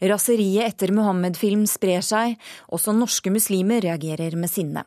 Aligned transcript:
Raseriet 0.00 0.68
etter 0.68 0.92
Muhammed-film 0.94 1.64
sprer 1.66 2.04
seg, 2.04 2.36
også 2.70 2.94
norske 2.94 3.32
muslimer 3.34 3.82
reagerer 3.82 4.36
med 4.38 4.52
sinne. 4.52 4.84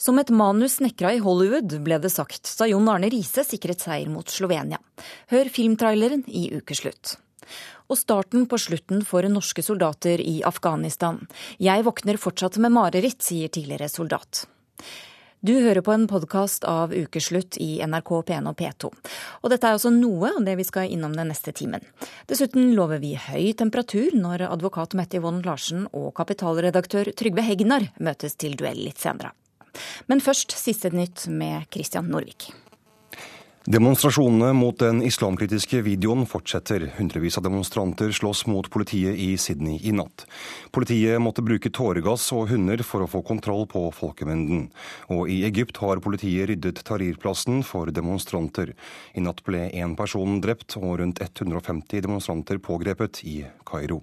Som 0.00 0.18
et 0.20 0.30
manus 0.32 0.78
snekra 0.78 1.12
i 1.12 1.22
Hollywood, 1.22 1.74
ble 1.84 1.98
det 2.00 2.12
sagt 2.14 2.48
da 2.58 2.68
Jon 2.70 2.88
Arne 2.88 3.10
Riise 3.12 3.44
sikret 3.44 3.84
seier 3.84 4.08
mot 4.08 4.28
Slovenia. 4.32 4.80
Hør 5.32 5.50
filmtraileren 5.52 6.24
i 6.28 6.48
ukeslutt. 6.56 7.18
Og 7.88 7.96
starten 7.96 8.46
på 8.48 8.58
slutten 8.60 9.04
for 9.08 9.24
norske 9.28 9.64
soldater 9.64 10.20
i 10.20 10.38
Afghanistan. 10.44 11.22
Jeg 11.60 11.84
våkner 11.84 12.20
fortsatt 12.20 12.58
med 12.60 12.74
mareritt, 12.76 13.20
sier 13.24 13.52
tidligere 13.52 13.88
soldat. 13.92 14.46
Du 15.40 15.52
hører 15.54 15.84
på 15.86 15.92
en 15.94 16.08
podkast 16.10 16.64
av 16.66 16.90
Ukeslutt 16.90 17.60
i 17.62 17.76
NRK 17.86 18.10
P1 18.26 18.48
og 18.50 18.56
P2. 18.58 18.88
Og 19.46 19.52
dette 19.52 19.68
er 19.68 19.76
også 19.76 19.92
noe 19.94 20.32
av 20.34 20.40
det 20.42 20.56
vi 20.58 20.64
skal 20.66 20.90
innom 20.90 21.14
den 21.14 21.30
neste 21.30 21.52
timen. 21.54 21.84
Dessuten 22.26 22.72
lover 22.74 22.98
vi 22.98 23.12
høy 23.14 23.52
temperatur 23.54 24.16
når 24.18 24.48
advokat 24.48 24.96
Mette 24.98 25.20
Yvonne 25.20 25.46
Larsen 25.46 25.86
og 25.92 26.10
kapitalredaktør 26.18 27.12
Trygve 27.14 27.46
Hegnar 27.46 27.86
møtes 28.02 28.34
til 28.34 28.58
duell 28.58 28.82
litt 28.82 28.98
senere. 28.98 29.30
Men 30.10 30.18
først 30.18 30.58
siste 30.58 30.90
nytt 30.90 31.28
med 31.30 31.70
Christian 31.70 32.10
Norvik. 32.10 32.50
Demonstrasjonene 33.68 34.54
mot 34.56 34.78
den 34.80 35.02
islamkritiske 35.04 35.82
videoen 35.84 36.22
fortsetter. 36.26 36.86
Hundrevis 36.96 37.36
av 37.36 37.44
demonstranter 37.44 38.14
slåss 38.16 38.46
mot 38.48 38.70
politiet 38.72 39.18
i 39.20 39.34
Sydney 39.36 39.76
i 39.84 39.92
natt. 39.92 40.24
Politiet 40.72 41.20
måtte 41.20 41.44
bruke 41.44 41.68
tåregass 41.68 42.30
og 42.32 42.48
hunder 42.48 42.80
for 42.80 43.04
å 43.04 43.10
få 43.12 43.20
kontroll 43.28 43.66
på 43.68 43.84
folkemengden. 43.92 44.70
Og 45.12 45.28
i 45.28 45.42
Egypt 45.44 45.82
har 45.84 46.00
politiet 46.00 46.48
ryddet 46.48 46.80
Tahrir-plassen 46.80 47.60
for 47.60 47.92
demonstranter. 47.92 48.72
I 49.12 49.28
natt 49.28 49.44
ble 49.44 49.66
én 49.68 49.98
person 50.00 50.40
drept 50.40 50.80
og 50.80 51.02
rundt 51.02 51.20
150 51.20 52.06
demonstranter 52.08 52.64
pågrepet 52.64 53.20
i 53.28 53.42
Kairo. 53.68 54.00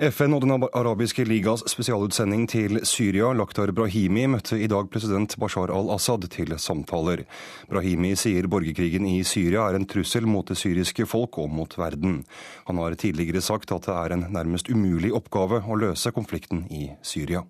FN 0.00 0.32
og 0.32 0.40
Den 0.40 0.54
arabiske 0.64 1.24
ligas 1.28 1.66
spesialutsending 1.68 2.46
til 2.48 2.80
Syria, 2.88 3.28
Lakhdar 3.36 3.74
Brahimi, 3.76 4.24
møtte 4.30 4.56
i 4.56 4.68
dag 4.70 4.88
president 4.88 5.36
Bashar 5.36 5.68
al-Assad 5.68 6.24
til 6.32 6.54
samtaler. 6.56 7.26
Brahimi 7.68 8.14
sier 8.16 8.48
borgerkrigen 8.48 9.04
i 9.10 9.20
Syria 9.28 9.68
er 9.68 9.76
en 9.76 9.84
trussel 9.86 10.24
mot 10.24 10.48
det 10.48 10.56
syriske 10.56 11.04
folk 11.04 11.36
og 11.44 11.52
mot 11.52 11.76
verden. 11.76 12.22
Han 12.70 12.80
har 12.80 12.96
tidligere 12.96 13.44
sagt 13.44 13.72
at 13.76 13.84
det 13.84 13.98
er 13.98 14.16
en 14.16 14.30
nærmest 14.32 14.72
umulig 14.72 15.12
oppgave 15.12 15.60
å 15.60 15.76
løse 15.76 16.14
konflikten 16.16 16.64
i 16.72 16.88
Syria. 17.04 17.44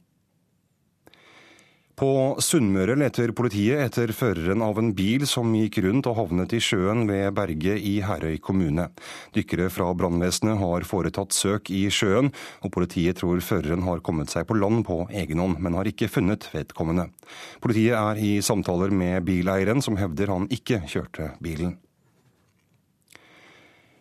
På 2.03 2.35
Sunnmøre 2.43 2.97
leter 2.99 3.31
politiet 3.31 3.79
etter 3.79 4.11
føreren 4.11 4.63
av 4.67 4.81
en 4.81 4.89
bil 4.99 5.23
som 5.31 5.53
gikk 5.55 5.77
rundt 5.85 6.09
og 6.11 6.17
havnet 6.19 6.51
i 6.57 6.59
sjøen 6.59 7.05
ved 7.07 7.29
Berge 7.37 7.77
i 7.79 7.93
Herøy 8.03 8.41
kommune. 8.43 8.89
Dykkere 9.37 9.69
fra 9.71 9.87
brannvesenet 9.95 10.59
har 10.59 10.87
foretatt 10.89 11.37
søk 11.37 11.71
i 11.71 11.85
sjøen, 11.95 12.33
og 12.67 12.75
politiet 12.75 13.21
tror 13.23 13.39
føreren 13.47 13.87
har 13.87 14.03
kommet 14.03 14.35
seg 14.35 14.49
på 14.51 14.59
land 14.59 14.83
på 14.89 14.99
egen 15.15 15.45
hånd, 15.45 15.61
men 15.63 15.79
har 15.79 15.93
ikke 15.93 16.11
funnet 16.11 16.49
vedkommende. 16.51 17.07
Politiet 17.63 17.95
er 17.95 18.19
i 18.19 18.35
samtaler 18.43 18.91
med 18.91 19.23
bileieren, 19.31 19.79
som 19.79 19.95
hevder 20.03 20.35
han 20.35 20.51
ikke 20.51 20.83
kjørte 20.91 21.37
bilen. 21.39 21.79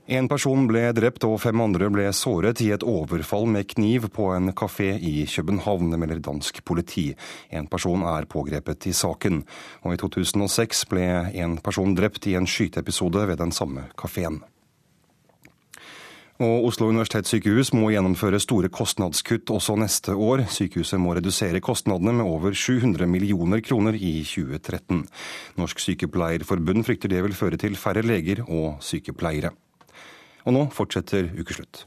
En 0.09 0.25
person 0.25 0.63
ble 0.65 0.87
drept 0.97 1.21
og 1.27 1.35
fem 1.43 1.61
andre 1.61 1.85
ble 1.93 2.07
såret 2.17 2.57
i 2.65 2.71
et 2.73 2.81
overfall 2.81 3.45
med 3.45 3.67
kniv 3.69 4.07
på 4.09 4.31
en 4.33 4.49
kafé 4.57 4.95
i 4.97 5.27
København, 5.29 5.93
melder 5.93 6.19
dansk 6.25 6.63
politi. 6.65 7.11
En 7.53 7.67
person 7.69 8.01
er 8.01 8.25
pågrepet 8.25 8.89
i 8.89 8.95
saken. 8.97 9.43
Og 9.85 9.93
i 9.93 10.01
2006 10.01 10.87
ble 10.89 11.05
en 11.43 11.59
person 11.61 11.93
drept 11.93 12.25
i 12.25 12.33
en 12.33 12.49
skyteepisode 12.49 13.27
ved 13.29 13.37
den 13.37 13.53
samme 13.53 13.85
kafeen. 13.95 14.41
Og 16.41 16.65
Oslo 16.65 16.87
universitetssykehus 16.89 17.69
må 17.77 17.91
gjennomføre 17.93 18.41
store 18.41 18.73
kostnadskutt 18.73 19.51
også 19.53 19.75
neste 19.77 20.17
år. 20.17 20.47
Sykehuset 20.49 20.97
må 20.97 21.13
redusere 21.13 21.61
kostnadene 21.61 22.15
med 22.17 22.25
over 22.25 22.57
700 22.57 23.05
millioner 23.05 23.61
kroner 23.61 23.93
i 23.93 24.23
2013. 24.25 25.05
Norsk 25.61 25.85
Sykepleierforbund 25.85 26.87
frykter 26.87 27.13
det 27.13 27.21
vil 27.27 27.37
føre 27.37 27.61
til 27.61 27.77
færre 27.77 28.01
leger 28.01 28.41
og 28.47 28.81
sykepleiere. 28.81 29.53
Og 30.45 30.55
nå 30.55 30.67
fortsetter 30.73 31.29
ukeslutt. 31.37 31.85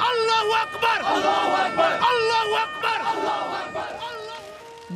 Allahu 0.00 0.52
akbar! 0.58 0.98
Allahu 1.14 1.56
akbar! 1.64 1.96
Allahu 2.10 2.54
akbar! 2.60 2.80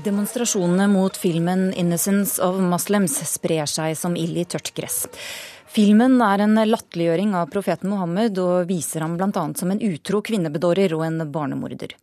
Demonstrasjonene 0.04 0.86
mot 0.90 1.16
filmen 1.16 1.72
'Innocence 1.72 2.42
of 2.42 2.56
Muslims' 2.60 3.24
sprer 3.24 3.66
seg 3.66 3.96
som 3.96 4.16
ild 4.16 4.36
i 4.36 4.44
tørt 4.44 4.74
gress. 4.74 5.06
Filmen 5.74 6.20
er 6.22 6.42
en 6.44 6.54
latterliggjøring 6.54 7.34
av 7.34 7.50
profeten 7.50 7.90
Mohammed 7.90 8.38
og 8.38 8.68
viser 8.68 9.02
ham 9.02 9.16
bl.a. 9.18 9.44
som 9.58 9.70
en 9.70 9.80
utro 9.82 10.20
kvinnebedårer 10.22 10.94
og 10.94 11.04
en 11.06 11.24
barnemorder. 11.34 11.96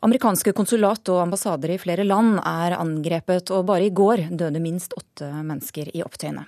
Amerikanske 0.00 0.52
konsulat 0.54 1.08
og 1.10 1.24
ambassader 1.24 1.74
i 1.74 1.80
flere 1.82 2.04
land 2.06 2.38
er 2.38 2.76
angrepet, 2.78 3.50
og 3.50 3.66
bare 3.66 3.88
i 3.88 3.90
går 3.90 4.28
døde 4.30 4.62
minst 4.62 4.94
åtte 4.96 5.26
mennesker 5.42 5.90
i 5.92 6.04
opptøyene. 6.06 6.46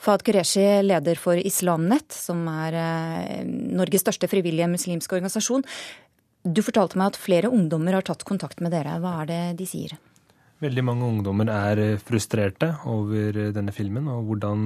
Fahad 0.00 0.22
Qureshi, 0.24 0.62
leder 0.82 1.18
for 1.20 1.36
Islamnet, 1.36 2.14
som 2.14 2.46
er 2.48 2.76
eh, 2.80 3.40
Norges 3.44 4.00
største 4.00 4.30
frivillige 4.32 4.68
muslimske 4.72 5.18
organisasjon. 5.18 5.64
Du 6.40 6.62
fortalte 6.64 6.96
meg 6.96 7.12
at 7.12 7.18
flere 7.20 7.50
ungdommer 7.52 7.98
har 7.98 8.06
tatt 8.08 8.24
kontakt 8.24 8.62
med 8.64 8.72
dere. 8.72 8.96
Hva 9.02 9.18
er 9.20 9.28
det 9.28 9.40
de 9.58 9.66
sier? 9.68 9.98
Veldig 10.64 10.84
mange 10.88 11.04
ungdommer 11.04 11.52
er 11.52 11.82
eh, 11.84 11.98
frustrerte 12.00 12.70
over 12.88 13.36
eh, 13.36 13.52
denne 13.52 13.76
filmen 13.76 14.08
og 14.08 14.30
hvordan 14.30 14.64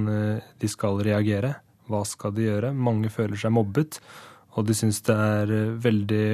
de 0.61 0.71
skal 0.71 1.03
reagere. 1.03 1.57
Hva 1.91 2.05
skal 2.07 2.31
de 2.37 2.47
gjøre? 2.47 2.71
Mange 2.71 3.11
føler 3.11 3.35
seg 3.37 3.53
mobbet, 3.57 3.99
og 4.55 4.69
de 4.69 4.77
syns 4.77 5.03
det 5.03 5.19
er 5.19 5.51
veldig 5.83 6.25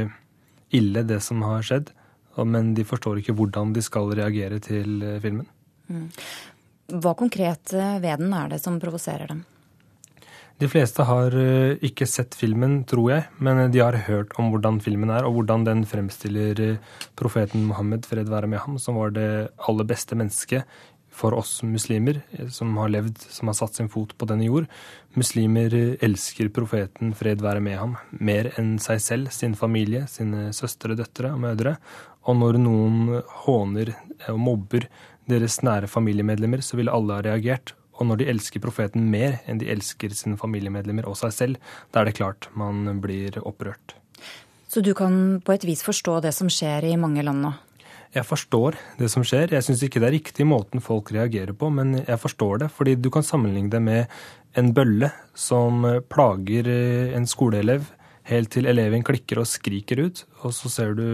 ille 0.77 1.03
det 1.09 1.17
som 1.25 1.41
har 1.43 1.65
skjedd. 1.65 1.89
Men 2.37 2.75
de 2.77 2.85
forstår 2.87 3.19
ikke 3.19 3.33
hvordan 3.35 3.73
de 3.75 3.81
skal 3.83 4.13
reagere 4.15 4.61
til 4.63 5.01
filmen. 5.25 5.49
Mm. 5.91 6.07
Hva 6.91 7.15
konkret 7.15 7.73
eh, 7.73 7.97
ved 8.03 8.21
den 8.23 8.33
er 8.35 8.51
det 8.51 8.61
som 8.63 8.79
provoserer 8.81 9.31
dem? 9.31 9.43
De 10.61 10.67
fleste 10.69 11.05
har 11.07 11.33
eh, 11.33 11.79
ikke 11.87 12.05
sett 12.09 12.35
filmen, 12.37 12.81
tror 12.89 13.11
jeg, 13.13 13.25
men 13.41 13.63
de 13.73 13.81
har 13.81 13.97
hørt 14.07 14.35
om 14.41 14.51
hvordan 14.51 14.81
filmen 14.83 15.09
er, 15.13 15.25
og 15.25 15.39
hvordan 15.39 15.65
den 15.65 15.83
fremstiller 15.89 16.61
eh, 16.61 16.95
profeten 17.17 17.65
Mohammed, 17.69 18.05
fred 18.09 18.29
være 18.29 18.49
med 18.51 18.61
ham, 18.65 18.79
som 18.81 18.99
var 18.99 19.15
det 19.15 19.29
aller 19.67 19.87
beste 19.89 20.17
mennesket 20.19 20.67
for 21.11 21.35
oss 21.35 21.57
muslimer 21.67 22.21
som 22.55 22.71
har 22.79 22.91
levd, 22.93 23.17
som 23.19 23.49
har 23.51 23.57
satt 23.57 23.75
sin 23.75 23.89
fot 23.91 24.13
på 24.15 24.27
denne 24.29 24.45
jord. 24.45 24.69
Muslimer 25.19 25.73
elsker 25.99 26.47
profeten, 26.55 27.11
fred 27.19 27.43
være 27.43 27.59
med 27.63 27.75
ham, 27.77 27.97
mer 28.15 28.47
enn 28.55 28.77
seg 28.79 29.01
selv, 29.03 29.33
sin 29.35 29.57
familie, 29.59 30.05
sine 30.07 30.53
søstre, 30.55 30.95
døtre 30.95 31.33
og 31.35 31.43
mødre. 31.43 31.75
Og 32.31 32.39
når 32.39 32.61
noen 32.63 33.19
håner 33.43 33.91
og 34.31 34.39
mobber 34.39 34.87
deres 35.29 35.59
nære 35.65 35.89
familiemedlemmer, 35.91 36.63
så 36.65 36.79
ville 36.79 36.93
alle 36.93 37.17
ha 37.17 37.25
reagert. 37.25 37.75
Og 37.99 38.07
når 38.09 38.21
de 38.21 38.29
elsker 38.33 38.63
profeten 38.63 39.09
mer 39.13 39.39
enn 39.49 39.59
de 39.61 39.69
elsker 39.69 40.13
sine 40.17 40.39
familiemedlemmer 40.39 41.05
og 41.09 41.19
seg 41.19 41.33
selv, 41.35 41.73
da 41.93 42.01
er 42.01 42.09
det 42.09 42.17
klart 42.17 42.49
man 42.57 43.01
blir 43.03 43.37
opprørt. 43.43 43.95
Så 44.71 44.81
du 44.81 44.93
kan 44.97 45.41
på 45.43 45.53
et 45.53 45.67
vis 45.67 45.83
forstå 45.83 46.21
det 46.23 46.31
som 46.33 46.49
skjer 46.49 46.87
i 46.87 46.97
mange 46.99 47.23
land 47.27 47.43
nå? 47.43 47.51
Jeg 48.11 48.27
forstår 48.27 48.75
det 48.99 49.07
som 49.11 49.23
skjer. 49.23 49.53
Jeg 49.55 49.63
syns 49.63 49.83
ikke 49.85 50.01
det 50.03 50.09
er 50.09 50.17
riktig 50.17 50.45
måten 50.47 50.83
folk 50.83 51.13
reagerer 51.15 51.53
på, 51.55 51.69
men 51.71 52.01
jeg 52.01 52.19
forstår 52.19 52.63
det. 52.63 52.71
Fordi 52.75 52.97
du 52.99 53.07
kan 53.13 53.23
sammenligne 53.23 53.71
det 53.71 53.79
med 53.83 54.11
en 54.59 54.73
bølle 54.75 55.11
som 55.37 55.85
plager 56.11 56.67
en 57.15 57.27
skoleelev 57.27 57.85
helt 58.27 58.51
til 58.53 58.67
eleven 58.69 59.03
klikker 59.07 59.39
og 59.41 59.47
skriker 59.47 60.03
ut. 60.07 60.25
Og 60.43 60.55
så 60.55 60.71
ser 60.71 60.95
du 60.97 61.05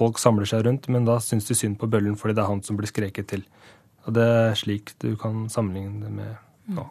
folk 0.00 0.20
samler 0.20 0.48
seg 0.48 0.64
rundt, 0.66 0.88
men 0.92 1.08
da 1.08 1.18
syns 1.22 1.48
de 1.50 1.56
synd 1.58 1.78
på 1.80 1.88
bøllen 1.90 2.16
fordi 2.18 2.36
det 2.38 2.44
er 2.44 2.52
han 2.52 2.64
som 2.66 2.78
blir 2.80 2.90
skreket 2.90 3.30
til. 3.32 3.44
Og 4.06 4.16
det 4.16 4.24
er 4.24 4.56
slik 4.58 4.94
du 5.02 5.12
kan 5.20 5.44
sammenligne 5.52 6.06
det 6.06 6.14
med 6.16 6.74
nå. 6.76 6.86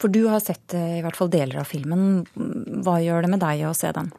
For 0.00 0.12
du 0.12 0.26
har 0.28 0.42
sett 0.44 0.74
eh, 0.76 0.98
i 0.98 1.02
hvert 1.04 1.16
fall 1.16 1.30
deler 1.32 1.62
av 1.62 1.70
filmen. 1.70 2.26
Hva 2.84 2.98
gjør 3.00 3.24
det 3.24 3.32
med 3.32 3.42
deg 3.44 3.64
å 3.68 3.76
se 3.76 3.92
den? 3.94 4.10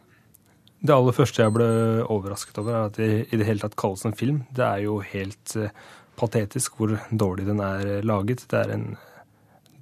Det 0.84 0.96
aller 0.96 1.16
første 1.16 1.46
jeg 1.46 1.54
ble 1.56 1.68
overrasket 2.12 2.58
over, 2.60 2.76
er 2.76 2.90
at 2.90 2.98
det 3.00 3.10
i 3.32 3.40
det 3.40 3.48
hele 3.48 3.64
tatt 3.64 3.78
kalles 3.80 4.04
en 4.08 4.18
film. 4.18 4.42
Det 4.56 4.66
er 4.66 4.86
jo 4.88 4.98
helt 5.14 5.56
eh, 5.60 5.76
patetisk 6.20 6.80
hvor 6.80 6.96
dårlig 7.12 7.48
den 7.48 7.62
er 7.64 8.02
laget. 8.06 8.48
Det 8.50 8.64
er 8.64 8.74
en 8.74 8.88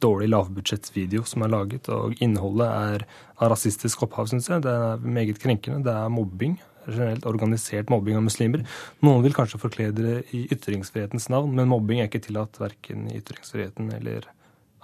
dårlig 0.02 0.32
lavbudsjettsvideo 0.32 1.24
som 1.30 1.46
er 1.46 1.54
laget, 1.54 1.90
og 1.94 2.18
innholdet 2.24 2.68
er 2.68 3.06
av 3.38 3.52
rasistisk 3.54 4.06
opphav, 4.08 4.30
syns 4.32 4.50
jeg. 4.50 4.64
Det 4.66 4.74
er 4.74 5.08
meget 5.18 5.42
krenkende. 5.42 5.84
Det 5.86 5.94
er 5.94 6.14
mobbing. 6.14 6.58
Generelt 6.88 7.26
organisert 7.30 7.92
mobbing 7.94 8.18
av 8.18 8.26
muslimer. 8.26 8.64
Noen 9.06 9.26
vil 9.26 9.36
kanskje 9.38 9.62
forkle 9.62 9.90
det 9.96 10.16
i 10.36 10.46
ytringsfrihetens 10.54 11.30
navn, 11.34 11.54
men 11.58 11.70
mobbing 11.72 12.02
er 12.02 12.10
ikke 12.10 12.24
tillatt 12.28 12.58
verken 12.62 13.10
i 13.12 13.20
ytringsfriheten 13.20 13.92
eller 14.00 14.30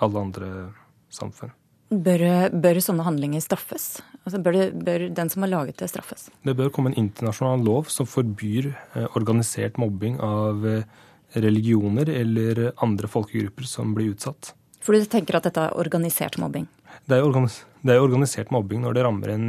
alle 0.03 0.27
andre 0.27 0.51
samfunn. 1.13 1.53
Bør, 1.88 2.21
bør 2.51 2.81
sånne 2.83 3.05
handlinger 3.07 3.39
straffes? 3.39 4.01
Altså 4.25 4.41
bør, 4.44 4.57
det, 4.59 4.65
bør, 4.83 5.05
den 5.15 5.29
som 5.31 5.45
har 5.45 5.53
laget 5.53 5.79
det, 5.79 5.88
straffes? 5.88 6.25
Det 6.44 6.55
bør 6.59 6.71
komme 6.75 6.91
en 6.91 6.99
internasjonal 6.99 7.63
lov 7.63 7.88
som 7.94 8.09
forbyr 8.09 8.73
eh, 8.73 9.05
organisert 9.15 9.79
mobbing 9.79 10.17
av 10.19 10.67
eh, 10.67 10.83
religioner 11.39 12.11
eller 12.11 12.67
andre 12.83 13.07
folkegrupper 13.11 13.67
som 13.67 13.95
blir 13.95 14.11
utsatt. 14.11 14.51
For 14.83 14.95
du 14.95 15.07
tenker 15.07 15.39
at 15.39 15.47
dette 15.47 15.63
er 15.63 15.79
organisert 15.79 16.35
mobbing? 16.41 16.67
Det 17.07 17.15
er, 17.15 17.23
organis 17.23 17.61
Det 17.87 17.95
er 17.95 18.01
jo 18.01 18.07
organisert 18.09 18.51
mobbing 18.51 18.83
når 18.83 18.97
det 18.97 19.05
rammer 19.07 19.31
en 19.31 19.47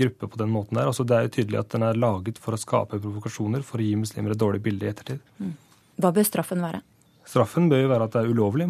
gruppe 0.00 0.28
på 0.28 0.40
den 0.40 0.52
måten 0.52 0.78
der. 0.78 0.88
Altså, 0.90 1.04
det 1.06 1.16
er 1.16 1.26
jo 1.26 1.34
tydelig 1.38 1.60
at 1.60 1.72
den 1.74 1.84
er 1.86 1.98
laget 1.98 2.38
for 2.42 2.56
å 2.56 2.60
skape 2.60 3.00
provokasjoner, 3.00 3.64
for 3.66 3.80
å 3.80 3.86
gi 3.86 3.96
muslimer 3.98 4.34
et 4.34 4.40
dårlig 4.40 4.62
bilde 4.64 4.86
i 4.86 4.92
ettertid. 4.92 5.20
Mm. 5.40 5.54
Hva 6.00 6.12
bør 6.16 6.26
straffen 6.28 6.64
være? 6.64 6.82
Straffen 7.30 7.68
bør 7.70 7.84
jo 7.84 7.90
være 7.92 8.06
at 8.08 8.14
det 8.14 8.22
er 8.22 8.32
ulovlig. 8.32 8.66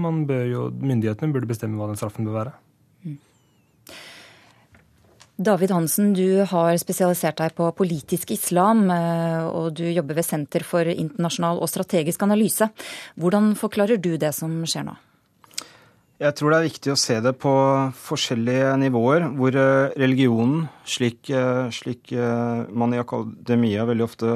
Jo, 0.50 0.66
myndighetene 0.74 1.34
burde 1.34 1.48
bestemme 1.50 1.80
hva 1.80 1.88
den 1.90 2.00
straffen 2.00 2.26
bør 2.28 2.38
være. 2.40 2.54
Mm. 3.06 3.18
David 5.50 5.72
Hansen, 5.72 6.10
du 6.16 6.42
har 6.50 6.74
spesialisert 6.82 7.38
deg 7.40 7.54
på 7.56 7.70
politisk 7.78 8.34
islam, 8.34 8.90
eh, 8.92 9.46
og 9.48 9.72
du 9.78 9.86
jobber 9.88 10.18
ved 10.18 10.26
Senter 10.26 10.66
for 10.66 10.84
internasjonal 10.84 11.62
og 11.62 11.70
strategisk 11.72 12.26
analyse. 12.26 12.68
Hvordan 13.16 13.54
forklarer 13.56 14.02
du 14.02 14.16
det 14.20 14.34
som 14.36 14.60
skjer 14.68 14.90
nå? 14.90 14.98
Jeg 16.20 16.36
tror 16.36 16.52
det 16.52 16.58
er 16.58 16.66
viktig 16.68 16.92
å 16.92 16.98
se 17.00 17.16
det 17.24 17.32
på 17.40 17.52
forskjellige 17.96 18.74
nivåer, 18.82 19.24
hvor 19.38 19.56
eh, 19.56 19.92
religionen, 20.00 20.66
slik, 20.84 21.30
eh, 21.32 21.70
slik 21.72 22.12
man 22.12 22.92
i 22.92 23.00
akademia 23.00 23.86
veldig 23.88 24.04
ofte 24.04 24.34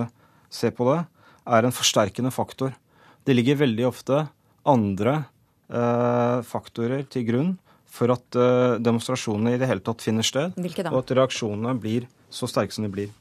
ser 0.49 0.73
på 0.77 0.89
det, 0.89 1.03
er 1.45 1.67
en 1.67 1.77
forsterkende 1.77 2.33
faktor. 2.33 2.73
Det 3.25 3.37
ligger 3.37 3.61
veldig 3.67 3.89
ofte 3.91 4.27
andre 4.65 5.25
faktorer 6.45 7.07
til 7.09 7.25
grunn 7.25 7.53
for 7.95 8.11
at 8.15 8.39
eh, 8.39 8.77
demonstrasjonene 8.83 9.55
i 9.55 9.61
det 9.61 9.69
hele 9.71 9.85
tatt 9.85 10.03
finner 10.05 10.27
sted, 10.27 10.57
og 10.91 10.99
at 11.01 11.15
reaksjonene 11.15 11.77
blir 11.81 12.09
så 12.33 12.49
sterke 12.51 12.75
som 12.75 12.87
de 12.87 12.91
blir. 12.93 13.13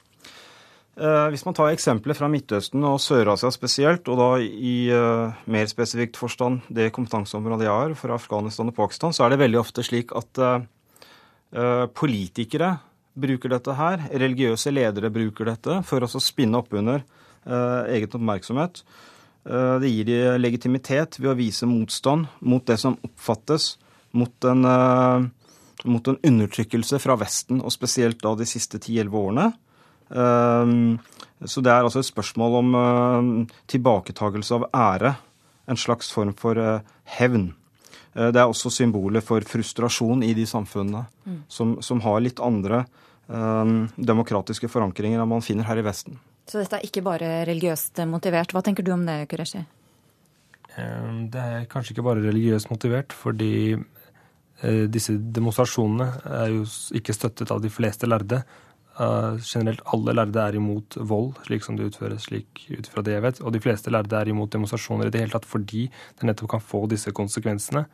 Uh, 0.94 1.28
hvis 1.34 1.42
man 1.48 1.56
tar 1.58 1.72
eksempler 1.74 2.14
fra 2.14 2.30
Midtøsten 2.30 2.84
og 2.86 3.00
Sør-Asia 3.02 3.50
spesielt, 3.54 4.10
og 4.12 4.20
da 4.20 4.28
i 4.44 4.76
uh, 4.94 5.34
mer 5.50 5.70
spesifikt 5.70 6.20
forstand 6.22 6.68
det 6.70 6.92
kompetanseområdet 6.94 7.66
jeg 7.66 7.74
har, 7.74 7.96
fra 7.98 8.18
Afghanistan 8.20 8.70
og 8.70 8.78
Pakistan, 8.78 9.16
så 9.16 9.26
er 9.26 9.34
det 9.34 9.42
veldig 9.42 9.62
ofte 9.64 9.86
slik 9.86 10.14
at 10.18 10.46
politikere 11.94 12.72
bruker 13.14 13.52
dette 13.54 13.74
her, 13.78 14.08
religiøse 14.10 14.72
ledere 14.74 15.12
bruker 15.14 15.46
dette 15.46 15.76
for 15.86 16.02
å 16.02 16.10
spinne 16.18 16.58
opp 16.58 16.74
under 16.74 17.04
egen 17.46 18.10
oppmerksomhet. 18.10 18.82
Det 19.46 19.92
gir 19.92 20.08
de 20.08 20.18
legitimitet 20.40 21.20
ved 21.20 21.30
å 21.30 21.38
vise 21.38 21.70
motstand 21.70 22.26
mot 22.42 22.66
det 22.66 22.80
som 22.82 22.98
oppfattes 23.06 23.76
mot 24.14 24.44
en, 24.44 24.66
eh, 24.66 25.26
mot 25.84 26.08
en 26.08 26.18
undertrykkelse 26.24 27.00
fra 27.00 27.18
Vesten, 27.18 27.62
og 27.62 27.74
spesielt 27.74 28.22
da 28.22 28.36
de 28.36 28.46
siste 28.46 28.80
10-11 28.80 29.18
årene. 29.18 29.54
Eh, 30.10 30.74
så 31.44 31.64
det 31.64 31.72
er 31.74 31.84
altså 31.84 32.02
et 32.02 32.10
spørsmål 32.10 32.58
om 32.62 32.78
eh, 32.80 33.58
tilbaketagelse 33.72 34.60
av 34.60 34.68
ære. 34.72 35.14
En 35.68 35.80
slags 35.80 36.12
form 36.12 36.34
for 36.36 36.60
hevn. 37.18 37.54
Det 38.14 38.38
er 38.38 38.46
også 38.46 38.70
symbolet 38.70 39.24
for 39.26 39.42
frustrasjon 39.48 40.22
i 40.28 40.34
de 40.38 40.44
samfunnene 40.46 41.06
mm. 41.26 41.38
som, 41.50 41.72
som, 41.82 42.02
har 42.04 42.20
litt 42.22 42.42
andre 42.44 42.84
demokratiske 43.96 44.68
forankringer 44.70 45.24
enn 45.24 45.32
man 45.32 45.42
finner 45.42 45.66
her 45.66 45.80
i 45.80 45.86
Vesten. 45.88 46.20
Så 46.46 46.60
dette 46.60 46.78
er 46.78 46.86
ikke 46.86 47.02
bare 47.08 47.32
religiøst 47.48 48.04
motivert. 48.12 48.54
Hva 48.54 48.62
tenker 48.62 48.86
du 48.86 48.92
om 48.94 49.08
det, 49.08 49.16
Kureshi? 49.32 49.64
Det 50.76 51.48
er 51.56 51.66
kanskje 51.72 51.96
ikke 51.96 52.06
bare 52.12 52.28
religiøst 52.28 52.70
motivert, 52.70 53.16
fordi 53.16 53.80
Eh, 54.64 54.86
disse 54.88 55.16
demonstrasjonene 55.36 56.06
er 56.40 56.52
jo 56.54 56.66
ikke 56.96 57.16
støttet 57.16 57.52
av 57.52 57.60
de 57.64 57.72
fleste 57.74 58.08
lærde. 58.08 58.44
Uh, 58.94 59.40
generelt 59.42 59.82
alle 59.90 60.14
lærde 60.14 60.38
er 60.38 60.58
imot 60.60 61.00
vold, 61.02 61.32
slik 61.48 61.64
som 61.66 61.78
det 61.80 61.88
utføres 61.90 62.28
slik 62.28 62.68
ut 62.70 62.90
fra 62.94 63.02
det 63.06 63.16
jeg 63.16 63.26
vet. 63.26 63.40
Og 63.42 63.56
de 63.56 63.62
fleste 63.64 63.94
lærde 63.94 64.20
er 64.20 64.30
imot 64.30 64.52
demonstrasjoner 64.54 65.10
i 65.10 65.14
det 65.14 65.24
hele 65.24 65.34
tatt 65.34 65.48
fordi 65.50 65.88
det 65.90 66.28
nettopp 66.30 66.52
kan 66.54 66.62
få 66.62 66.84
disse 66.92 67.14
konsekvensene. 67.16 67.88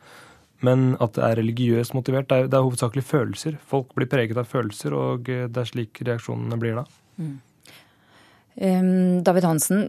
Men 0.60 0.90
at 1.00 1.16
det 1.16 1.24
er 1.24 1.38
religiøst 1.40 1.96
motivert, 1.96 2.28
det 2.28 2.36
er, 2.36 2.50
det 2.52 2.58
er 2.58 2.66
hovedsakelig 2.66 3.06
følelser. 3.08 3.56
Folk 3.70 3.94
blir 3.96 4.10
preget 4.12 4.36
av 4.36 4.50
følelser, 4.50 4.92
og 4.92 5.24
det 5.24 5.56
er 5.56 5.70
slik 5.70 6.02
reaksjonene 6.04 6.60
blir 6.60 6.76
da. 6.82 6.84
Mm. 7.16 7.38
Um, 8.60 9.22
David 9.24 9.48
Hansen, 9.48 9.86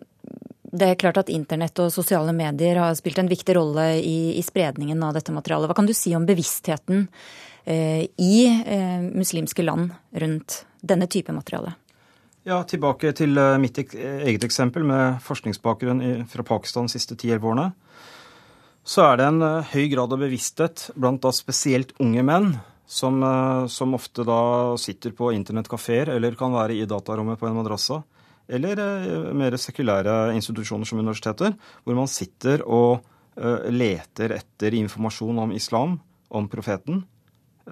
det 0.72 0.88
er 0.88 1.00
klart 1.00 1.20
at 1.20 1.30
internett 1.34 1.76
og 1.84 1.92
sosiale 1.92 2.32
medier 2.32 2.80
har 2.80 2.96
spilt 2.96 3.20
en 3.20 3.28
viktig 3.28 3.58
rolle 3.58 3.88
i, 4.00 4.38
i 4.40 4.44
spredningen 4.48 5.04
av 5.04 5.18
dette 5.18 5.36
materialet. 5.36 5.68
Hva 5.68 5.76
kan 5.82 5.90
du 5.90 5.96
si 5.98 6.16
om 6.16 6.24
bevisstheten 6.30 7.10
uh, 7.10 8.04
i 8.08 8.36
uh, 8.48 9.02
muslimske 9.12 9.68
land 9.68 9.92
rundt 10.24 10.62
denne 10.82 11.08
type 11.08 11.34
materiale? 11.34 11.76
Ja, 12.42 12.64
Tilbake 12.66 13.12
til 13.14 13.38
eh, 13.38 13.60
mitt 13.62 13.78
eget 13.78 14.44
eksempel 14.48 14.86
med 14.88 15.20
forskningsbakgrunn 15.22 16.26
fra 16.30 16.46
Pakistan 16.46 16.88
de 16.90 16.96
siste 16.96 17.14
10-11 17.14 17.44
årene. 17.52 17.68
Så 18.82 19.04
er 19.06 19.20
det 19.20 19.28
en 19.30 19.44
eh, 19.46 19.74
høy 19.76 19.86
grad 19.92 20.16
av 20.16 20.24
bevissthet 20.24 20.88
blant 20.98 21.22
da 21.22 21.30
spesielt 21.38 21.94
unge 22.02 22.24
menn, 22.26 22.56
som, 22.90 23.22
eh, 23.22 23.68
som 23.70 23.94
ofte 23.94 24.26
da 24.26 24.40
sitter 24.82 25.14
på 25.14 25.30
internettkafeer 25.38 26.16
eller 26.16 26.40
kan 26.40 26.58
være 26.58 26.80
i 26.80 26.90
datarommet 26.90 27.38
på 27.38 27.50
en 27.50 27.60
madrassa 27.62 28.02
eller 28.52 28.82
mer 29.38 29.54
sekulære 29.56 30.34
institusjoner 30.36 30.90
som 30.90 31.00
universiteter, 31.00 31.54
hvor 31.86 31.96
man 31.96 32.10
sitter 32.12 32.66
og 32.66 33.06
leter 33.72 34.34
etter 34.36 34.76
informasjon 34.76 35.38
om 35.40 35.54
islam, 35.56 35.94
om 36.28 36.50
profeten. 36.52 37.06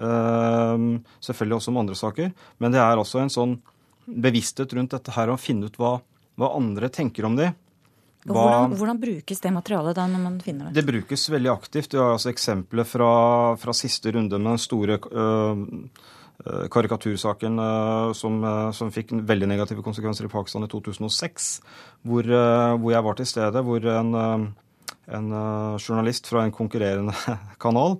Eh, 0.00 0.76
selvfølgelig 1.20 1.58
også 1.58 1.72
om 1.72 1.80
andre 1.82 1.96
saker. 1.98 2.30
Men 2.58 2.72
det 2.72 2.80
er 2.82 3.00
også 3.00 3.20
en 3.22 3.32
sånn 3.32 3.58
bevissthet 4.10 4.72
rundt 4.76 4.94
dette 4.96 5.12
her 5.14 5.30
å 5.30 5.38
finne 5.40 5.68
ut 5.68 5.76
hva, 5.80 5.98
hva 6.40 6.54
andre 6.56 6.88
tenker 6.92 7.28
om 7.28 7.36
de. 7.38 7.50
Hva, 8.20 8.36
hvordan, 8.36 8.76
hvordan, 8.76 9.00
brukes 9.00 9.40
det 9.40 9.50
materialet 9.54 9.96
da 9.96 10.04
når 10.10 10.22
man 10.26 10.38
finner 10.44 10.68
det? 10.68 10.80
Det 10.80 10.88
brukes 10.88 11.22
veldig 11.32 11.52
aktivt. 11.52 11.94
Vi 11.94 12.00
har 12.00 12.16
altså 12.16 12.32
eksempler 12.32 12.88
fra, 12.88 13.12
fra 13.60 13.74
siste 13.76 14.12
runde 14.12 14.40
med 14.40 14.50
den 14.52 14.60
store 14.60 14.98
øh, 15.00 15.62
karikatursaken 16.72 17.60
øh, 17.64 18.12
som, 18.16 18.36
øh, 18.44 18.66
som, 18.76 18.92
fikk 18.92 19.14
veldig 19.24 19.48
negative 19.48 19.84
konsekvenser 19.86 20.28
i 20.28 20.32
Pakistan 20.32 20.68
i 20.68 20.68
2006, 20.68 21.48
hvor, 22.04 22.28
hvor 22.76 22.92
jeg 22.92 23.06
var 23.08 23.16
til 23.16 23.30
stede, 23.32 23.64
hvor 23.64 23.88
en, 23.88 24.14
en 25.08 25.32
journalist 25.80 26.28
fra 26.28 26.44
en 26.44 26.52
konkurrerende 26.52 27.16
kanal 27.64 27.96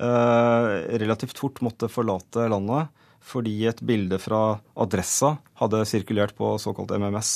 relativt 0.00 1.38
fort 1.38 1.60
måtte 1.64 1.90
forlate 1.92 2.46
landet 2.48 2.88
fordi 3.20 3.66
et 3.68 3.80
bilde 3.84 4.18
fra 4.20 4.58
Adressa 4.80 5.36
hadde 5.60 5.84
sirkulert 5.88 6.32
på 6.38 6.54
såkalt 6.60 6.92
MMS. 6.96 7.32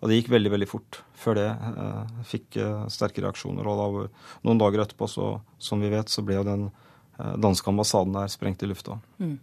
Og 0.00 0.10
det 0.10 0.20
gikk 0.20 0.32
veldig 0.34 0.52
veldig 0.52 0.68
fort 0.68 1.00
før 1.16 1.38
det 1.38 1.48
eh, 1.48 2.16
fikk 2.28 2.58
eh, 2.60 2.84
sterke 2.92 3.24
reaksjoner. 3.24 3.66
Og 3.66 3.80
da, 3.80 4.26
noen 4.46 4.60
dager 4.60 4.84
etterpå, 4.84 5.08
så, 5.08 5.30
som 5.58 5.80
vi 5.82 5.90
vet, 5.92 6.12
så 6.12 6.24
ble 6.26 6.36
jo 6.38 6.44
den 6.46 6.66
eh, 6.68 7.34
danske 7.40 7.72
ambassaden 7.72 8.16
der 8.16 8.30
sprengt 8.32 8.62
i 8.62 8.70
lufta. 8.70 8.98
Mm. 9.22 9.38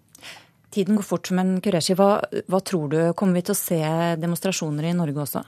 Tiden 0.73 0.97
går 0.97 1.05
fort, 1.05 1.29
men 1.35 1.57
Kureshi, 1.61 1.97
hva, 1.97 2.15
hva 2.49 2.61
tror 2.65 2.93
du? 2.93 2.99
Kommer 3.17 3.41
vi 3.41 3.47
til 3.49 3.57
å 3.57 3.59
se 3.59 3.81
demonstrasjoner 4.21 4.89
i 4.89 4.95
Norge 4.97 5.25
også? 5.25 5.43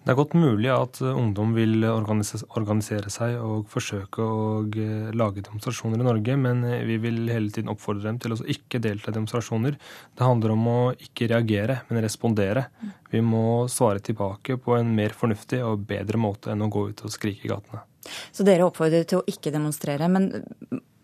Det 0.00 0.14
er 0.14 0.16
godt 0.16 0.32
mulig 0.32 0.70
at 0.72 0.96
ungdom 1.04 1.50
vil 1.52 1.84
organisere 1.84 3.10
seg 3.12 3.34
og 3.36 3.66
forsøke 3.68 4.24
å 4.24 4.38
eh, 4.72 5.10
lage 5.12 5.44
demonstrasjoner 5.44 6.00
i 6.00 6.06
Norge, 6.06 6.36
men 6.40 6.62
eh, 6.64 6.86
vi 6.88 6.96
vil 7.02 7.28
hele 7.28 7.52
tiden 7.52 7.68
oppfordre 7.68 8.08
dem 8.08 8.20
til 8.22 8.32
å 8.32 8.38
ikke 8.40 8.80
delta 8.80 9.12
i 9.12 9.18
demonstrasjoner. 9.18 9.76
Det 10.16 10.24
handler 10.24 10.54
om 10.54 10.64
å 10.72 10.78
ikke 10.96 11.28
reagere, 11.34 11.82
men 11.90 12.00
respondere. 12.00 12.64
Vi 13.12 13.20
må 13.20 13.68
svare 13.68 14.00
tilbake 14.00 14.56
på 14.64 14.78
en 14.78 14.94
mer 14.96 15.12
fornuftig 15.12 15.60
og 15.68 15.84
bedre 15.92 16.20
måte 16.22 16.54
enn 16.54 16.64
å 16.64 16.72
gå 16.72 16.86
ut 16.94 17.04
og 17.04 17.12
skrike 17.12 17.44
i 17.44 17.52
gatene. 17.52 17.84
Så 18.32 18.46
dere 18.48 18.64
oppfordrer 18.70 19.04
til 19.04 19.20
å 19.20 19.26
ikke 19.28 19.52
demonstrere. 19.52 20.08
Men 20.08 20.30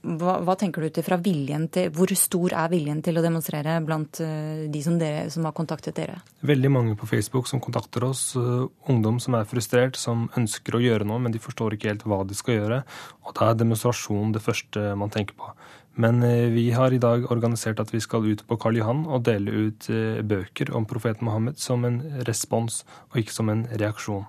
hva, 0.07 0.37
hva, 0.45 0.55
tenker 0.59 0.83
du 0.83 0.91
ut 0.91 0.99
ifra 1.01 1.19
viljen 1.21 1.67
til 1.73 1.91
Hvor 1.95 2.13
stor 2.19 2.55
er 2.55 2.71
viljen 2.73 3.03
til 3.05 3.19
å 3.19 3.25
demonstrere 3.25 3.77
blant 3.85 4.21
uh, 4.23 4.67
de 4.71 4.83
som, 4.85 4.99
dere, 5.01 5.27
som, 5.33 5.47
har 5.49 5.55
kontaktet 5.57 5.97
dere? 5.99 6.21
Veldig 6.47 6.71
mange 6.73 6.97
på 6.99 7.09
Facebook 7.11 7.51
som 7.51 7.63
kontakter 7.63 8.07
oss. 8.07 8.29
Uh, 8.39 8.69
ungdom 8.91 9.19
som 9.23 9.37
er 9.39 9.49
frustrert, 9.49 9.99
som 9.99 10.29
ønsker 10.39 10.77
å 10.77 10.83
gjøre 10.83 11.09
noe, 11.09 11.23
men 11.23 11.35
de 11.35 11.43
forstår 11.43 11.77
ikke 11.77 11.91
helt 11.91 12.07
hva 12.07 12.23
de 12.27 12.39
skal 12.39 12.61
gjøre. 12.61 12.83
Og 13.27 13.35
da 13.39 13.51
er 13.51 13.59
demonstrasjon 13.59 14.37
det 14.37 14.45
første 14.45 14.93
man 14.99 15.13
tenker 15.15 15.39
på. 15.39 15.51
Men 15.99 16.23
uh, 16.23 16.47
vi 16.55 16.69
har 16.77 16.95
i 16.95 17.03
dag 17.03 17.27
organisert 17.33 17.83
at 17.83 17.91
vi 17.95 18.03
skal 18.05 18.29
ut 18.29 18.47
på 18.47 18.61
Karl 18.63 18.79
Johan 18.79 19.05
og 19.09 19.27
dele 19.27 19.67
ut 19.67 19.91
bøker 20.29 20.71
om 20.77 20.87
profeten 20.87 21.27
Mohammed 21.27 21.59
som 21.61 21.85
en 21.89 22.01
respons, 22.29 22.85
og 23.11 23.21
ikke 23.25 23.35
som 23.35 23.51
en 23.51 23.67
reaksjon. 23.75 24.27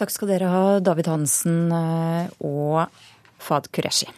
Takk 0.00 0.12
skal 0.14 0.30
dere 0.32 0.48
ha, 0.48 0.66
David 0.80 1.10
Hansen 1.12 1.68
og 1.68 2.86
Fad 3.40 3.70
Qureshi. 3.74 4.08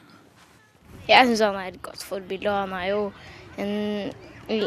Jeg 1.08 1.28
syns 1.28 1.42
han 1.44 1.58
er 1.58 1.72
et 1.72 1.82
godt 1.82 2.02
forbilde, 2.06 2.50
og 2.50 2.58
han 2.66 2.74
er 2.78 2.88
jo 2.92 3.04
en 3.62 4.10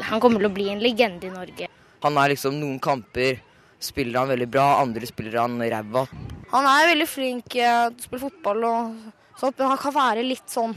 Han 0.08 0.22
kommer 0.24 0.40
til 0.40 0.48
å 0.48 0.56
bli 0.56 0.70
en 0.72 0.80
legende 0.82 1.28
i 1.28 1.34
Norge. 1.34 1.68
Han 2.06 2.18
er 2.18 2.32
liksom 2.32 2.56
noen 2.58 2.80
kamper 2.80 3.42
spiller 3.86 4.20
han 4.20 4.32
veldig 4.32 4.48
bra, 4.50 4.66
andre 4.82 5.08
spiller 5.08 5.40
han 5.42 5.60
ræva. 5.60 6.06
Han 6.54 6.68
er 6.70 6.92
veldig 6.94 7.08
flink 7.10 7.50
til 7.54 7.68
å 7.68 7.92
spille 8.02 8.24
fotball 8.24 8.66
og 8.70 8.96
sånt, 9.40 9.58
men 9.60 9.72
han 9.74 9.82
kan 9.82 9.96
være 9.96 10.26
litt 10.26 10.48
sånn 10.52 10.76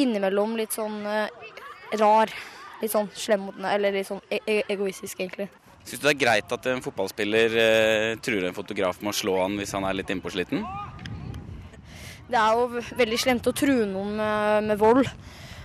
innimellom 0.00 0.56
litt 0.58 0.74
sånn 0.74 1.02
uh, 1.06 1.26
rar. 2.00 2.32
Litt 2.80 2.92
sånn 2.92 3.10
slem 3.16 3.46
mot 3.46 3.56
den, 3.56 3.68
eller 3.70 3.94
litt 3.94 4.08
sånn 4.08 4.22
e, 4.28 4.40
e 4.50 4.56
egoistisk, 4.74 5.20
egentlig. 5.22 5.46
Syns 5.84 6.00
du 6.00 6.08
det 6.08 6.14
er 6.14 6.22
greit 6.22 6.52
at 6.56 6.66
en 6.70 6.82
fotballspiller 6.84 7.54
uh, 7.54 8.08
truer 8.24 8.48
en 8.48 8.56
fotograf 8.56 9.00
med 9.02 9.12
å 9.12 9.16
slå 9.16 9.38
han 9.42 9.58
hvis 9.60 9.74
han 9.76 9.86
er 9.86 9.98
litt 10.00 10.10
innpåsliten? 10.10 10.64
Det 12.30 12.40
er 12.40 12.56
jo 12.56 12.82
veldig 12.96 13.18
slemt 13.20 13.48
å 13.50 13.52
true 13.56 13.84
noen 13.88 14.14
med, 14.16 14.70
med 14.70 14.80
vold. 14.80 15.08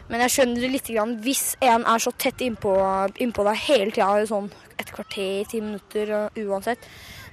Men 0.09 0.23
jeg 0.25 0.33
skjønner 0.33 0.63
det 0.63 0.71
litt 0.73 0.89
grann 0.89 1.15
hvis 1.21 1.53
en 1.63 1.85
er 1.87 2.01
så 2.01 2.11
tett 2.17 2.41
innpå, 2.41 2.73
innpå 3.21 3.45
deg 3.45 3.63
hele 3.67 3.93
tida, 3.93 4.25
sånn 4.27 4.49
et 4.79 4.91
kvarter, 4.95 5.45
ti 5.47 5.61
minutter 5.61 6.29
uansett. 6.47 6.87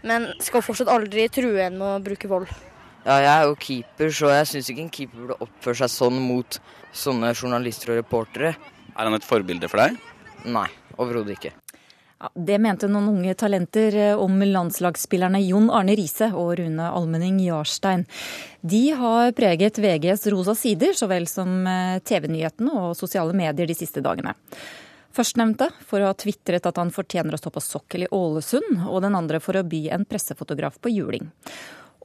Men 0.07 0.29
skal 0.45 0.65
fortsatt 0.65 0.93
aldri 0.93 1.27
true 1.33 1.57
en 1.65 1.79
med 1.81 1.89
å 1.89 2.03
bruke 2.05 2.31
vold. 2.31 2.53
Ja, 3.07 3.21
jeg 3.23 3.33
er 3.33 3.45
jo 3.47 3.59
keeper, 3.63 4.11
så 4.11 4.33
jeg 4.35 4.49
syns 4.51 4.71
ikke 4.73 4.83
en 4.83 4.95
keeper 4.95 5.23
burde 5.23 5.39
oppføre 5.47 5.79
seg 5.79 5.93
sånn 5.95 6.19
mot 6.21 6.59
sånne 6.97 7.31
journalister 7.37 7.95
og 7.95 8.01
reportere. 8.03 8.57
Er 8.97 9.09
han 9.09 9.15
et 9.15 9.27
forbilde 9.27 9.71
for 9.71 9.83
deg? 9.83 9.97
Nei, 10.51 10.67
overhodet 10.99 11.37
ikke. 11.37 11.53
Ja, 12.17 12.31
det 12.35 12.57
mente 12.65 12.89
noen 12.89 13.11
unge 13.11 13.35
talenter 13.37 13.95
eh, 14.01 14.17
om 14.17 14.41
landslagsspillerne 14.41 15.43
Jon 15.45 15.69
Arne 15.69 15.93
Riise 15.99 16.31
og 16.33 16.55
Rune 16.57 16.89
Almenning 16.89 17.43
Jarstein. 17.45 18.07
De 18.65 18.81
har 18.97 19.35
preget 19.37 19.77
VGs 19.83 20.25
rosa 20.33 20.55
sider, 20.57 20.95
så 20.97 21.11
vel 21.11 21.29
som 21.29 21.67
eh, 21.69 21.99
TV-nyhetene 22.01 22.73
og 22.73 22.97
sosiale 22.97 23.37
medier 23.37 23.69
de 23.69 23.77
siste 23.77 24.01
dagene. 24.01 24.33
Førstnevnte 25.17 25.69
for 25.85 26.01
å 26.01 26.09
ha 26.09 26.17
tvitret 26.17 26.65
at 26.69 26.81
han 26.81 26.93
fortjener 26.93 27.37
å 27.37 27.41
stå 27.41 27.53
på 27.53 27.65
sokkel 27.65 28.07
i 28.07 28.09
Ålesund, 28.13 28.87
og 28.89 29.05
den 29.05 29.17
andre 29.17 29.41
for 29.41 29.61
å 29.61 29.65
by 29.69 29.83
en 29.97 30.09
pressefotograf 30.09 30.81
på 30.81 30.93
juling. 30.93 31.29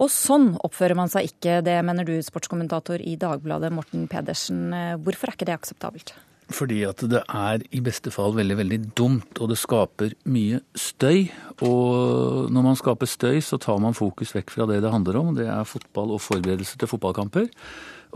Og 0.02 0.12
sånn 0.12 0.58
oppfører 0.60 0.98
man 1.00 1.12
seg 1.12 1.30
ikke, 1.30 1.62
det 1.64 1.78
mener 1.88 2.08
du, 2.08 2.18
sportskommentator 2.24 3.04
i 3.04 3.16
Dagbladet 3.20 3.72
Morten 3.76 4.08
Pedersen. 4.12 4.72
Hvorfor 5.04 5.30
er 5.30 5.38
ikke 5.38 5.48
det 5.52 5.60
akseptabelt? 5.60 6.16
Fordi 6.52 6.82
at 6.88 7.04
det 7.12 7.22
er 7.28 7.64
i 7.72 7.82
beste 7.84 8.12
fall 8.14 8.36
veldig, 8.38 8.58
veldig 8.60 8.80
dumt, 8.98 9.40
og 9.40 9.52
det 9.52 9.60
skaper 9.62 10.16
mye 10.32 10.62
støy. 10.78 11.30
Og 11.68 12.52
når 12.52 12.68
man 12.68 12.80
skaper 12.80 13.10
støy, 13.10 13.40
så 13.46 13.60
tar 13.62 13.80
man 13.84 13.98
fokus 13.98 14.36
vekk 14.36 14.54
fra 14.54 14.68
det 14.70 14.82
det 14.84 14.92
handler 14.94 15.20
om. 15.22 15.34
Det 15.38 15.48
er 15.48 15.68
fotball 15.68 16.16
og 16.18 16.24
forberedelser 16.24 16.82
til 16.82 16.92
fotballkamper. 16.92 17.48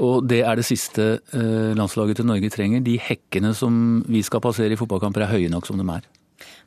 Og 0.04 0.28
det 0.28 0.42
er 0.44 0.60
det 0.60 0.68
siste 0.68 1.08
eh, 1.32 1.72
landslaget 1.78 2.20
til 2.20 2.28
Norge 2.28 2.52
trenger. 2.52 2.84
De 2.84 2.98
hekkene 3.00 3.54
som 3.56 4.04
vi 4.12 4.22
skal 4.28 4.44
passere 4.44 4.76
i 4.76 4.80
fotballkamper 4.80 5.24
er 5.24 5.32
høye 5.32 5.52
nok 5.52 5.70
som 5.70 5.80
de 5.80 5.88
er. 5.94 6.08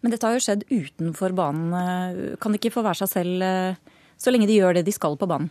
Men 0.01 0.15
dette 0.15 0.25
har 0.25 0.37
jo 0.39 0.43
skjedd 0.43 0.65
utenfor 0.71 1.35
banen. 1.37 2.37
Kan 2.41 2.55
de 2.55 2.61
ikke 2.61 2.73
få 2.73 2.87
være 2.87 3.03
seg 3.03 3.13
selv 3.13 3.45
eh, 3.45 3.97
så 4.19 4.33
lenge 4.33 4.49
de 4.51 4.59
gjør 4.59 4.79
det 4.79 4.87
de 4.89 4.95
skal 4.95 5.19
på 5.19 5.29
banen? 5.31 5.51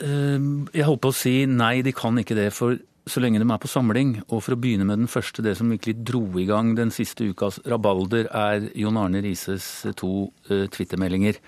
Eh, 0.00 0.38
jeg 0.74 0.86
holdt 0.86 1.04
på 1.04 1.12
å 1.12 1.16
si 1.16 1.34
nei, 1.50 1.80
de 1.86 1.94
kan 1.96 2.16
ikke 2.20 2.38
det. 2.38 2.50
For 2.56 2.78
så 3.10 3.20
lenge 3.22 3.40
de 3.42 3.46
er 3.46 3.60
på 3.60 3.70
samling. 3.70 4.14
Og 4.30 4.42
for 4.44 4.54
å 4.54 4.60
begynne 4.60 4.86
med 4.88 5.02
den 5.02 5.10
første, 5.10 5.42
det 5.44 5.56
som 5.58 5.70
virkelig 5.72 5.98
dro 6.06 6.22
i 6.38 6.46
gang 6.48 6.72
den 6.78 6.92
siste 6.94 7.26
ukas 7.30 7.60
rabalder, 7.68 8.30
er 8.30 8.70
Jon 8.78 8.98
Arne 9.00 9.22
Rises 9.24 9.66
to 9.98 10.30
uh, 10.50 10.66
twittermeldinger. 10.72 11.40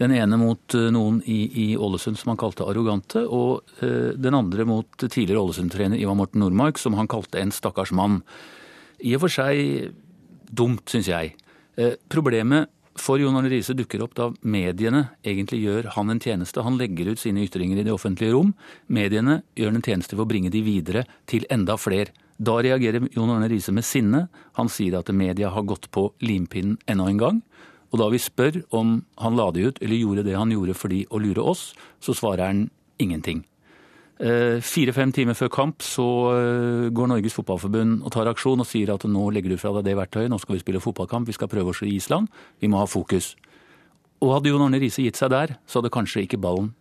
Den 0.00 0.12
ene 0.12 0.36
mot 0.40 0.76
uh, 0.76 0.90
noen 0.92 1.22
i, 1.24 1.38
i, 1.48 1.66
Ålesund 1.78 2.20
som 2.20 2.34
han 2.34 2.40
kalte 2.40 2.66
arrogante, 2.68 3.22
og 3.24 3.64
uh, 3.80 4.12
den 4.18 4.36
andre 4.36 4.66
mot 4.68 4.98
tidligere 5.02 5.44
Ålesund-trener 5.44 6.02
Ivar 6.02 6.18
Morten 6.18 6.44
Nordmark, 6.44 6.80
som 6.82 6.98
han 6.98 7.10
kalte 7.10 7.40
en 7.40 7.54
stakkars 7.54 7.94
mann. 7.96 8.20
I 9.00 9.16
og 9.16 9.26
for 9.26 9.38
seg 9.38 9.94
dumt, 10.46 10.86
syns 10.90 11.10
jeg. 11.10 11.34
Problemet 12.08 12.70
for 13.00 13.20
Jon 13.20 13.36
Arne 13.38 13.50
Riise 13.52 13.74
dukker 13.76 14.02
opp 14.04 14.14
da 14.18 14.28
mediene 14.42 15.06
egentlig 15.26 15.62
gjør 15.62 15.90
han 15.96 16.12
en 16.12 16.20
tjeneste. 16.22 16.62
Han 16.64 16.78
legger 16.80 17.12
ut 17.12 17.22
sine 17.22 17.44
ytringer 17.44 17.80
i 17.80 17.86
det 17.86 17.94
offentlige 17.94 18.34
rom. 18.34 18.52
Mediene 18.86 19.40
gjør 19.58 19.72
han 19.72 19.80
en 19.80 19.86
tjeneste 19.86 20.16
for 20.16 20.26
å 20.26 20.30
bringe 20.30 20.52
de 20.52 20.62
videre 20.66 21.06
til 21.30 21.46
enda 21.52 21.78
flere. 21.80 22.14
Da 22.36 22.58
reagerer 22.60 23.08
Jon 23.14 23.32
Arne 23.32 23.48
Riise 23.48 23.72
med 23.72 23.86
sinne. 23.86 24.26
Han 24.60 24.70
sier 24.72 24.98
at 24.98 25.12
media 25.12 25.50
har 25.54 25.68
gått 25.68 25.90
på 25.94 26.10
limpinnen 26.24 26.76
enda 26.86 27.08
en 27.08 27.20
gang. 27.20 27.42
Og 27.92 28.00
da 28.02 28.08
vi 28.12 28.20
spør 28.20 28.60
om 28.76 28.98
han 29.22 29.36
la 29.38 29.50
det 29.54 29.66
ut 29.66 29.82
eller 29.82 30.00
gjorde 30.00 30.26
det 30.26 30.36
han 30.36 30.52
gjorde 30.52 30.76
fordi 30.76 31.04
å 31.08 31.20
lure 31.22 31.44
oss, 31.54 31.70
så 32.02 32.16
svarer 32.16 32.50
han 32.50 32.66
ingenting. 33.00 33.44
Eh, 34.16 34.62
fire-fem 34.64 35.10
timer 35.12 35.36
før 35.36 35.50
kamp 35.52 35.82
så 35.84 36.04
eh, 36.32 36.86
går 36.88 37.08
Norges 37.10 37.34
Fotballforbund 37.36 37.98
og 38.00 38.12
tar 38.14 38.30
aksjon 38.30 38.62
og 38.62 38.68
sier 38.68 38.94
at 38.94 39.02
nå 39.04 39.26
legger 39.34 39.52
du 39.52 39.60
fra 39.60 39.74
deg 39.76 39.90
det 39.90 39.96
verktøyet, 39.98 40.30
nå 40.32 40.38
skal 40.40 40.56
vi 40.56 40.62
spille 40.62 40.80
fotballkamp, 40.80 41.28
vi 41.28 41.34
skal 41.36 41.50
prøve 41.52 41.74
oss 41.74 41.82
i 41.84 41.92
Island, 41.92 42.30
vi 42.62 42.70
må 42.72 42.80
ha 42.80 42.86
fokus. 42.88 43.34
Og 44.24 44.32
hadde 44.32 44.48
Jon 44.48 44.64
Arne 44.64 44.80
Riise 44.80 45.04
gitt 45.04 45.20
seg 45.20 45.34
der, 45.34 45.58
så 45.68 45.82
hadde 45.82 45.92
kanskje 45.92 46.24
ikke 46.24 46.40
ballen 46.40 46.72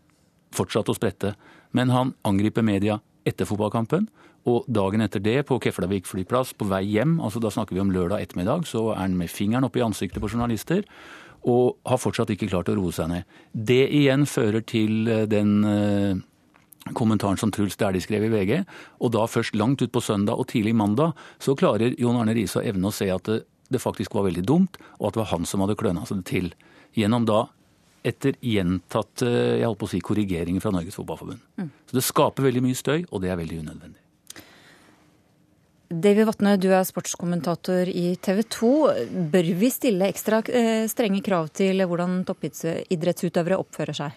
fortsatt 0.56 0.88
å 0.88 0.96
sprette. 0.96 1.34
Men 1.76 1.92
han 1.92 2.14
angriper 2.24 2.64
media 2.64 3.02
etter 3.28 3.50
fotballkampen, 3.50 4.08
og 4.48 4.70
dagen 4.72 5.04
etter 5.04 5.20
det, 5.20 5.42
på 5.50 5.58
Keflavik 5.60 6.08
flyplass, 6.08 6.54
på 6.56 6.70
vei 6.70 6.86
hjem, 6.88 7.18
altså 7.20 7.42
da 7.44 7.52
snakker 7.52 7.76
vi 7.76 7.82
om 7.84 7.92
lørdag 7.92 8.24
ettermiddag, 8.24 8.64
så 8.70 8.94
er 8.94 9.02
han 9.02 9.18
med 9.20 9.34
fingeren 9.34 9.68
opp 9.68 9.76
i 9.76 9.84
ansiktet 9.84 10.24
på 10.24 10.30
journalister 10.32 10.86
og 11.46 11.76
har 11.86 12.00
fortsatt 12.02 12.32
ikke 12.34 12.48
klart 12.50 12.72
å 12.72 12.78
roe 12.78 12.94
seg 12.96 13.10
ned. 13.12 13.26
Det 13.52 13.84
igjen 13.94 14.24
fører 14.30 14.64
til 14.66 15.10
eh, 15.12 15.26
den 15.30 15.60
kommentaren 16.94 17.38
som 17.38 17.52
Truls 17.52 17.78
Dæhlie 17.80 18.04
skrev 18.04 18.28
i 18.28 18.30
VG. 18.30 18.64
Og 19.02 19.14
da 19.16 19.26
først 19.30 19.56
langt 19.58 19.82
ut 19.82 19.92
på 19.92 20.04
søndag 20.04 20.38
og 20.38 20.50
tidlig 20.52 20.76
mandag 20.76 21.16
så 21.42 21.56
klarer 21.58 21.98
Jon 22.00 22.20
Arne 22.20 22.36
Riise 22.38 22.62
å 22.62 22.66
evne 22.66 22.92
å 22.92 22.96
se 22.96 23.10
at 23.12 23.26
det, 23.26 23.42
det, 23.74 23.82
faktisk 23.82 24.14
var 24.14 24.28
veldig 24.28 24.46
dumt, 24.46 24.78
og 25.00 25.10
at 25.10 25.18
det 25.18 25.24
var 25.24 25.32
han 25.34 25.50
som 25.50 25.66
hadde 25.66 25.78
kløna 25.80 26.06
seg 26.06 26.22
til. 26.30 26.54
Gjennom 26.96 27.26
da 27.26 27.48
etter 28.06 28.38
gjentatte 28.46 29.26
jeg 29.26 29.66
holdt 29.66 29.82
på 29.82 29.90
å 29.90 29.94
si, 29.96 30.02
korrigeringer 30.06 30.62
fra 30.62 30.74
Norges 30.76 30.98
Fotballforbund. 31.00 31.42
Mm. 31.58 31.72
Så 31.90 31.98
det 31.98 32.06
skaper 32.06 32.46
veldig 32.46 32.62
mye 32.68 32.78
støy, 32.78 33.00
og 33.10 33.24
det 33.24 33.34
er 33.34 33.40
veldig 33.42 33.64
unødvendig. 33.66 34.05
David 35.90 36.26
Vatne, 36.26 36.56
du 36.58 36.72
er 36.74 36.82
sportskommentator 36.88 37.90
i 37.92 38.16
TV 38.18 38.40
2. 38.50 38.70
Bør 39.30 39.50
vi 39.60 39.68
stille 39.70 40.08
ekstra 40.10 40.40
eh, 40.50 40.88
strenge 40.90 41.22
krav 41.22 41.52
til 41.54 41.84
hvordan 41.86 42.24
toppidrettsutøvere 42.26 43.60
oppfører 43.62 43.94
seg? 43.94 44.16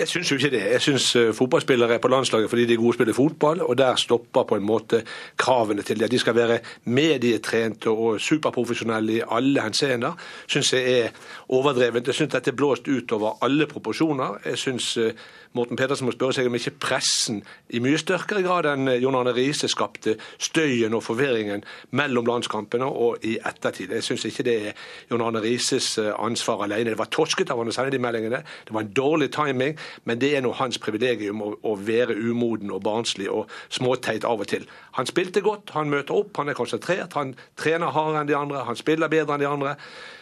Jeg 0.00 0.08
syns 0.08 0.30
jo 0.30 0.38
ikke 0.38 0.52
det. 0.54 0.62
Jeg 0.72 0.84
syns 0.86 1.08
eh, 1.20 1.32
fotballspillere 1.36 1.98
er 1.98 2.00
på 2.00 2.08
landslaget 2.08 2.48
fordi 2.50 2.64
de 2.64 2.76
er 2.76 2.80
gode 2.80 2.94
til 2.94 2.96
å 2.96 3.00
spille 3.02 3.16
fotball, 3.18 3.60
og 3.66 3.76
der 3.76 4.00
stopper 4.00 4.46
på 4.48 4.56
en 4.56 4.64
måte 4.64 5.02
kravene 5.36 5.84
til 5.84 6.00
det. 6.00 6.08
De 6.10 6.22
skal 6.22 6.38
være 6.38 6.60
medietrente 6.88 7.92
og 7.92 8.16
superprofesjonelle 8.24 9.18
i 9.18 9.22
alle 9.28 9.66
henseender. 9.66 10.16
Syns 10.48 10.72
jeg 10.72 10.96
er 11.04 11.20
overdrevent. 11.52 12.08
Jeg 12.08 12.16
syns 12.22 12.32
dette 12.32 12.54
er 12.54 12.56
blåst 12.56 12.88
utover 12.88 13.36
alle 13.44 13.68
proporsjoner. 13.68 14.40
Jeg 14.48 14.62
syns 14.64 14.94
eh, 14.96 15.28
Morten 15.52 15.74
Pedersen 15.74 16.06
må 16.06 16.12
spørre 16.14 16.36
seg 16.36 16.46
om 16.46 16.54
ikke 16.54 16.76
pressen 16.78 17.40
i 17.74 17.80
mye 17.82 17.98
sterkere 17.98 18.44
grad 18.44 18.68
enn 18.70 18.86
Jon 19.02 19.16
Arne 19.18 19.32
Riise 19.34 19.66
skapte 19.70 20.12
støyen 20.38 20.94
og 20.94 21.02
forvirringen 21.02 21.64
mellom 21.98 22.28
landskampene 22.28 22.86
og 22.86 23.26
i 23.26 23.32
ettertid. 23.34 23.90
Jeg 23.90 24.06
syns 24.06 24.28
ikke 24.28 24.46
det 24.46 24.54
er 24.68 24.84
Jon 25.10 25.24
Arne 25.26 25.42
Rises 25.42 25.96
eh, 25.98 26.12
ansvar 26.14 26.62
alene. 26.68 26.92
Det 26.92 27.00
var 27.00 27.10
torsket 27.10 27.50
av 27.50 27.58
han 27.58 27.72
å 27.72 27.74
sende 27.74 27.90
de 27.96 28.02
meldingene. 28.02 28.44
Det 28.68 28.76
var 28.76 28.86
en 28.86 28.94
dårlig 28.94 29.32
timing, 29.34 29.74
men 30.06 30.22
det 30.22 30.30
er 30.36 30.46
nå 30.46 30.54
hans 30.60 30.78
privilegium 30.78 31.42
å, 31.42 31.50
å 31.66 31.74
være 31.74 32.14
umoden 32.14 32.70
og 32.70 32.84
barnslig 32.86 33.26
og 33.34 33.50
småteit 33.74 34.28
av 34.28 34.46
og 34.46 34.52
til. 34.54 34.70
Han 35.00 35.10
spilte 35.10 35.42
godt, 35.42 35.74
han 35.74 35.90
møter 35.90 36.14
opp, 36.14 36.30
han 36.38 36.54
er 36.54 36.58
konsentrert, 36.58 37.18
han 37.18 37.34
trener 37.58 37.90
hardere 37.90 38.22
enn 38.22 38.30
de 38.30 38.38
andre, 38.38 38.64
han 38.70 38.78
spiller 38.78 39.10
bedre 39.10 39.34
enn 39.34 39.42
de 39.42 39.50
andre. 39.50 39.76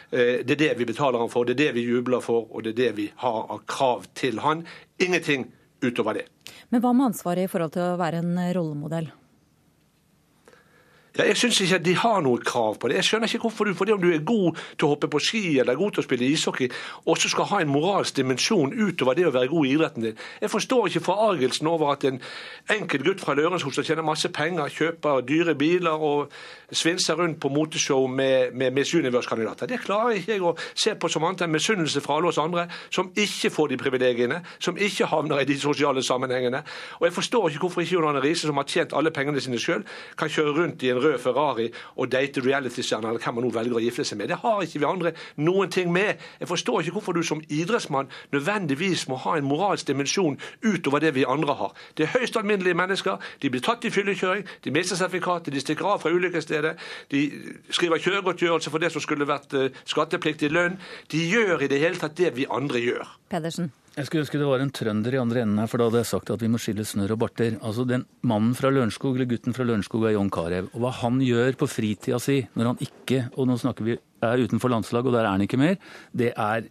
Eh, 0.09 0.41
det 0.41 0.57
er 0.57 0.65
det 0.65 0.75
vi 0.81 0.89
betaler 0.89 1.21
han 1.21 1.29
for, 1.29 1.45
det 1.45 1.59
er 1.59 1.67
det 1.67 1.73
vi 1.77 1.89
jubler 1.91 2.25
for, 2.25 2.49
og 2.49 2.65
det 2.65 2.73
er 2.73 2.83
det 2.83 2.93
vi 2.97 3.11
har 3.21 3.43
av 3.53 3.67
krav 3.69 4.09
til 4.17 4.41
han. 4.41 4.65
Ingenting 4.99 5.47
utover 5.83 6.15
det. 6.15 6.27
Men 6.69 6.83
hva 6.83 6.93
med 6.93 7.13
ansvaret 7.13 7.47
i 7.47 7.51
forhold 7.51 7.75
til 7.77 7.85
å 7.85 7.99
være 8.01 8.23
en 8.25 8.39
rollemodell? 8.57 9.11
Ja, 11.19 11.25
jeg 11.27 11.37
syns 11.37 11.59
ikke 11.61 11.75
at 11.81 11.83
de 11.83 11.97
har 11.99 12.21
noe 12.23 12.39
krav 12.47 12.77
på 12.79 12.89
det. 12.89 13.01
Jeg 13.01 13.09
skjønner 13.09 13.27
ikke 13.27 13.49
hvorfor 13.49 13.67
du, 13.67 13.73
fordi 13.75 13.91
om 13.97 14.03
du 14.03 14.13
er 14.15 14.21
god 14.23 14.61
til 14.79 14.87
å 14.87 14.91
hoppe 14.93 15.09
på 15.11 15.19
ski 15.19 15.41
eller 15.59 15.75
god 15.75 15.97
til 15.97 16.05
å 16.05 16.07
spille 16.07 16.29
ishockey, 16.31 16.69
også 17.11 17.33
skal 17.33 17.49
ha 17.51 17.59
en 17.65 17.73
moralsk 17.75 18.21
dimensjon 18.21 18.71
utover 18.71 19.19
det 19.19 19.25
å 19.27 19.33
være 19.35 19.51
god 19.51 19.67
i 19.67 19.73
idretten 19.75 20.07
din. 20.07 20.21
Jeg 20.39 20.53
forstår 20.53 20.87
ikke 20.87 21.03
forargelsen 21.09 21.67
over 21.67 21.91
at 21.97 22.07
en 22.07 22.21
enkel 22.71 23.03
gutt 23.03 23.25
fra 23.25 23.35
Lørenskog 23.35 23.75
som 23.75 23.87
tjener 23.89 24.07
masse 24.07 24.31
penger, 24.31 24.71
kjøper 24.71 25.25
dyre 25.27 25.57
biler 25.59 26.05
og 26.07 26.31
svinser 26.71 27.19
rundt 27.19 27.41
på 27.43 27.51
moteshow 27.51 28.07
med, 28.07 28.55
med 28.55 28.79
Miss 28.79 28.95
Universe-kandidater. 28.95 29.67
Det 29.67 29.81
klarer 29.83 30.21
ikke 30.21 30.37
jeg 30.37 30.47
å 30.47 30.55
se 30.71 30.95
på 30.95 31.11
som 31.11 31.27
annet 31.27 31.49
enn 31.49 31.55
misunnelse 31.57 32.05
fra 32.05 32.21
alle 32.21 32.31
oss 32.31 32.39
andre, 32.39 32.69
som 32.95 33.11
ikke 33.19 33.51
får 33.51 33.73
de 33.75 33.81
privilegiene, 33.83 34.39
som 34.63 34.79
ikke 34.79 35.11
havner 35.11 35.43
i 35.43 35.51
de 35.51 35.59
sosiale 35.59 36.05
sammenhengene. 36.07 36.63
Og 37.01 37.09
jeg 37.09 37.19
forstår 37.19 37.51
ikke 37.51 37.67
hvorfor 37.67 37.83
ikke 37.83 37.97
Jon 37.97 38.11
Arne 38.13 38.23
Riise, 38.23 38.47
som 38.47 38.63
har 38.63 38.71
tjent 38.71 38.95
alle 38.95 39.11
pengene 39.11 39.43
sine 39.43 39.59
sjøl, 39.59 39.83
kan 40.15 40.31
kjøre 40.31 40.55
rundt 40.61 40.87
i 40.87 40.93
en 40.93 41.03
rød 41.03 41.08
rød 41.09 41.19
Ferrari 41.23 41.69
og 41.97 42.13
date 42.13 42.45
reality-stjerner, 42.45 43.09
eller 43.09 43.25
hvem 43.25 43.39
man 43.39 43.47
nå 43.49 43.53
velger 43.55 43.79
å 43.79 43.83
gifte 43.83 44.05
seg 44.07 44.21
med. 44.21 44.31
Det 44.33 44.41
har 44.43 44.63
ikke 44.65 44.83
vi 44.83 44.89
andre 44.89 45.13
noen 45.37 45.73
ting 45.73 45.93
med. 45.93 46.21
Jeg 46.41 46.49
forstår 46.51 46.83
ikke 46.83 46.99
hvorfor 46.99 47.17
du 47.17 47.23
som 47.27 47.43
idrettsmann 47.49 48.11
nødvendigvis 48.35 49.07
må 49.09 49.19
ha 49.25 49.37
en 49.39 49.49
moralsk 49.49 49.89
dimensjon 49.89 50.39
utover 50.65 51.03
det 51.05 51.15
vi 51.17 51.27
andre 51.29 51.57
har. 51.59 51.75
Det 51.97 52.07
er 52.07 52.15
høyst 52.19 52.37
alminnelige 52.37 52.79
mennesker. 52.79 53.19
De 53.43 53.51
blir 53.51 53.65
tatt 53.65 53.85
i 53.85 53.93
fyllekjøring, 53.95 54.47
de 54.65 54.75
mister 54.75 54.99
sertifikatet, 55.01 55.55
de 55.55 55.65
stikker 55.65 55.89
av 55.89 56.03
fra 56.03 56.13
ulykkesstedet, 56.15 56.77
de 57.11 57.25
skriver 57.71 58.03
kjøregodtgjørelse 58.05 58.71
for 58.71 58.83
det 58.83 58.93
som 58.95 59.05
skulle 59.05 59.29
vært 59.29 59.55
eh, 59.57 59.83
skattepliktig 59.89 60.53
lønn. 60.53 60.79
De 61.13 61.25
gjør 61.29 61.65
i 61.65 61.71
det 61.71 61.83
hele 61.83 62.01
tatt 62.01 62.17
det 62.19 62.35
vi 62.37 62.49
andre 62.51 62.83
gjør. 62.83 63.17
Pedersen. 63.33 63.73
Jeg 63.99 64.07
skulle 64.07 64.23
ønske 64.23 64.39
det 64.39 64.47
var 64.47 64.63
en 64.63 64.71
trønder 64.71 65.15
i 65.17 65.19
andre 65.19 65.41
enden 65.43 65.59
her, 65.59 65.67
for 65.67 65.81
da 65.81 65.89
hadde 65.89 65.99
jeg 66.05 66.11
sagt 66.13 66.31
at 66.31 66.43
vi 66.45 66.51
må 66.53 66.61
skille 66.63 66.85
snørr 66.87 67.17
og 67.17 67.19
barter. 67.25 67.57
Altså 67.67 67.83
den 67.89 68.05
mannen 68.31 68.53
fra 68.55 68.71
Lørenskog, 68.71 69.17
eller 69.17 69.27
gutten 69.27 69.57
fra 69.57 69.67
Lørenskog 69.67 70.07
er 70.07 70.15
John 70.15 70.31
Carew. 70.31 70.69
Og 70.71 70.85
hva 70.85 70.93
han 71.01 71.19
gjør 71.25 71.59
på 71.59 71.67
fritida 71.67 72.21
si 72.23 72.45
når 72.55 72.71
han 72.71 72.85
ikke, 72.87 73.25
og 73.35 73.49
nå 73.51 73.57
snakker 73.59 73.89
vi 73.89 73.97
er 73.99 74.45
utenfor 74.45 74.71
landslaget, 74.71 75.11
og 75.11 75.17
der 75.19 75.25
er 75.25 75.35
han 75.35 75.43
ikke 75.43 75.59
mer, 75.59 75.75
det 76.15 76.31
er 76.31 76.69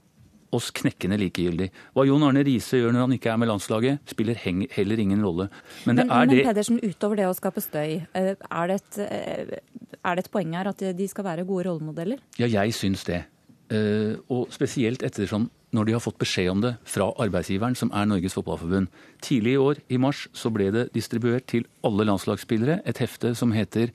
oss 0.56 0.70
knekkende 0.72 1.18
likegyldig. 1.20 1.68
Hva 1.98 2.06
Jon 2.08 2.24
Arne 2.30 2.46
Riise 2.48 2.80
gjør 2.80 2.96
når 2.96 3.04
han 3.10 3.18
ikke 3.18 3.34
er 3.34 3.42
med 3.44 3.52
landslaget, 3.52 4.08
spiller 4.08 4.40
heller 4.40 5.04
ingen 5.04 5.28
rolle. 5.28 5.50
Men, 5.84 6.00
men, 6.00 6.14
men 6.32 6.36
Pedersen, 6.48 6.80
utover 6.80 7.20
det 7.20 7.28
å 7.28 7.36
skape 7.36 7.64
støy, 7.66 7.98
eh, 8.08 8.34
er 8.38 8.72
det, 8.72 8.80
et, 8.80 9.02
eh, 9.04 9.90
er 10.00 10.16
det 10.16 10.24
et 10.24 10.32
poeng 10.32 10.56
her 10.56 10.72
at 10.72 10.88
de 10.96 11.12
skal 11.12 11.28
være 11.28 11.48
gode 11.50 11.68
rollemodeller? 11.68 12.24
Ja, 12.40 12.48
jeg 12.48 12.76
syns 12.78 13.04
det. 13.10 13.26
Eh, 13.68 14.16
og 14.32 14.48
spesielt 14.56 15.04
ettersom 15.04 15.50
når 15.76 15.88
de 15.88 15.96
har 15.98 16.04
fått 16.04 16.20
beskjed 16.22 16.52
om 16.52 16.62
det 16.64 16.74
fra 16.88 17.10
arbeidsgiveren, 17.20 17.76
som 17.76 17.92
er 17.96 18.08
Norges 18.08 18.38
Fotballforbund. 18.38 18.88
Tidlig 19.24 19.58
i 19.58 19.62
år, 19.62 19.82
i 19.92 20.00
mars, 20.00 20.28
så 20.34 20.52
ble 20.54 20.70
det 20.74 20.88
distribuert 20.96 21.48
til 21.52 21.68
alle 21.88 22.08
landslagsspillere 22.08 22.80
et 22.88 23.02
hefte 23.04 23.36
som 23.36 23.52
heter 23.52 23.92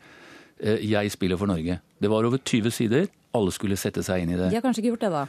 'Jeg 0.62 1.10
spiller 1.10 1.36
for 1.36 1.46
Norge'. 1.46 1.80
Det 2.00 2.10
var 2.10 2.24
over 2.24 2.38
20 2.38 2.70
sider. 2.70 3.06
Alle 3.34 3.50
skulle 3.50 3.76
sette 3.76 4.02
seg 4.02 4.22
inn 4.22 4.30
i 4.30 4.36
det. 4.36 4.50
De 4.50 4.54
har 4.54 4.62
kanskje 4.62 4.82
ikke 4.82 4.92
gjort 4.94 5.00
det, 5.00 5.10
da? 5.10 5.26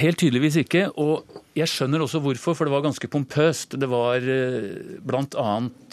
Helt 0.00 0.16
tydeligvis 0.16 0.56
ikke. 0.56 0.86
Og 0.96 1.26
jeg 1.56 1.68
skjønner 1.68 2.00
også 2.00 2.20
hvorfor, 2.24 2.54
for 2.56 2.64
det 2.64 2.72
var 2.72 2.84
ganske 2.84 3.08
pompøst. 3.12 3.76
Det 3.76 3.88
var 3.92 4.24
eh, 4.24 4.96
bl.a. 5.04 5.50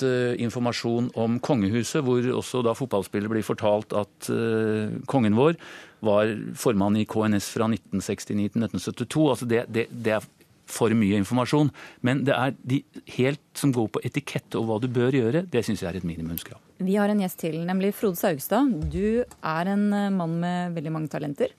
Eh, 0.08 0.40
informasjon 0.40 1.12
om 1.20 1.40
kongehuset, 1.44 2.04
hvor 2.04 2.24
også 2.40 2.64
da 2.64 2.76
fotballspillere 2.78 3.34
blir 3.34 3.44
fortalt 3.44 3.92
at 4.00 4.32
eh, 4.32 4.96
kongen 5.06 5.36
vår 5.36 5.60
var 6.06 6.32
formann 6.58 6.98
i 7.00 7.06
KNS 7.10 7.50
fra 7.54 7.68
1969 7.70 8.30
til 8.30 8.44
1972. 8.46 9.30
Altså 9.34 9.48
det, 9.50 9.66
det, 9.74 9.88
det 9.92 10.16
er 10.18 10.28
for 10.70 10.94
mye 10.96 11.18
informasjon. 11.20 11.72
Men 12.06 12.24
det 12.28 12.36
er 12.36 12.56
de 12.62 12.82
helt 13.18 13.42
som 13.58 13.74
går 13.76 13.90
på 13.96 14.04
etikette 14.06 14.60
og 14.60 14.68
hva 14.70 14.80
du 14.82 14.90
bør 14.94 15.16
gjøre, 15.18 15.46
det 15.50 15.64
syns 15.66 15.84
jeg 15.84 15.92
er 15.92 16.00
et 16.00 16.08
minimumskrav. 16.08 16.62
Vi 16.80 16.96
har 16.96 17.12
en 17.12 17.24
gjest 17.24 17.42
til, 17.42 17.58
nemlig 17.68 17.92
Frode 17.98 18.20
Saugstad. 18.20 18.70
Du 18.94 19.24
er 19.26 19.74
en 19.74 19.90
mann 20.16 20.38
med 20.40 20.78
veldig 20.78 20.94
mange 20.96 21.12
talenter. 21.12 21.52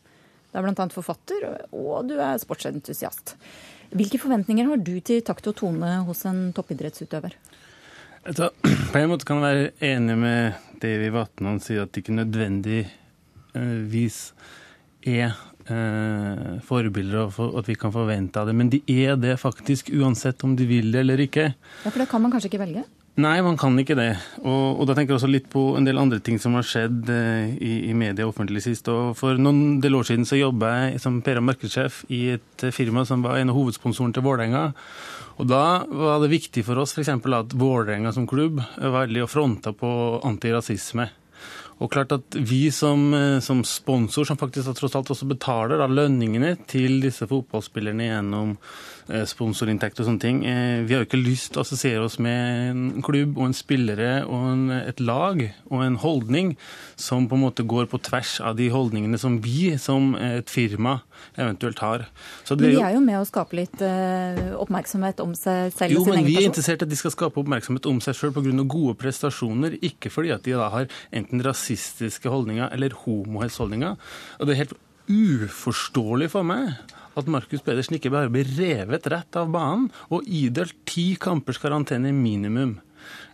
Du 0.50 0.58
er 0.58 0.66
bl.a. 0.66 0.86
forfatter, 0.90 1.44
og 1.76 2.08
du 2.10 2.16
er 2.18 2.40
sportsentusiast. 2.42 3.36
Hvilke 3.90 4.20
forventninger 4.22 4.68
har 4.70 4.80
du 4.82 4.94
til 5.02 5.22
takt 5.26 5.50
og 5.50 5.56
tone 5.58 5.96
hos 6.06 6.24
en 6.30 6.50
toppidrettsutøver? 6.54 7.34
På 8.92 8.98
en 9.00 9.10
måte 9.10 9.26
kan 9.26 9.40
jeg 9.40 9.46
være 9.46 9.92
enig 9.94 10.16
med 10.20 10.58
Davy 10.82 11.08
Vatnan 11.14 11.60
sier 11.62 11.86
at 11.86 11.94
det 11.94 12.02
ikke 12.02 12.18
nødvendigvis 13.54 14.20
er 15.06 15.34
eh, 15.70 16.60
forbilder, 16.66 17.28
og 17.40 17.58
at 17.62 17.68
vi 17.70 17.76
kan 17.78 17.92
forvente 17.94 18.40
av 18.40 18.50
det. 18.50 18.56
Men 18.56 18.72
de 18.72 18.82
er 18.86 19.18
det 19.20 19.38
faktisk, 19.40 19.92
uansett 19.96 20.44
om 20.44 20.56
de 20.56 20.68
vil 20.68 20.92
det 20.92 21.04
eller 21.04 21.26
ikke. 21.26 21.52
Ja, 21.84 21.90
For 21.90 22.02
det 22.02 22.10
kan 22.10 22.22
man 22.22 22.34
kanskje 22.34 22.52
ikke 22.52 22.64
velge? 22.64 22.86
Nei, 23.20 23.40
man 23.42 23.56
kan 23.58 23.74
ikke 23.80 23.96
det. 23.98 24.12
Og, 24.38 24.78
og, 24.78 24.84
da 24.88 24.94
tenker 24.94 25.12
jeg 25.12 25.18
også 25.18 25.28
litt 25.28 25.48
på 25.52 25.62
en 25.76 25.84
del 25.84 25.98
andre 26.00 26.20
ting 26.24 26.38
som 26.40 26.54
har 26.56 26.64
skjedd 26.64 27.10
eh, 27.12 27.50
i, 27.58 27.72
i 27.90 27.94
media 27.96 28.28
offentlig 28.28 28.62
sist. 28.64 28.88
Og 28.88 29.16
for 29.18 29.40
noen 29.40 29.80
del 29.82 29.98
år 29.98 30.06
siden 30.08 30.28
så 30.28 30.38
jobba 30.38 30.70
jeg 30.76 31.02
som 31.02 31.18
PR- 31.24 31.40
og 31.42 31.48
markedssjef 31.50 32.04
i 32.14 32.22
et 32.36 32.68
firma 32.72 33.04
som 33.08 33.24
var 33.26 33.40
en 33.40 33.52
av 33.52 33.58
hovedsponsorene 33.58 34.16
til 34.16 34.24
Vålerenga. 34.24 34.70
Og 35.40 35.48
da 35.48 35.82
var 35.88 36.20
det 36.22 36.32
viktig 36.32 36.64
for 36.66 36.80
oss 36.80 36.94
f.eks. 36.94 37.10
at 37.10 37.56
Vålerenga 37.56 38.12
som 38.14 38.28
klubb 38.30 38.60
var 38.60 39.02
veldig 39.02 39.28
fronta 39.28 39.74
på 39.76 39.90
antirasisme. 40.28 41.10
Og 41.80 41.90
klart 41.90 42.12
at 42.12 42.36
Vi 42.36 42.70
som, 42.70 43.12
eh, 43.14 43.40
som 43.40 43.64
sponsor, 43.64 44.24
som 44.24 44.36
faktisk 44.36 44.68
tross 44.76 44.94
alt 44.94 45.10
også 45.10 45.28
betaler 45.28 45.80
da, 45.80 45.86
lønningene 45.86 46.56
til 46.68 47.00
disse 47.00 47.26
fotballspillerne 47.26 48.10
gjennom 48.10 48.56
Eh, 49.10 49.24
sponsorinntekt 49.26 49.98
og 49.98 50.06
sånne 50.06 50.22
ting. 50.22 50.36
Eh, 50.46 50.84
vi 50.86 50.94
har 50.94 51.02
jo 51.02 51.08
ikke 51.08 51.18
lyst 51.18 51.50
til 51.50 51.58
å 51.58 51.64
assosiere 51.64 52.04
oss 52.04 52.20
med 52.22 52.70
en 52.70 53.02
klubb 53.02 53.40
og 53.40 53.48
en 53.48 53.56
spillere 53.56 54.10
og 54.22 54.44
en, 54.52 54.62
et 54.76 55.00
lag 55.02 55.40
og 55.66 55.82
en 55.82 55.96
holdning 55.98 56.52
som 57.00 57.26
på 57.26 57.34
en 57.34 57.42
måte 57.42 57.66
går 57.66 57.88
på 57.90 57.98
tvers 58.06 58.36
av 58.44 58.54
de 58.60 58.68
holdningene 58.70 59.18
som 59.18 59.40
vi 59.42 59.72
som 59.82 60.12
et 60.14 60.52
firma 60.52 61.00
eventuelt 61.36 61.78
har. 61.84 62.06
men 62.50 62.62
de 62.62 62.72
er 62.80 62.94
jo 62.96 63.02
med 63.04 63.20
å 63.20 63.24
skape 63.28 63.58
litt 63.58 63.82
uh, 63.84 64.54
oppmerksomhet 64.60 65.22
om 65.24 65.34
seg 65.38 65.72
selv 65.76 65.96
jo, 65.96 66.02
og 66.02 66.10
sin 66.10 66.18
egen 66.18 66.20
person? 66.20 66.20
Jo, 66.20 66.20
men 66.20 66.28
vi 66.28 66.36
er 66.40 66.48
interessert 66.50 66.84
i 66.84 66.88
at 66.88 66.92
de 66.92 67.00
skal 67.00 67.14
skape 67.16 67.42
oppmerksomhet 67.42 67.88
om 67.90 68.02
seg 68.04 68.18
sjøl 68.18 68.34
pga. 68.36 68.54
gode 68.64 68.96
prestasjoner, 69.00 69.78
ikke 69.84 70.12
fordi 70.12 70.34
at 70.36 70.46
de 70.46 70.56
da 70.58 70.70
har 70.72 70.88
enten 71.16 71.42
rasistiske 71.44 72.30
holdninger 72.30 72.70
eller 72.74 72.96
homohetsholdninger. 73.04 73.98
Og 74.38 74.48
det 74.48 74.54
er 74.54 74.64
helt 74.64 74.78
uforståelig 75.10 76.30
for 76.36 76.46
meg 76.46 76.76
at 77.18 77.30
Markus 77.30 77.64
Pedersen 77.66 77.98
ikke 77.98 78.12
bare 78.12 78.30
blir 78.32 78.48
revet 78.56 79.08
rett 79.10 79.38
av 79.38 79.50
banen 79.52 79.88
og 80.14 80.26
idelt 80.26 80.76
ti 80.88 81.12
kampers 81.20 81.58
karantene 81.62 82.12
minimum. 82.14 82.78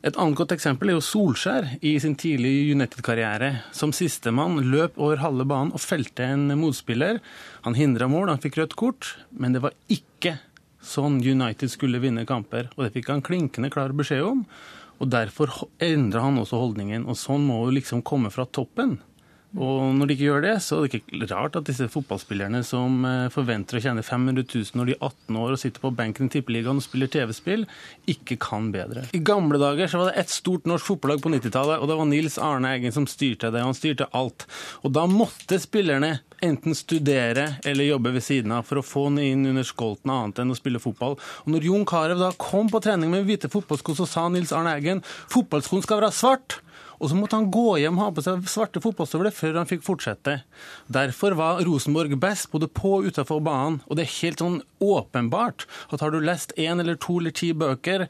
Et 0.06 0.14
annet 0.22 0.38
godt 0.38 0.52
eksempel 0.54 0.92
er 0.92 0.94
jo 0.94 1.02
Solskjær 1.02 1.64
i 1.82 1.96
sin 1.98 2.12
tidlige 2.14 2.76
United-karriere. 2.76 3.48
Som 3.74 3.90
sistemann 3.96 4.60
løp 4.70 5.00
over 5.02 5.18
halve 5.18 5.42
banen 5.50 5.72
og 5.74 5.82
felte 5.82 6.28
en 6.30 6.44
motspiller. 6.60 7.18
Han 7.64 7.74
hindra 7.74 8.06
mål, 8.06 8.30
han 8.30 8.42
fikk 8.42 8.60
rødt 8.60 8.76
kort, 8.78 9.08
men 9.34 9.56
det 9.56 9.64
var 9.64 9.74
ikke 9.90 10.36
sånn 10.78 11.18
United 11.18 11.72
skulle 11.72 11.98
vinne 12.04 12.22
kamper. 12.28 12.68
Og 12.76 12.84
det 12.84 12.92
fikk 12.94 13.10
han 13.10 13.24
klinkende 13.26 13.72
klar 13.74 13.96
beskjed 13.98 14.22
om. 14.28 14.44
Og 15.02 15.10
derfor 15.10 15.50
endra 15.82 16.22
han 16.28 16.38
også 16.38 16.62
holdningen. 16.62 17.08
Og 17.10 17.18
sånn 17.18 17.42
må 17.48 17.64
jo 17.64 17.74
liksom 17.74 18.06
komme 18.06 18.30
fra 18.30 18.46
toppen. 18.46 19.00
Og 19.56 19.94
når 19.96 20.08
de 20.08 20.16
ikke 20.16 20.26
gjør 20.28 20.44
det, 20.44 20.54
så 20.64 20.78
er 20.78 20.86
det 20.86 21.00
ikke 21.00 21.28
rart 21.30 21.56
at 21.56 21.68
disse 21.68 21.88
fotballspillerne 21.92 22.60
som 22.66 23.04
eh, 23.08 23.28
forventer 23.32 23.78
å 23.78 23.82
tjene 23.82 24.04
500 24.04 24.44
000 24.44 24.76
når 24.76 24.90
de 24.90 24.96
er 24.96 25.06
18 25.08 25.38
år 25.40 25.54
og 25.54 25.60
sitter 25.62 25.84
på 25.84 25.92
benken 25.96 26.28
i 26.28 26.34
Tippeligaen 26.34 26.80
og 26.80 26.84
spiller 26.84 27.10
TV-spill, 27.12 27.64
ikke 28.12 28.36
kan 28.42 28.68
bedre. 28.74 29.06
I 29.16 29.22
gamle 29.24 29.60
dager 29.62 29.88
så 29.88 30.02
var 30.02 30.10
det 30.10 30.20
ett 30.20 30.34
stort 30.34 30.68
norsk 30.68 30.92
fotballag 30.92 31.24
på 31.24 31.32
90-tallet, 31.32 31.80
og 31.80 31.88
det 31.88 31.98
var 32.00 32.10
Nils 32.10 32.36
Arne 32.42 32.74
Eggen 32.76 32.94
som 32.94 33.08
styrte 33.08 33.50
det. 33.50 33.62
og 33.62 33.72
Han 33.72 33.78
styrte 33.78 34.10
alt. 34.16 34.46
Og 34.84 34.92
da 34.96 35.06
måtte 35.10 35.60
spillerne 35.62 36.18
enten 36.44 36.76
studere 36.76 37.48
eller 37.64 37.88
jobbe 37.88 38.12
ved 38.12 38.24
siden 38.24 38.52
av 38.52 38.66
for 38.68 38.80
å 38.80 38.84
få 38.84 39.06
ned 39.14 39.30
inn 39.30 39.48
under 39.54 39.64
skolten 39.66 40.12
annet 40.12 40.42
enn 40.42 40.52
å 40.52 40.58
spille 40.58 40.82
fotball. 40.82 41.16
Og 41.46 41.54
når 41.54 41.68
Jon 41.70 41.88
Carew 41.88 42.20
da 42.20 42.32
kom 42.36 42.68
på 42.72 42.82
trening 42.84 43.12
med 43.12 43.24
hvite 43.28 43.50
fotballsko, 43.52 43.96
så 43.96 44.08
sa 44.10 44.28
Nils 44.28 44.52
Arne 44.52 44.76
Eggen 44.76 45.02
fotballskoen 45.32 45.84
skal 45.86 46.02
være 46.02 46.12
svart. 46.12 46.60
Og 47.00 47.10
så 47.10 47.18
måtte 47.18 47.38
han 47.38 47.50
gå 47.52 47.76
hjem 47.82 47.98
og 47.98 48.04
ha 48.04 48.08
på 48.16 48.24
seg 48.24 48.46
svarte 48.50 48.82
fotballstøvler 48.84 49.34
før 49.34 49.60
han 49.60 49.68
fikk 49.70 49.84
fortsette. 49.86 50.38
Derfor 50.92 51.36
var 51.38 51.62
Rosenborg 51.66 52.16
best 52.22 52.50
både 52.52 52.70
på 52.72 52.98
og 53.00 53.10
utenfor 53.10 53.42
banen. 53.44 53.80
Og 53.86 53.98
det 53.98 54.06
er 54.06 54.16
helt 54.20 54.42
sånn 54.42 54.60
åpenbart 54.82 55.66
at 55.92 56.02
har 56.02 56.14
du 56.14 56.20
lest 56.22 56.54
én 56.56 56.80
eller 56.82 56.98
to 57.00 57.18
eller 57.20 57.34
ti 57.36 57.52
bøker 57.56 58.06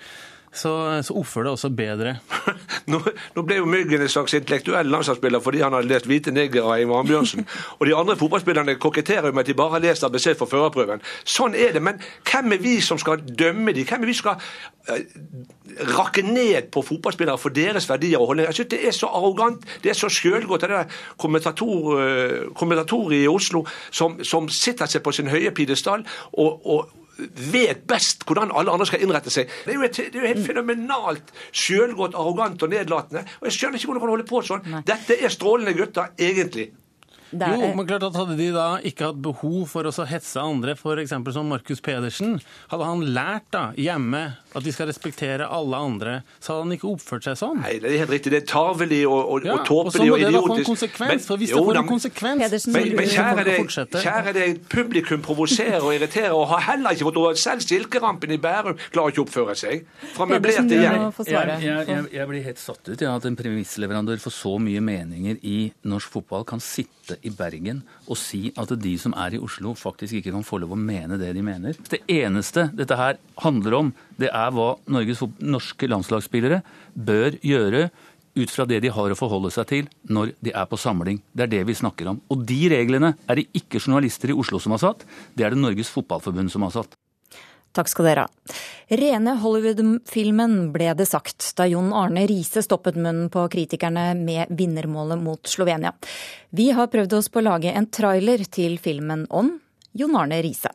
så, 0.56 1.02
så 1.02 1.14
oppfører 1.16 1.48
det 1.48 1.52
også 1.52 1.70
bedre. 1.76 2.14
nå, 2.90 3.00
nå, 3.36 3.44
ble 3.46 3.58
jo 3.60 3.68
Myggen 3.68 4.02
en 4.02 4.10
slags 4.10 4.34
intellektuell 4.36 4.88
landslagsspiller 4.90 5.42
fordi 5.44 5.62
han 5.64 5.76
hadde 5.76 5.90
lest 5.90 6.08
'Hvite 6.08 6.32
negre' 6.34 6.64
av 6.64 6.80
Ivar 6.80 7.04
Bjørnsen. 7.08 7.46
Og 7.78 7.86
de 7.86 7.94
andre 7.96 8.16
fotballspillerne 8.16 8.78
koketterer 8.80 9.32
med 9.32 9.44
at 9.44 9.46
de 9.46 9.54
bare 9.54 9.76
har 9.76 9.84
lest 9.84 10.04
ABC 10.04 10.32
for 10.38 10.50
førerprøven. 10.50 11.04
Sånn 11.24 11.54
er 11.54 11.76
det. 11.76 11.82
Men 11.82 12.00
hvem 12.30 12.56
er 12.56 12.62
vi 12.62 12.80
som 12.80 12.98
skal 12.98 13.22
dømme 13.38 13.74
de? 13.76 13.84
Hvem 13.84 14.02
er 14.02 14.10
vi 14.10 14.16
som 14.16 14.26
skal 14.26 14.40
uh, 14.90 15.94
rakke 15.98 16.22
ned 16.22 16.70
på 16.72 16.82
fotballspillere 16.82 17.38
for 17.38 17.54
deres 17.54 17.88
verdier 17.88 18.20
og 18.20 18.32
holdninger? 18.32 18.52
Jeg 18.52 18.60
synes 18.60 18.72
det 18.74 18.82
er 18.86 18.96
så 18.96 19.12
arrogant, 19.12 19.66
det 19.82 19.92
er 19.92 19.98
så 19.98 20.08
sjølgodt 20.08 20.64
av 20.64 20.72
det 20.72 20.82
der 20.82 21.00
kommentator, 21.18 21.96
uh, 22.00 22.52
kommentatorer 22.54 23.18
i 23.22 23.26
Oslo 23.28 23.66
som, 23.90 24.22
som 24.24 24.48
sitter 24.48 24.88
seg 24.88 25.04
på 25.04 25.12
sin 25.12 25.28
høye 25.32 25.50
pidestall 25.50 26.06
og, 26.32 26.66
og 26.66 27.05
vet 27.52 27.84
best 27.88 28.24
hvordan 28.26 28.52
alle 28.52 28.72
andre 28.72 28.86
skal 28.88 29.04
innrette 29.04 29.32
seg. 29.32 29.50
Det 29.64 29.74
er 29.74 29.78
jo, 29.78 29.84
et, 29.86 30.00
det 30.12 30.20
er 30.20 30.24
jo 30.24 30.32
helt 30.34 30.46
fenomenalt 30.46 31.32
sjølgodt, 31.50 32.16
arrogant 32.18 32.62
og 32.66 32.72
nedlatende. 32.72 33.24
Og 33.40 33.48
jeg 33.48 33.58
skjønner 33.58 33.80
ikke 33.80 33.92
hvordan 33.92 34.02
du 34.02 34.06
kan 34.06 34.14
holde 34.16 34.28
på 34.32 34.42
sånn. 34.46 34.66
Nei. 34.72 34.82
Dette 34.86 35.16
er 35.16 35.32
strålende 35.32 35.76
gutter, 35.78 36.12
egentlig. 36.20 36.70
Er... 37.32 37.56
Jo, 37.56 37.72
men 37.74 37.86
klart 37.88 38.06
at 38.06 38.16
Hadde 38.16 38.36
de 38.38 38.48
da 38.54 38.66
ikke 38.86 39.10
hatt 39.10 39.18
behov 39.22 39.66
for 39.70 39.88
å 39.88 40.06
hetse 40.06 40.40
andre, 40.40 40.76
f.eks. 40.76 41.14
som 41.34 41.50
Markus 41.50 41.82
Pedersen, 41.84 42.36
hadde 42.70 42.86
han 42.88 43.02
lært 43.16 43.48
da 43.54 43.64
hjemme 43.76 44.22
at 44.56 44.64
de 44.64 44.72
skal 44.72 44.88
respektere 44.88 45.44
alle 45.52 45.76
andre, 45.76 46.14
så 46.40 46.54
hadde 46.54 46.64
han 46.64 46.76
ikke 46.78 46.88
oppført 46.88 47.26
seg 47.26 47.36
sånn? 47.36 47.58
Nei, 47.60 47.74
det 47.82 47.90
er 47.90 47.98
helt 48.04 48.14
riktig. 48.14 48.32
Det 48.32 48.40
er 48.40 48.46
tarvelig 48.48 49.02
og, 49.10 49.18
og, 49.18 49.44
ja, 49.44 49.58
og 49.58 49.66
tåpelig 49.68 50.06
og, 50.06 50.14
og 50.14 50.22
idiotisk. 50.22 50.30
Og 50.32 50.32
så 50.32 50.32
må 50.32 50.32
det 50.32 50.32
da 50.32 50.40
få 50.46 50.56
en 50.56 50.68
konsekvens, 50.70 51.12
men, 51.12 51.24
for 51.26 51.42
hvis 51.42 51.52
det 51.52 51.60
får 51.66 51.80
en 51.80 51.90
konsekvens 51.90 52.44
Pedersen, 52.46 52.76
men, 52.76 52.88
men 52.96 53.10
kjære, 53.12 53.44
det, 53.48 53.56
kjære 54.06 54.34
det, 54.36 54.46
publikum 54.72 55.24
provoserer 55.26 55.84
og 55.84 55.92
irriterer, 55.98 56.32
og 56.32 56.48
har 56.54 56.64
heller 56.70 56.96
ikke 56.96 57.10
fått 57.10 57.20
over 57.20 57.40
Selv 57.46 57.66
Silkerampen 57.66 58.32
i 58.32 58.40
Bærum 58.40 58.80
klarer 58.94 59.12
ikke 59.12 59.22
å 59.22 59.26
oppføre 59.26 59.58
seg. 59.58 59.84
Fra 60.16 60.28
møblert 60.30 60.70
til 60.70 60.82
jeg. 60.86 61.04
Jeg, 61.28 61.86
jeg, 61.90 62.08
jeg 62.16 62.28
blir 62.30 62.46
helt 62.46 62.62
satt 62.62 62.88
ut 62.88 63.04
ja, 63.04 63.12
at 63.12 63.28
en 63.28 63.36
premissleverandør 63.38 64.20
for 64.24 64.34
så 64.34 64.56
mye 64.62 64.80
meninger 64.84 65.40
i 65.46 65.58
norsk 65.86 66.16
fotball 66.16 66.46
kan 66.48 66.62
sitte 66.64 67.05
i 67.22 67.32
Bergen 67.34 67.82
og 68.06 68.18
si 68.20 68.50
at 68.58 68.72
de 68.82 68.94
som 69.00 69.14
er 69.18 69.36
i 69.36 69.40
Oslo, 69.42 69.74
faktisk 69.78 70.18
ikke 70.18 70.34
kan 70.34 70.46
få 70.46 70.60
lov 70.62 70.74
å 70.74 70.80
mene 70.80 71.18
det 71.20 71.32
de 71.36 71.44
mener. 71.44 71.78
Det 71.90 72.02
eneste 72.10 72.68
dette 72.76 72.98
her 72.98 73.20
handler 73.44 73.78
om, 73.80 73.94
det 74.20 74.32
er 74.32 74.52
hva 74.54 74.74
Norges, 74.90 75.22
norske 75.38 75.88
landslagsspillere 75.90 76.62
bør 76.94 77.38
gjøre 77.44 77.88
ut 78.36 78.52
fra 78.52 78.66
det 78.68 78.82
de 78.84 78.92
har 78.92 79.12
å 79.12 79.16
forholde 79.16 79.50
seg 79.54 79.68
til 79.70 79.88
når 80.12 80.34
de 80.44 80.52
er 80.52 80.68
på 80.68 80.78
samling. 80.80 81.22
Det 81.32 81.46
er 81.46 81.54
det 81.54 81.64
vi 81.70 81.78
snakker 81.78 82.12
om. 82.12 82.20
Og 82.32 82.44
de 82.48 82.60
reglene 82.72 83.14
er 83.24 83.40
det 83.40 83.48
ikke 83.56 83.80
journalister 83.80 84.32
i 84.32 84.36
Oslo 84.36 84.60
som 84.62 84.76
har 84.76 84.82
satt, 84.82 85.06
det 85.34 85.46
er 85.46 85.54
det 85.54 85.62
Norges 85.62 85.92
Fotballforbund 85.94 86.52
som 86.52 86.66
har 86.66 86.74
satt. 86.76 86.96
Takk 87.76 87.90
skal 87.92 88.08
dere 88.08 88.24
ha. 88.24 88.54
Rene 88.88 89.34
Hollywood-filmen 89.42 90.70
ble 90.72 90.92
det 90.96 91.08
sagt 91.10 91.50
da 91.58 91.66
Jon 91.68 91.92
Arne 91.92 92.24
Riise 92.30 92.62
stoppet 92.64 92.96
munnen 92.96 93.28
på 93.32 93.42
kritikerne 93.52 94.08
med 94.16 94.52
vinnermålet 94.56 95.20
mot 95.20 95.50
Slovenia. 95.50 95.92
Vi 96.50 96.70
har 96.72 96.88
prøvd 96.88 97.18
oss 97.18 97.28
på 97.28 97.42
å 97.42 97.48
lage 97.50 97.74
en 97.76 97.90
trailer 97.92 98.46
til 98.48 98.78
filmen 98.80 99.26
om 99.28 99.58
Jon 99.92 100.16
Arne 100.16 100.40
Riise. 100.44 100.72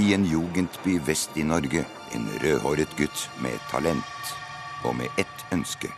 I 0.00 0.14
en 0.16 0.24
jugendby 0.24 0.96
vest 1.06 1.36
i 1.36 1.44
Norge. 1.44 1.84
En 2.16 2.24
rødhåret 2.42 2.96
gutt 2.96 3.28
med 3.44 3.60
talent. 3.70 4.32
Og 4.82 4.96
med 4.96 5.20
ett 5.20 5.52
ønske 5.52 5.92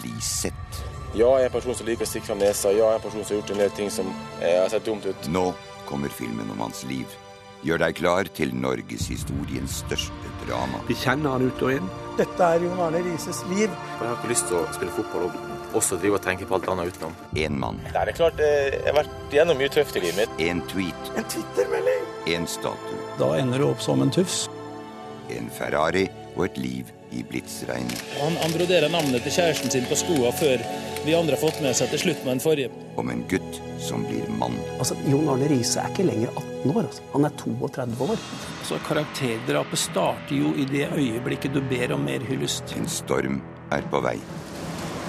bli 0.00 0.14
sett. 0.20 0.80
Ja, 1.14 1.28
jeg 1.38 1.44
er 1.44 1.52
en 1.52 1.54
person 1.54 1.76
som 1.78 1.86
liker 1.86 2.08
å 2.08 2.10
stikke 2.10 2.26
fram 2.32 2.40
nesa. 2.42 2.72
Ja, 2.72 2.88
jeg 2.88 2.96
er 2.96 3.02
en 3.02 3.04
person 3.04 3.22
som 3.22 3.36
har 3.36 3.42
gjort 3.42 3.52
en 3.54 3.62
del 3.62 3.76
ting 3.76 3.92
som 3.92 4.08
eh, 4.40 4.56
har 4.58 4.72
sett 4.72 4.88
dumt 4.88 5.06
ut. 5.06 5.28
Nå 5.30 5.52
kommer 5.86 6.10
filmen 6.10 6.50
om 6.50 6.64
hans 6.64 6.82
liv. 6.88 7.06
Gjør 7.64 7.80
deg 7.80 7.94
klar 7.96 8.28
til 8.36 8.50
norgeshistoriens 8.52 9.78
største 9.86 10.32
drama. 10.42 10.82
Vi 10.88 10.96
kjenner 11.00 11.32
han 11.32 11.46
ut 11.48 11.62
og 11.64 11.72
inn. 11.72 11.86
Dette 12.18 12.48
er 12.56 12.64
Jon 12.66 12.82
Arne 12.84 13.00
Rises 13.06 13.40
liv. 13.48 13.72
Jeg 13.72 14.02
har 14.02 14.18
ikke 14.18 14.32
lyst 14.34 14.50
til 14.50 14.58
å 14.58 14.64
spille 14.76 14.92
fotball 14.92 15.30
og 15.30 15.78
også 15.80 15.96
drive 16.02 16.18
og 16.18 16.26
tenke 16.26 16.46
på 16.48 16.58
alt 16.58 16.68
annet 16.70 16.92
utenom. 16.92 17.14
En 17.40 17.56
mann. 17.62 17.80
Nei, 17.86 17.94
det 17.96 18.12
er 18.12 18.18
klart, 18.18 18.42
eh, 18.44 18.76
jeg 18.76 18.84
har 18.90 18.98
vært 19.00 19.34
gjennom 19.34 19.58
mye 19.62 19.72
tøft 19.72 19.96
i 19.96 20.04
livet 20.04 20.20
mitt. 20.20 20.44
En 20.44 20.60
tweet. 20.70 21.08
En 21.16 21.30
Twitter-melding. 21.32 22.04
En 22.36 22.46
statue. 22.46 23.00
Da 23.18 23.30
ender 23.40 23.64
du 23.64 23.70
opp 23.70 23.82
som 23.82 24.04
en 24.04 24.12
tufs. 24.12 24.44
En 25.32 25.48
Ferrari 25.48 26.04
og 26.36 26.44
et 26.50 26.60
liv 26.60 26.92
i 27.14 27.24
blitsregnet. 27.30 28.02
Han, 28.20 28.36
han 28.42 28.56
broderer 28.56 28.92
navnet 28.92 29.24
til 29.24 29.36
kjæresten 29.38 29.72
sin 29.72 29.86
på 29.90 29.98
skoa 29.98 30.32
før 30.34 30.64
vi 31.04 31.14
andre 31.14 31.36
har 31.36 31.42
fått 31.42 31.60
med 31.64 31.76
seg 31.76 31.90
til 31.92 32.00
slutt 32.06 32.22
med 32.24 32.36
den 32.36 32.42
forrige. 32.44 32.70
Om 33.00 33.10
en 33.12 33.24
gutt 33.28 33.58
som 33.84 34.06
blir 34.08 34.24
mann. 34.40 34.56
Altså, 34.78 34.96
Jon 35.10 35.28
Arne 35.34 35.48
Riise 35.50 35.82
er 35.82 35.92
ikke 35.92 36.06
lenger 36.08 36.32
18 36.32 36.72
år. 36.72 36.86
Altså. 36.86 37.08
Han 37.12 37.28
er 37.28 37.34
32 37.42 38.08
år. 38.08 38.22
Altså, 38.60 38.78
Karakterdrapet 38.88 39.82
starter 39.82 40.38
jo 40.38 40.54
i 40.56 40.64
det 40.70 40.88
øyeblikket 40.94 41.52
du 41.56 41.60
ber 41.68 41.92
om 41.96 42.06
mer 42.08 42.24
hyllest. 42.24 42.72
En 42.78 42.88
storm 42.88 43.42
er 43.74 43.84
på 43.92 44.00
vei. 44.04 44.16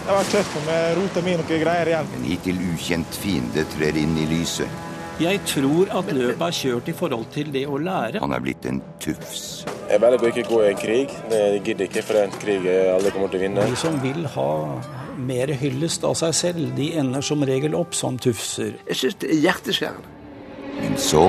Det 0.05 0.11
har 0.11 0.19
vært 0.19 0.35
tøft 0.35 0.57
med 0.67 0.97
rota 0.99 1.23
mi 1.25 1.37
noen 1.39 1.63
greier 1.63 1.89
igjen. 1.89 2.11
En 2.19 2.27
hittil 2.29 2.59
ukjent 2.73 3.21
fiende 3.23 3.63
trer 3.73 3.97
inn 3.97 4.19
i 4.21 4.27
lyset. 4.29 4.83
Jeg 5.23 5.39
tror 5.47 5.89
at 5.95 6.11
løpet 6.11 6.43
er 6.43 6.55
kjørt 6.59 6.91
i 6.91 6.93
forhold 6.99 7.29
til 7.31 7.49
det 7.55 7.63
å 7.71 7.79
lære. 7.79 8.19
Han 8.19 8.35
er 8.35 8.43
blitt 8.43 8.67
en 8.67 8.83
tufs. 8.99 9.63
Jeg 9.85 10.01
velger 10.01 10.23
å 10.23 10.29
ikke 10.31 10.43
gå 10.49 10.59
i 10.63 10.69
en 10.71 10.79
krig. 10.79 11.11
Det 11.29 11.41
gidder 11.61 11.85
ikke, 11.85 12.01
for 12.01 12.17
det 12.17 12.21
er 12.23 12.29
en 12.29 12.39
krig 12.41 12.63
aldri 12.89 13.11
kommer 13.13 13.29
til 13.29 13.37
å 13.39 13.43
vinne. 13.43 13.65
De 13.69 13.77
som 13.77 13.99
vil 14.01 14.25
ha 14.33 14.51
mer 15.15 15.53
hyllest 15.61 16.03
av 16.07 16.15
seg 16.17 16.33
selv, 16.35 16.71
de 16.77 16.89
ender 16.99 17.23
som 17.25 17.43
regel 17.45 17.77
opp 17.77 17.93
som 17.97 18.17
tufser. 18.17 18.73
Jeg 18.89 18.99
syns 19.01 19.19
det 19.21 19.29
er 19.35 19.43
hjerteskjærende. 19.45 20.11
Men 20.75 20.97
så 20.99 21.27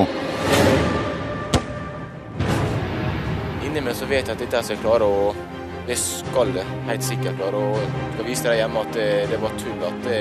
Inni 3.63 3.83
meg 3.85 3.95
så 3.99 4.09
vet 4.09 4.27
jeg 4.27 4.33
at 4.33 4.43
dette 4.43 4.65
skal 4.65 4.75
jeg 4.79 4.83
klare, 4.83 5.07
og 5.07 5.87
det 5.87 5.99
skal 6.01 6.51
jeg 6.57 6.77
helt 6.89 7.07
sikkert 7.07 7.41
klare. 7.43 7.61
Og 7.61 7.79
jeg 7.79 8.13
skal 8.17 8.31
vise 8.33 8.49
dem 8.49 8.61
hjemme 8.63 8.85
at 8.87 8.95
det, 8.97 9.09
det 9.35 9.43
var 9.45 9.59
tull, 9.61 9.89
at 9.93 10.05
det, 10.09 10.21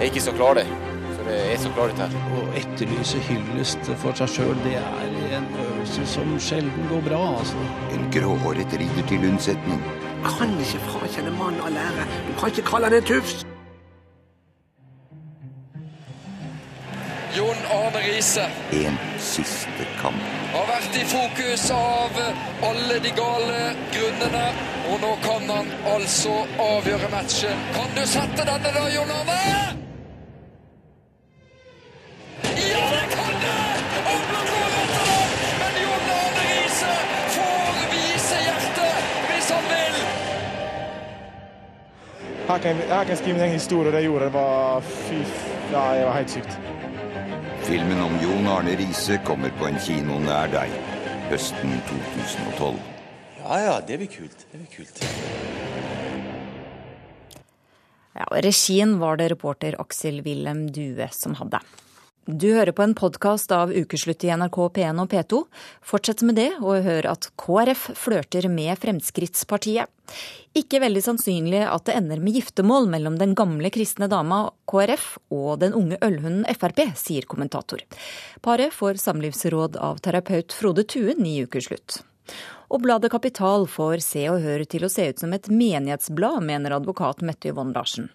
jeg 0.00 0.10
ikke 0.10 0.26
skal 0.26 0.40
klare 0.42 0.64
det. 0.64 0.89
Så 1.30 1.36
det, 1.36 1.50
jeg 1.50 1.58
skal 1.58 1.74
klare 1.74 1.92
dette 1.94 2.06
her. 2.10 2.30
Å 2.34 2.40
etterlyse 2.58 3.18
hyllest 3.28 3.90
for 4.02 4.16
seg 4.18 4.32
sjøl, 4.32 4.56
det 4.64 4.72
er 4.80 5.12
en 5.36 5.46
øvelse 5.62 6.06
som 6.10 6.32
sjelden 6.42 6.88
går 6.90 7.04
bra, 7.06 7.20
altså. 7.38 7.60
En 7.94 8.08
gråhåret 8.14 8.74
ridder 8.80 9.06
til 9.06 9.28
unnsetning. 9.28 9.78
Kan 10.26 10.56
ikke 10.64 10.80
frakjenne 10.88 11.30
mannen 11.36 11.62
all 11.68 11.78
ære. 11.78 12.08
Du 12.26 12.34
kan 12.40 12.50
ikke 12.50 12.66
kalle 12.72 12.90
han 12.90 12.98
en 12.98 13.06
tufs. 13.12 13.44
Jon 17.36 17.62
Arne 17.78 18.02
Riise 18.02 18.48
En 18.74 18.98
siste 19.22 19.86
kamp. 20.02 20.26
har 20.50 20.66
vært 20.66 20.96
i 20.98 21.04
fokus 21.14 21.70
av 21.70 22.22
alle 22.72 22.98
de 23.06 23.12
gale 23.22 23.60
grunnene. 23.94 24.46
Og 24.90 25.04
nå 25.04 25.12
kan 25.22 25.46
han 25.54 25.70
altså 25.94 26.40
avgjøre 26.58 27.14
matchen. 27.14 27.68
Kan 27.78 27.94
du 27.94 28.02
sette 28.18 28.48
denne 28.50 28.74
da, 28.80 28.88
Jon 28.96 29.20
Arne? 29.20 29.69
Her 42.50 42.58
kan, 42.58 42.76
jeg- 42.76 42.88
her 42.88 43.04
kan 43.04 43.08
jeg 43.08 43.18
skrive 43.18 43.40
egen 43.44 43.52
historie, 43.52 43.92
det 43.92 44.02
gjorde 44.04 44.24
det 44.24 44.32
var 44.32 44.80
fy 44.80 45.18
Ja, 45.70 45.82
det 45.94 46.04
var 46.06 46.12
helt 46.16 46.30
sykt. 46.30 46.56
Filmen 47.62 48.00
om 48.02 48.16
Jon 48.18 48.46
Arne 48.50 48.72
Riise 48.76 49.20
kommer 49.24 49.50
på 49.60 49.68
en 49.68 49.78
kino 49.78 50.16
nær 50.18 50.50
deg 50.50 50.72
høsten 51.30 51.76
2012. 51.86 52.80
Ja 53.44 53.58
ja, 53.64 53.76
det 53.86 53.98
blir 54.00 54.10
kult. 54.10 54.46
Det 54.50 54.58
blir 54.58 54.72
kult. 54.76 54.98
Ja, 58.16 58.24
og 58.26 58.42
Regien 58.42 58.98
var 58.98 59.16
det 59.16 59.30
reporter 59.30 59.78
Aksel 59.78 60.20
Wilhelm 60.26 60.66
Due 60.74 61.06
som 61.14 61.34
hadde. 61.38 61.60
Du 62.30 62.52
hører 62.54 62.70
på 62.70 62.84
en 62.84 62.92
podkast 62.94 63.50
av 63.50 63.72
Ukeslutt 63.74 64.22
i 64.22 64.28
NRK 64.30 64.56
P1 64.76 64.98
og 65.02 65.08
P2. 65.10 65.38
Fortsett 65.82 66.20
med 66.22 66.36
det, 66.38 66.50
og 66.62 66.84
hør 66.84 67.08
at 67.10 67.26
KrF 67.40 67.88
flørter 67.98 68.46
med 68.52 68.78
Fremskrittspartiet. 68.78 69.90
Ikke 70.54 70.78
veldig 70.82 71.02
sannsynlig 71.02 71.64
at 71.66 71.88
det 71.88 71.96
ender 71.98 72.20
med 72.22 72.36
giftermål 72.38 72.86
mellom 72.92 73.16
den 73.18 73.32
gamle 73.38 73.72
kristne 73.74 74.06
dama 74.10 74.44
KrF 74.70 75.16
og 75.34 75.56
den 75.62 75.74
unge 75.74 75.98
ølhunden 76.06 76.44
Frp, 76.54 76.84
sier 77.00 77.26
kommentator. 77.26 77.82
Paret 78.46 78.76
får 78.76 79.00
samlivsråd 79.02 79.80
av 79.80 79.98
terapeut 80.04 80.54
Frode 80.54 80.84
Tuen 80.86 81.26
i 81.26 81.40
Ukeslutt. 81.42 81.98
Og 82.70 82.84
bladet 82.84 83.10
Kapital 83.10 83.66
får 83.66 84.04
Se 84.06 84.22
og 84.30 84.38
Hør 84.44 84.62
til 84.70 84.86
å 84.86 84.92
se 84.92 85.08
ut 85.10 85.24
som 85.24 85.34
et 85.34 85.50
menighetsblad, 85.50 86.44
mener 86.46 86.76
advokat 86.76 87.24
Mette 87.26 87.50
Yvonne 87.50 87.74
Larsen. 87.74 88.06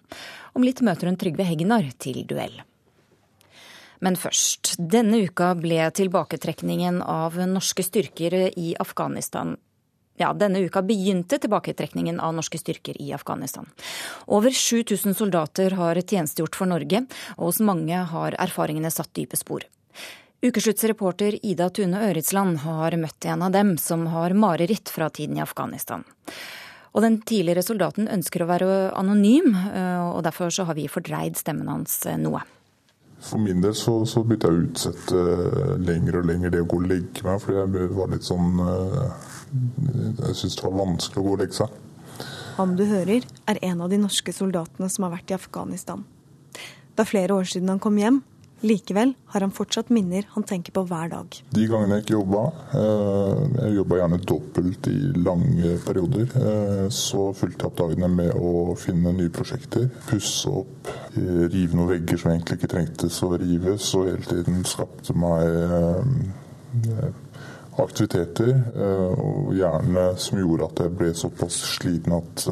Om 0.56 0.64
litt 0.64 0.80
møter 0.80 1.10
hun 1.10 1.20
Trygve 1.20 1.44
Hegnar 1.44 1.90
til 2.00 2.22
duell. 2.24 2.56
Men 4.00 4.16
først. 4.20 4.74
Denne 4.78 5.22
uka 5.24 5.54
ble 5.58 5.90
tilbaketrekningen 5.96 7.02
av 7.02 7.38
norske 7.48 7.84
styrker 7.86 8.36
i 8.52 8.74
Afghanistan 8.80 9.56
ja, 10.16 10.32
denne 10.32 10.60
uka 10.64 10.82
begynte 10.82 11.38
tilbaketrekningen 11.38 12.20
av 12.20 12.34
norske 12.34 12.58
styrker 12.58 12.96
i 13.02 13.12
Afghanistan. 13.12 13.66
Over 14.26 14.50
7000 14.50 15.14
soldater 15.14 15.76
har 15.76 16.00
tjenestegjort 16.00 16.56
for 16.56 16.70
Norge, 16.70 17.04
og 17.36 17.50
hos 17.50 17.60
mange 17.60 18.04
har 18.12 18.36
erfaringene 18.40 18.90
satt 18.92 19.12
dype 19.16 19.36
spor. 19.36 19.66
Ukesluttsreporter 20.44 21.38
Ida 21.46 21.68
Tune 21.70 22.00
Øritsland 22.10 22.60
har 22.64 22.96
møtt 23.00 23.24
en 23.28 23.44
av 23.44 23.52
dem 23.52 23.76
som 23.80 24.06
har 24.12 24.36
mareritt 24.36 24.92
fra 24.92 25.08
tiden 25.10 25.40
i 25.40 25.44
Afghanistan. 25.44 26.04
Og 26.96 27.04
den 27.04 27.18
tidligere 27.28 27.64
soldaten 27.64 28.08
ønsker 28.08 28.44
å 28.44 28.48
være 28.48 28.68
anonym, 28.96 29.50
og 29.52 30.22
derfor 30.24 30.52
så 30.52 30.64
har 30.68 30.78
vi 30.78 30.88
fordreid 30.88 31.36
stemmen 31.36 31.68
hans 31.68 32.04
noe. 32.20 32.40
For 33.26 33.42
min 33.42 33.62
del 33.64 33.74
så, 33.74 33.98
så 34.06 34.22
begynte 34.22 34.50
jeg 34.50 34.56
å 34.56 34.66
utsette 34.68 35.22
uh, 35.22 35.72
lenger 35.82 36.20
og 36.20 36.28
lenger 36.28 36.52
det 36.54 36.62
å 36.62 36.68
gå 36.70 36.78
og 36.78 36.86
legge 36.90 37.24
meg, 37.26 37.40
fordi 37.42 37.58
jeg 37.58 37.90
var 37.96 38.12
litt 38.12 38.26
sånn 38.26 38.60
uh, 38.62 39.32
Jeg 40.22 40.36
syntes 40.38 40.58
det 40.60 40.66
var 40.66 40.76
vanskelig 40.78 41.22
å 41.22 41.26
gå 41.26 41.34
og 41.34 41.42
legge 41.42 41.58
seg. 41.58 41.82
Han 42.56 42.76
du 42.78 42.86
hører, 42.88 43.26
er 43.50 43.58
en 43.68 43.82
av 43.84 43.90
de 43.92 43.98
norske 44.00 44.32
soldatene 44.32 44.88
som 44.92 45.04
har 45.04 45.16
vært 45.18 45.34
i 45.34 45.36
Afghanistan. 45.36 46.06
Er 46.96 47.04
flere 47.04 47.36
år 47.36 47.44
siden 47.50 47.68
han 47.68 47.82
kom 47.82 47.98
hjem. 48.00 48.22
Likevel 48.66 49.12
har 49.32 49.44
han 49.44 49.52
fortsatt 49.54 49.92
minner 49.94 50.26
han 50.32 50.44
tenker 50.46 50.74
på 50.74 50.82
hver 50.88 51.10
dag. 51.12 51.36
De 51.54 51.66
gangene 51.70 51.98
jeg 51.98 52.06
ikke 52.06 52.16
jobba, 52.16 52.42
uh, 52.74 53.42
jeg 53.60 53.76
jobba 53.76 54.00
gjerne 54.00 54.20
dobbelt 54.26 54.88
i 54.90 54.96
lange 55.22 55.76
perioder, 55.86 56.32
så 56.92 57.28
fulgte 57.36 57.62
jeg 57.62 57.70
opp 57.70 57.78
dagene 57.80 58.10
med 58.10 58.32
å 58.34 58.74
finne 58.80 59.14
nye 59.14 59.32
prosjekter, 59.32 59.86
pusse 60.08 60.50
opp, 60.50 60.90
rive 61.16 61.76
noen 61.76 61.92
vegger 61.94 62.20
som 62.20 62.32
egentlig 62.32 62.58
ikke 62.58 62.72
trengtes 62.74 63.20
å 63.22 63.32
rives, 63.36 63.92
og 63.98 64.10
hele 64.10 64.26
tiden 64.26 64.66
skapte 64.68 65.14
meg 65.16 65.46
aktiviteter, 67.76 68.52
og 69.20 69.50
gjerne 69.56 70.06
som 70.20 70.40
gjorde 70.40 70.70
at 70.70 70.84
jeg 70.84 70.94
ble 70.96 71.10
såpass 71.16 71.58
sliten 71.76 72.16
at, 72.16 72.46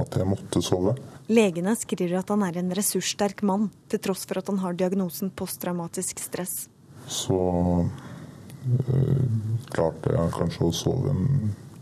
at 0.00 0.18
jeg 0.20 0.30
måtte 0.30 0.62
sove. 0.64 0.96
Legene 1.26 1.72
skriver 1.76 2.18
at 2.20 2.28
han 2.28 2.42
er 2.44 2.58
en 2.60 2.72
ressurssterk 2.76 3.40
mann, 3.48 3.70
til 3.88 4.02
tross 4.04 4.26
for 4.28 4.40
at 4.40 4.50
han 4.52 4.60
har 4.60 4.76
diagnosen 4.76 5.30
posttraumatisk 5.32 6.20
stress. 6.20 6.66
Så 7.08 7.38
øh, 7.84 9.22
klarte 9.72 10.12
jeg 10.12 10.34
kanskje 10.36 10.68
å 10.68 10.74
sove 10.74 11.14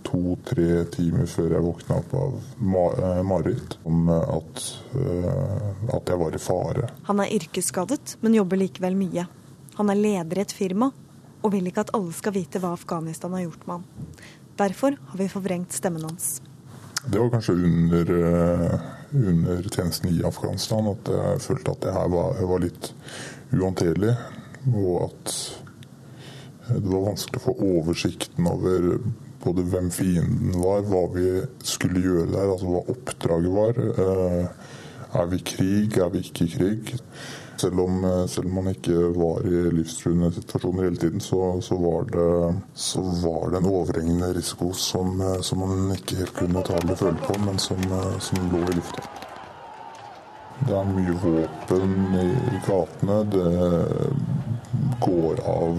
to-tre 0.07 0.85
timer 0.94 1.26
før 1.31 1.57
jeg 1.57 1.64
våkna 1.64 1.98
opp 2.02 2.14
av 2.18 2.38
mareritt 3.26 3.78
om 3.88 4.11
at, 4.12 4.64
øh, 4.98 5.90
at 5.94 6.14
jeg 6.14 6.22
var 6.22 6.37
i 6.38 6.42
fare. 6.42 6.90
Han 7.11 7.22
er 7.22 7.35
yrkesskadet, 7.38 8.16
men 8.20 8.38
jobber 8.38 8.62
likevel 8.62 8.98
mye. 8.98 9.26
Han 9.78 9.90
er 9.90 9.98
leder 9.98 10.38
i 10.38 10.44
et 10.46 10.55
firma, 10.55 10.92
og 11.42 11.55
vil 11.55 11.66
ikke 11.66 11.87
at 11.87 11.94
alle 11.96 12.14
skal 12.14 12.35
vite 12.37 12.62
hva 12.62 12.74
Afghanistan 12.76 13.35
har 13.35 13.46
gjort 13.48 13.66
med 13.66 13.81
han. 13.81 14.16
Derfor 14.62 14.98
har 15.11 15.18
vi 15.18 15.31
forvrengt 15.33 15.74
stemmen 15.74 16.05
hans. 16.07 16.37
Det 17.02 17.18
var 17.18 17.33
kanskje 17.33 17.57
under, 17.59 18.11
under, 19.14 19.62
tjenesten 19.68 20.12
i 20.12 20.22
Afghanistan 20.27 20.88
at 20.92 21.11
jeg 21.12 21.42
følte 21.46 21.75
at 21.75 21.83
det 21.85 21.96
her 21.96 22.09
var, 22.12 22.38
var 22.48 22.62
litt 22.62 22.92
uhåndterlig. 23.53 24.14
Og 24.72 24.94
at 25.09 25.35
det 26.72 26.87
var 26.87 27.09
vanskelig 27.11 27.40
å 27.40 27.46
få 27.48 27.57
oversikten 27.72 28.48
over 28.48 28.88
både 29.42 29.64
hvem 29.66 29.90
fienden 29.90 30.55
var, 30.62 30.85
hva 30.87 31.07
vi 31.14 31.27
skulle 31.66 32.03
gjøre 32.03 32.31
der, 32.31 32.53
altså 32.53 32.70
hva 32.70 32.85
oppdraget 32.94 33.57
var. 33.57 33.81
Er 35.12 35.27
vi 35.29 35.40
i 35.40 35.46
krig, 35.46 35.98
er 35.98 36.12
vi 36.12 36.22
ikke 36.25 36.46
i 36.46 36.53
krig? 36.55 36.92
Selv 37.62 37.81
om, 37.81 38.27
selv 38.29 38.48
om 38.48 38.55
man 38.59 38.72
ikke 38.72 38.96
var 39.14 39.44
i 39.46 39.59
livstruende 39.70 40.33
situasjoner 40.35 40.88
hele 40.88 40.98
tiden, 40.98 41.20
så, 41.22 41.61
så, 41.62 41.77
var, 41.79 42.09
det, 42.11 42.55
så 42.75 43.03
var, 43.22 43.53
det, 43.53 43.61
en 43.61 43.68
overhengende 43.70 44.33
risiko 44.35 44.72
som, 44.75 45.20
som, 45.46 45.62
man 45.62 45.92
ikke 45.94 46.18
helt 46.18 46.35
kunne 46.40 46.64
ta 46.66 46.75
eller 46.81 46.98
føle 46.98 47.20
på, 47.22 47.37
men 47.44 47.61
som, 47.62 47.85
som 48.18 48.48
lå 48.51 48.64
i 48.66 48.75
lufta. 48.81 49.05
Det 50.62 50.75
er 50.79 50.90
mye 50.90 51.14
våpen 51.22 51.94
i, 52.18 52.27
i 52.51 52.59
gatene. 52.66 53.20
Det 53.31 53.46
går 55.07 55.44
av 55.55 55.79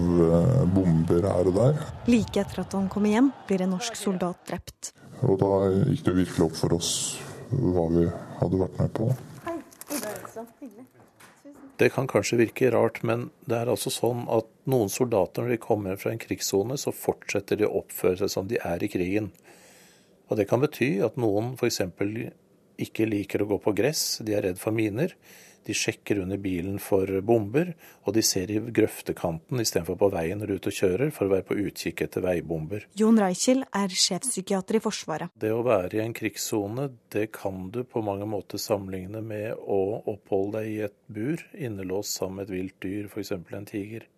bomber 0.72 1.28
her 1.34 1.52
og 1.52 1.60
der. 1.60 1.84
Like 2.08 2.46
etter 2.46 2.64
at 2.64 2.76
han 2.76 2.88
kommer 2.92 3.12
hjem, 3.12 3.30
blir 3.48 3.64
en 3.64 3.74
norsk 3.76 4.00
soldat 4.00 4.40
drept. 4.48 4.94
Og 5.20 5.36
da 5.40 5.52
gikk 5.90 6.08
det 6.08 6.16
virkelig 6.22 6.48
opp 6.48 6.58
for 6.64 6.80
oss 6.80 6.90
hva 7.52 7.86
vi 7.92 8.08
hadde 8.40 8.64
vært 8.64 8.82
med 8.82 8.96
på. 8.96 9.12
Hei, 9.44 9.56
Det 9.92 10.83
kan 11.92 12.06
kanskje 12.06 12.38
virke 12.38 12.70
rart, 12.70 13.02
men 13.02 13.28
det 13.50 13.56
er 13.58 13.70
altså 13.72 13.90
sånn 13.90 14.24
at 14.32 14.46
noen 14.70 14.90
soldater 14.92 15.42
når 15.42 15.56
de 15.56 15.62
kommer 15.62 15.98
fra 15.98 16.12
en 16.12 16.20
krigssone, 16.22 16.76
så 16.78 16.94
fortsetter 16.94 17.58
de 17.58 17.66
å 17.66 17.80
oppføre 17.80 18.22
seg 18.22 18.30
som 18.30 18.48
de 18.50 18.60
er 18.62 18.84
i 18.84 18.90
krigen. 18.92 19.32
Og 20.30 20.38
Det 20.38 20.46
kan 20.48 20.62
bety 20.62 21.02
at 21.04 21.18
noen 21.20 21.54
f.eks. 21.58 21.82
ikke 22.80 23.08
liker 23.10 23.42
å 23.42 23.48
gå 23.50 23.58
på 23.66 23.74
gress, 23.76 24.20
de 24.24 24.34
er 24.34 24.46
redd 24.48 24.60
for 24.62 24.72
miner. 24.74 25.12
De 25.64 25.74
sjekker 25.76 26.20
under 26.20 26.40
bilen 26.40 26.76
for 26.82 27.08
bomber, 27.24 27.72
og 28.04 28.16
de 28.16 28.22
ser 28.24 28.50
i 28.52 28.58
grøftekanten 28.60 29.62
istedenfor 29.62 29.96
på 30.00 30.10
veien 30.12 30.40
når 30.40 30.50
du 30.50 30.54
er 30.54 30.62
ute 30.62 30.72
og 30.72 30.78
kjører, 30.78 31.12
for 31.14 31.26
å 31.26 31.34
være 31.34 31.46
på 31.48 31.58
utkikk 31.64 32.04
etter 32.04 32.24
veibomber. 32.24 32.88
Jon 33.00 33.20
Reichel 33.20 33.64
er 33.72 33.94
sjefspsykiater 34.04 34.78
i 34.78 34.82
Forsvaret. 34.84 35.32
Det 35.40 35.52
å 35.54 35.62
være 35.64 35.98
i 35.98 36.04
en 36.04 36.16
krigssone, 36.16 36.90
det 37.14 37.30
kan 37.36 37.70
du 37.72 37.82
på 37.88 38.04
mange 38.04 38.28
måter 38.28 38.60
sammenligne 38.60 39.24
med 39.24 39.54
å 39.56 39.80
oppholde 40.12 40.60
deg 40.60 40.72
i 40.74 40.82
et 40.88 40.98
bur, 41.06 41.40
innelåst 41.56 42.18
sammen 42.18 42.42
med 42.42 42.50
et 42.50 42.56
vilt 42.58 42.76
dyr, 42.84 43.08
f.eks. 43.08 43.32
en 43.32 43.70
tiger. 43.70 44.08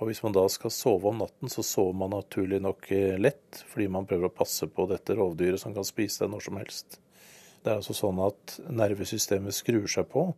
Og 0.00 0.08
Hvis 0.08 0.22
man 0.24 0.32
da 0.32 0.46
skal 0.48 0.72
sove 0.72 1.10
om 1.10 1.18
natten, 1.20 1.50
så 1.52 1.60
sover 1.66 1.92
man 2.00 2.14
naturlig 2.14 2.62
nok 2.64 2.88
lett, 3.20 3.60
fordi 3.68 3.90
man 3.92 4.06
prøver 4.08 4.30
å 4.30 4.32
passe 4.32 4.64
på 4.72 4.86
dette 4.88 5.16
rovdyret 5.18 5.60
som 5.60 5.76
kan 5.76 5.84
spise 5.84 6.24
deg 6.24 6.32
når 6.32 6.46
som 6.46 6.56
helst. 6.56 6.96
Det 7.60 7.68
er 7.68 7.82
altså 7.82 7.92
sånn 7.92 8.20
at 8.24 8.54
nervesystemet 8.72 9.52
skrur 9.52 9.84
seg 9.92 10.08
på, 10.08 10.30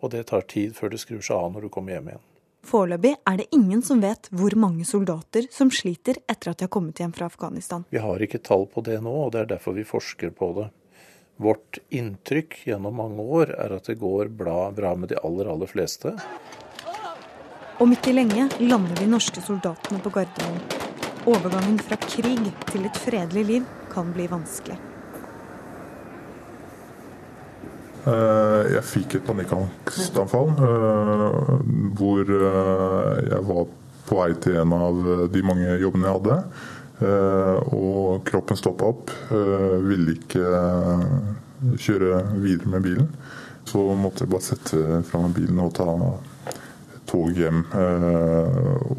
og 0.00 0.12
det 0.14 0.26
tar 0.32 0.44
tid 0.48 0.74
før 0.76 0.92
det 0.92 1.00
skrur 1.02 1.22
seg 1.22 1.36
av 1.36 1.54
når 1.54 1.66
du 1.66 1.72
kommer 1.72 1.96
hjem 1.96 2.12
igjen. 2.12 2.26
Foreløpig 2.70 3.14
er 3.26 3.38
det 3.40 3.46
ingen 3.56 3.80
som 3.82 4.02
vet 4.04 4.28
hvor 4.36 4.52
mange 4.60 4.84
soldater 4.84 5.46
som 5.52 5.70
sliter 5.72 6.20
etter 6.28 6.52
at 6.52 6.60
de 6.60 6.66
har 6.66 6.72
kommet 6.72 7.00
hjem 7.00 7.14
fra 7.16 7.30
Afghanistan. 7.30 7.86
Vi 7.88 8.02
har 8.02 8.22
ikke 8.22 8.42
tall 8.44 8.66
på 8.68 8.84
det 8.84 8.98
nå, 9.00 9.14
og 9.24 9.32
det 9.32 9.44
er 9.44 9.52
derfor 9.54 9.78
vi 9.78 9.86
forsker 9.88 10.34
på 10.36 10.50
det. 10.58 10.68
Vårt 11.40 11.80
inntrykk 11.88 12.58
gjennom 12.68 13.00
mange 13.00 13.24
år 13.24 13.54
er 13.56 13.78
at 13.78 13.88
det 13.88 13.96
går 14.02 14.28
bra, 14.28 14.68
bra 14.76 14.92
med 14.94 15.08
de 15.08 15.16
aller, 15.24 15.48
aller 15.48 15.70
fleste. 15.70 16.12
Om 17.80 17.96
ikke 17.96 18.12
lenge 18.12 18.50
lander 18.60 19.00
de 19.00 19.08
norske 19.08 19.40
soldatene 19.40 20.02
på 20.04 20.12
Gardermoen. 20.12 20.60
Overgangen 21.28 21.78
fra 21.80 21.96
krig 22.04 22.52
til 22.68 22.84
et 22.84 22.96
fredelig 23.00 23.44
liv 23.48 23.64
kan 23.92 24.12
bli 24.12 24.26
vanskelig. 24.28 24.76
Eh, 24.76 24.80
jeg 28.04 28.82
fikk 28.86 29.18
et 29.18 29.26
panikkangstanfall 29.26 30.52
eh, 30.56 31.50
hvor 31.98 32.30
eh, 32.36 33.16
jeg 33.28 33.40
var 33.48 33.66
på 34.08 34.18
vei 34.18 34.30
til 34.42 34.56
en 34.62 34.72
av 34.74 35.00
de 35.30 35.42
mange 35.46 35.74
jobbene 35.78 36.08
jeg 36.08 36.16
hadde. 36.16 36.38
Og 37.70 38.24
kroppen 38.26 38.58
stoppa 38.58 38.88
opp. 38.90 39.12
Ville 39.30 40.16
ikke 40.16 40.48
kjøre 41.78 42.18
videre 42.42 42.72
med 42.74 42.82
bilen. 42.88 43.06
Så 43.70 43.84
måtte 43.94 44.26
jeg 44.26 44.32
bare 44.32 44.48
sette 44.48 44.80
fra 45.06 45.20
meg 45.22 45.36
bilen 45.38 45.62
og 45.62 45.70
ta 45.78 45.86
tog 47.12 47.38
hjem. 47.38 47.62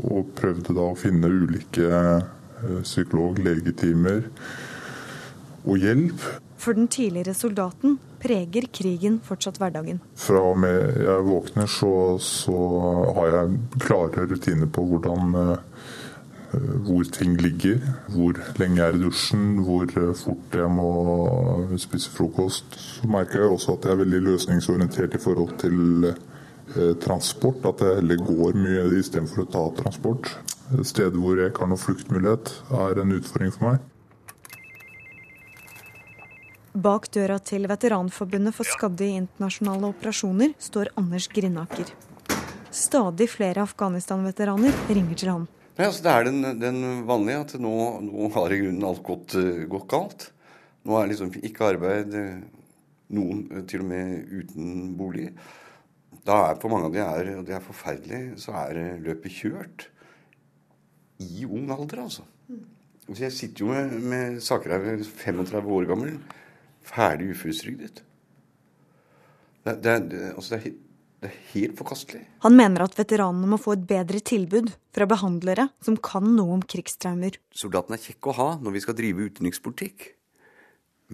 Og 0.07 0.31
prøvde 0.39 0.77
da 0.79 0.87
å 0.87 0.97
finne 0.97 1.29
ulike 1.29 1.91
psykolog-, 2.87 3.43
legetimer 3.43 4.23
og 5.65 5.83
hjelp. 5.83 6.23
For 6.55 6.79
den 6.79 6.87
tidligere 6.87 7.35
soldaten 7.35 7.99
preger 8.21 8.67
krigen 8.73 9.19
fortsatt 9.25 9.59
hverdagen. 9.61 10.01
Fra 10.19 10.43
og 10.51 10.59
med 10.61 11.01
jeg 11.01 11.25
våkner, 11.27 11.69
så, 11.69 11.93
så 12.21 12.59
har 13.17 13.35
jeg 13.35 13.59
klare 13.81 14.27
rutiner 14.29 14.69
på 14.71 14.85
hvordan 14.91 15.35
uh, 15.37 15.55
hvor 16.85 17.03
ting 17.15 17.37
ligger, 17.39 17.79
hvor 18.11 18.35
lenge 18.59 18.81
jeg 18.81 18.89
er 18.89 18.97
i 18.97 19.03
dusjen, 19.05 19.45
hvor 19.63 19.87
fort 20.19 20.57
jeg 20.59 20.71
må 20.75 20.89
spise 21.79 22.11
frokost. 22.11 22.75
Så 22.75 23.07
merker 23.07 23.39
jeg 23.41 23.53
også 23.55 23.77
at 23.77 23.87
jeg 23.87 23.95
er 23.95 24.01
veldig 24.03 24.21
løsningsorientert 24.25 25.15
i 25.15 25.23
forhold 25.23 25.55
til 25.63 26.09
uh, 26.11 26.91
transport. 27.03 27.63
At 27.71 27.85
jeg 27.85 28.01
heller 28.01 28.25
går 28.27 28.59
mye 28.59 28.89
istedenfor 28.99 29.45
å 29.45 29.51
ta 29.55 29.63
transport. 29.83 30.33
Steder 30.83 31.19
hvor 31.19 31.39
jeg 31.39 31.51
ikke 31.51 31.65
har 31.65 31.71
noen 31.71 31.85
fluktmulighet, 31.85 32.53
er 32.83 33.01
en 33.01 33.15
utfordring 33.17 33.55
for 33.55 33.71
meg. 33.71 33.90
Bak 36.71 37.09
døra 37.11 37.35
til 37.43 37.65
Veteranforbundet 37.67 38.55
for 38.55 38.63
skadde 38.63 39.03
i 39.03 39.17
internasjonale 39.19 39.89
operasjoner 39.91 40.53
står 40.55 40.93
Anders 40.95 41.27
Grinaker. 41.27 41.89
Stadig 42.71 43.27
flere 43.27 43.65
Afghanistan-veteraner 43.65 44.77
ringer 44.87 45.19
til 45.19 45.33
ham. 45.33 45.49
Ja, 45.75 45.89
det 45.91 46.13
er 46.13 46.29
den, 46.29 46.39
den 46.61 46.79
vanlige 47.09 47.41
at 47.43 47.53
nå, 47.59 47.75
nå, 48.07 48.31
har 48.37 48.55
i 48.55 48.61
grunnen 48.63 48.87
alt 48.87 49.03
gått, 49.03 49.35
gått 49.67 49.87
galt. 49.91 50.29
Nå 50.87 50.95
er 50.95 51.11
liksom 51.11 51.35
ikke 51.43 51.73
arbeid, 51.73 52.15
noen 53.11 53.67
til 53.67 53.83
og 53.83 53.91
med 53.91 54.31
uten 54.31 54.95
bolig. 54.95 55.27
Da 56.23 56.39
er 56.53 56.59
for 56.61 56.71
mange 56.71 56.87
av 56.87 56.95
de 56.95 57.03
er, 57.03 57.35
og 57.35 57.47
det 57.51 57.59
er 57.59 57.67
forferdelig, 57.67 58.25
så 58.39 58.55
er 58.63 59.01
løpet 59.03 59.41
kjørt 59.41 59.89
i 61.19 61.43
ung 61.43 61.67
alder, 61.67 62.05
altså. 62.07 62.23
Mm. 62.47 62.63
Så 63.09 63.23
jeg 63.25 63.35
sitter 63.35 63.65
jo 63.65 63.73
med, 63.75 63.97
med 64.07 64.45
saker 64.45 64.77
her 64.77 65.03
35 65.03 65.75
år 65.75 65.91
gammel 65.91 66.21
ferdig 66.85 67.31
uføretrygdet. 67.35 68.01
Det, 69.61 69.75
det, 69.83 69.97
det, 70.11 70.21
altså 70.35 70.55
det, 70.55 70.71
er, 70.71 71.35
helt 71.51 71.77
forkastelig. 71.77 72.23
Han 72.41 72.55
mener 72.57 72.81
at 72.87 72.95
veteranene 72.97 73.51
må 73.51 73.59
få 73.61 73.75
et 73.75 73.83
bedre 73.85 74.23
tilbud 74.25 74.71
fra 74.95 75.05
behandlere 75.09 75.67
som 75.85 75.99
kan 76.01 76.25
noe 76.33 76.55
om 76.57 76.63
krigstraumer. 76.65 77.37
Soldatene 77.53 77.99
er 77.99 78.07
kjekke 78.07 78.31
å 78.31 78.37
ha 78.39 78.49
når 78.57 78.73
vi 78.77 78.81
skal 78.81 78.97
drive 78.97 79.27
utenrikspolitikk. 79.29 80.07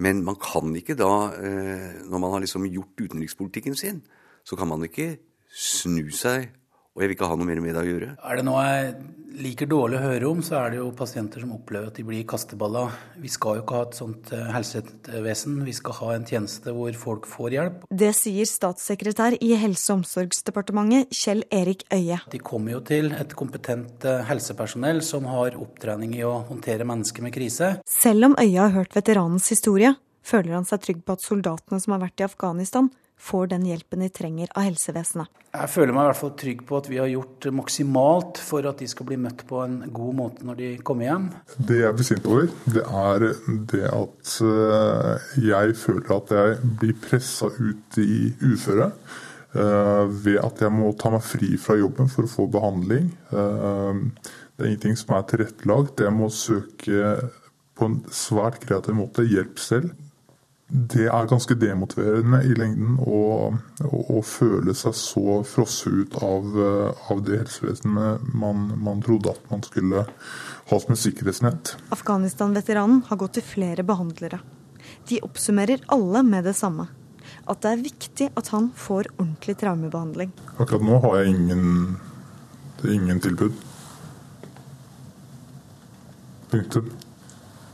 Men 0.00 0.22
man 0.24 0.38
kan 0.40 0.70
ikke 0.78 0.96
da, 0.96 1.10
eh, 1.42 2.00
når 2.06 2.22
man 2.22 2.32
har 2.32 2.44
liksom 2.44 2.64
gjort 2.70 3.02
utenrikspolitikken 3.02 3.76
sin, 3.76 4.00
så 4.46 4.56
kan 4.56 4.70
man 4.70 4.86
ikke 4.86 5.18
snu 5.52 6.06
seg 6.14 6.52
og 6.98 7.04
jeg 7.04 7.12
vil 7.12 7.14
ikke 7.14 7.30
ha 7.30 7.38
noe 7.38 7.46
mer 7.46 7.62
middag 7.62 7.86
å 7.86 7.90
gjøre. 7.92 8.10
Er 8.26 8.38
det 8.40 8.42
noe 8.48 8.62
jeg 8.66 8.94
liker 9.38 9.68
dårlig 9.70 10.00
å 10.00 10.02
høre 10.02 10.26
om, 10.32 10.40
så 10.42 10.56
er 10.58 10.72
det 10.72 10.80
jo 10.80 10.88
pasienter 10.98 11.44
som 11.44 11.52
opplever 11.54 11.92
at 11.92 11.98
de 12.00 12.02
blir 12.06 12.24
kasteballer. 12.26 12.96
Vi 13.22 13.30
skal 13.30 13.60
jo 13.60 13.62
ikke 13.62 13.76
ha 13.76 13.84
et 13.86 13.98
sånt 14.00 14.32
eh, 14.34 14.48
helsevesen. 14.50 15.60
Vi 15.62 15.74
skal 15.76 15.94
ha 16.00 16.08
en 16.16 16.26
tjeneste 16.26 16.74
hvor 16.74 16.98
folk 16.98 17.28
får 17.30 17.54
hjelp. 17.54 17.86
Det 18.02 18.10
sier 18.18 18.50
statssekretær 18.50 19.38
i 19.38 19.52
Helse- 19.62 19.92
og 19.94 20.00
omsorgsdepartementet 20.00 21.14
Kjell 21.14 21.44
Erik 21.54 21.86
Øie. 21.94 22.18
De 22.34 22.42
kommer 22.42 22.74
jo 22.74 22.82
til 22.90 23.12
et 23.14 23.38
kompetent 23.38 24.06
eh, 24.08 24.24
helsepersonell 24.26 25.04
som 25.06 25.30
har 25.30 25.54
opptrening 25.60 26.18
i 26.18 26.26
å 26.26 26.40
håndtere 26.50 26.88
mennesker 26.88 27.28
med 27.28 27.36
krise. 27.38 27.76
Selv 27.86 28.32
om 28.32 28.38
Øie 28.42 28.58
har 28.58 28.74
hørt 28.74 28.98
veteranens 28.98 29.46
historie, 29.54 29.94
føler 30.26 30.58
han 30.58 30.66
seg 30.66 30.82
trygg 30.82 31.04
på 31.06 31.14
at 31.14 31.22
soldatene 31.22 31.78
som 31.78 31.94
har 31.94 32.08
vært 32.08 32.24
i 32.24 32.26
Afghanistan, 32.26 32.90
får 33.18 33.50
den 33.52 33.66
hjelpen 33.66 34.02
de 34.04 34.08
trenger 34.14 34.50
av 34.54 34.66
helsevesenet. 34.68 35.28
Jeg 35.48 35.70
føler 35.72 35.94
meg 35.96 36.04
i 36.04 36.08
hvert 36.10 36.20
fall 36.20 36.34
trygg 36.38 36.64
på 36.68 36.78
at 36.78 36.88
vi 36.90 36.98
har 37.00 37.08
gjort 37.10 37.48
maksimalt 37.56 38.40
for 38.44 38.66
at 38.68 38.82
de 38.82 38.88
skal 38.90 39.08
bli 39.08 39.16
møtt 39.20 39.46
på 39.48 39.62
en 39.64 39.78
god 39.94 40.18
måte 40.18 40.46
når 40.46 40.58
de 40.60 40.68
kommer 40.86 41.08
hjem. 41.08 41.30
Det 41.56 41.80
jeg 41.80 41.96
blir 41.96 42.08
sint 42.08 42.28
over, 42.28 42.50
det 42.68 42.84
er 42.84 43.24
det 43.72 43.86
at 43.88 44.34
eh, 44.48 45.30
jeg 45.48 45.78
føler 45.80 46.12
at 46.18 46.34
jeg 46.36 46.74
blir 46.82 46.98
pressa 47.02 47.48
ut 47.48 48.00
i 48.02 48.28
uføre. 48.44 48.90
Eh, 49.56 50.04
ved 50.26 50.42
at 50.44 50.60
jeg 50.60 50.74
må 50.76 50.92
ta 51.00 51.10
meg 51.14 51.24
fri 51.24 51.54
fra 51.60 51.78
jobben 51.80 52.12
for 52.12 52.28
å 52.28 52.32
få 52.34 52.46
behandling. 52.52 53.08
Eh, 53.32 54.02
det 54.58 54.66
er 54.66 54.72
ingenting 54.72 54.98
som 55.00 55.16
er 55.16 55.24
tilrettelagt. 55.30 56.04
Jeg 56.04 56.14
må 56.14 56.28
søke 56.34 57.16
på 57.78 57.88
en 57.88 58.02
svært 58.12 58.60
kreativ 58.66 58.98
måte 58.98 59.24
hjelp 59.24 59.58
selv 59.62 59.96
det 60.68 61.06
er 61.08 61.28
ganske 61.30 61.54
demotiverende 61.56 62.42
i 62.44 62.52
lengden 62.52 62.98
å, 63.00 63.20
å, 63.88 64.00
å 64.12 64.20
føle 64.20 64.74
seg 64.76 64.92
så 65.00 65.38
frosset 65.48 65.94
ut 65.94 66.18
av, 66.20 66.50
eh, 66.60 67.06
av 67.12 67.22
det 67.24 67.38
helsevesenet 67.40 68.26
man, 68.36 68.66
man, 68.76 69.00
trodde 69.04 69.32
at 69.32 69.48
man 69.48 69.64
skulle 69.64 70.04
ha 70.68 70.80
som 70.82 70.92
et 70.92 71.00
sikkerhetsnett. 71.00 71.72
Afghanistan-veteranen 71.96 73.00
har 73.08 73.20
gått 73.20 73.38
til 73.38 73.48
flere 73.48 73.86
behandlere. 73.88 74.42
De 75.08 75.22
oppsummerer 75.24 75.88
alle 75.94 76.22
med 76.28 76.44
det 76.44 76.56
samme. 76.58 76.90
At 77.48 77.64
det 77.64 77.72
er 77.72 77.84
viktig 77.88 78.30
at 78.36 78.52
han 78.52 78.68
får 78.76 79.08
ordentlig 79.16 79.56
traumebehandling. 79.64 80.36
Akkurat 80.58 80.84
nå 80.84 81.00
har 81.06 81.20
jeg 81.22 81.32
ingen, 81.32 81.96
ingen 82.84 83.24
tilbud. 83.24 83.56
Punktum 86.52 86.92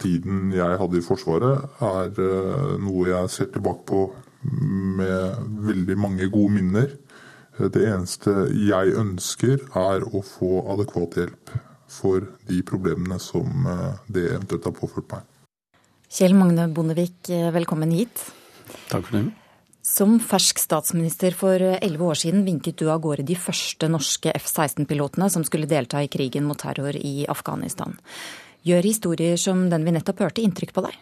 tiden 0.05 0.53
jeg 0.55 0.79
hadde 0.81 1.01
i 1.01 1.05
Forsvaret, 1.05 1.64
er 1.83 2.23
eh, 2.23 2.75
noe 2.85 3.09
jeg 3.11 3.33
ser 3.33 3.51
tilbake 3.55 3.87
på 3.88 4.05
med 5.01 5.38
veldig 5.64 5.97
mange 5.99 6.29
gode 6.33 6.53
minner. 6.59 6.90
Det 7.57 7.85
eneste 7.87 8.49
jeg 8.53 8.97
ønsker, 9.01 9.62
er 9.79 10.05
å 10.05 10.21
få 10.27 10.59
adekvat 10.75 11.17
hjelp 11.21 11.55
for 11.95 12.27
de 12.51 12.59
problemene 12.67 13.17
som 13.23 13.64
det 14.11 14.27
eventuelt 14.33 14.67
har 14.67 14.75
påført 14.77 15.07
meg. 15.14 15.23
Kjell 16.11 16.35
Magne 16.37 16.67
Bondevik, 16.75 17.31
velkommen 17.55 17.95
hit. 17.95 18.27
Takk 18.90 19.07
for 19.07 19.17
det. 19.17 19.25
Som 19.85 20.17
fersk 20.17 20.61
statsminister 20.62 21.35
for 21.37 21.61
elleve 21.61 22.07
år 22.09 22.17
siden 22.17 22.47
vinket 22.47 22.79
du 22.81 22.87
av 22.88 23.03
gårde 23.05 23.27
de 23.29 23.37
første 23.37 23.88
norske 23.93 24.33
F-16-pilotene 24.33 25.29
som 25.33 25.45
skulle 25.45 25.69
delta 25.69 26.01
i 26.01 26.09
krigen 26.09 26.47
mot 26.49 26.59
terror 26.61 26.97
i 26.97 27.27
Afghanistan. 27.29 27.93
Gjør 28.64 28.87
historier 28.87 29.37
som 29.40 29.66
den 29.68 29.85
vi 29.85 29.92
nettopp 29.92 30.22
hørte, 30.24 30.44
inntrykk 30.44 30.72
på 30.72 30.85
deg? 30.87 30.96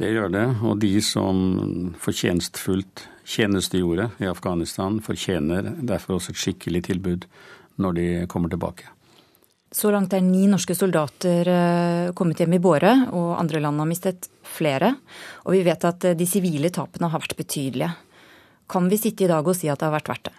Det 0.00 0.08
gjør 0.12 0.32
det, 0.32 0.46
og 0.64 0.78
de 0.80 0.92
som 1.04 1.92
fortjenstfullt 2.00 3.04
tjenestegjorde 3.28 4.10
i 4.20 4.28
Afghanistan, 4.28 4.98
fortjener 5.04 5.74
derfor 5.80 6.18
også 6.18 6.34
et 6.34 6.40
skikkelig 6.40 6.82
tilbud 6.88 7.26
når 7.80 7.96
de 7.96 8.06
kommer 8.32 8.52
tilbake. 8.52 8.88
Så 9.72 9.92
langt 9.94 10.12
er 10.16 10.24
ni 10.24 10.48
norske 10.50 10.74
soldater 10.74 11.48
eh, 11.48 12.12
kommet 12.18 12.40
hjem 12.42 12.56
i 12.56 12.62
båre, 12.62 12.94
og 13.14 13.36
andre 13.38 13.62
land 13.62 13.80
har 13.80 13.88
mistet 13.88 14.26
flere. 14.42 14.96
Og 15.46 15.54
vi 15.54 15.62
vet 15.68 15.86
at 15.86 16.08
de 16.18 16.26
sivile 16.26 16.72
tapene 16.74 17.08
har 17.12 17.22
vært 17.22 17.36
betydelige. 17.38 17.92
Kan 18.70 18.90
vi 18.90 18.98
sitte 18.98 19.24
i 19.24 19.30
dag 19.30 19.46
og 19.46 19.56
si 19.56 19.70
at 19.70 19.78
det 19.78 19.86
har 19.86 19.94
vært 19.94 20.10
verdt 20.10 20.30
det? 20.30 20.34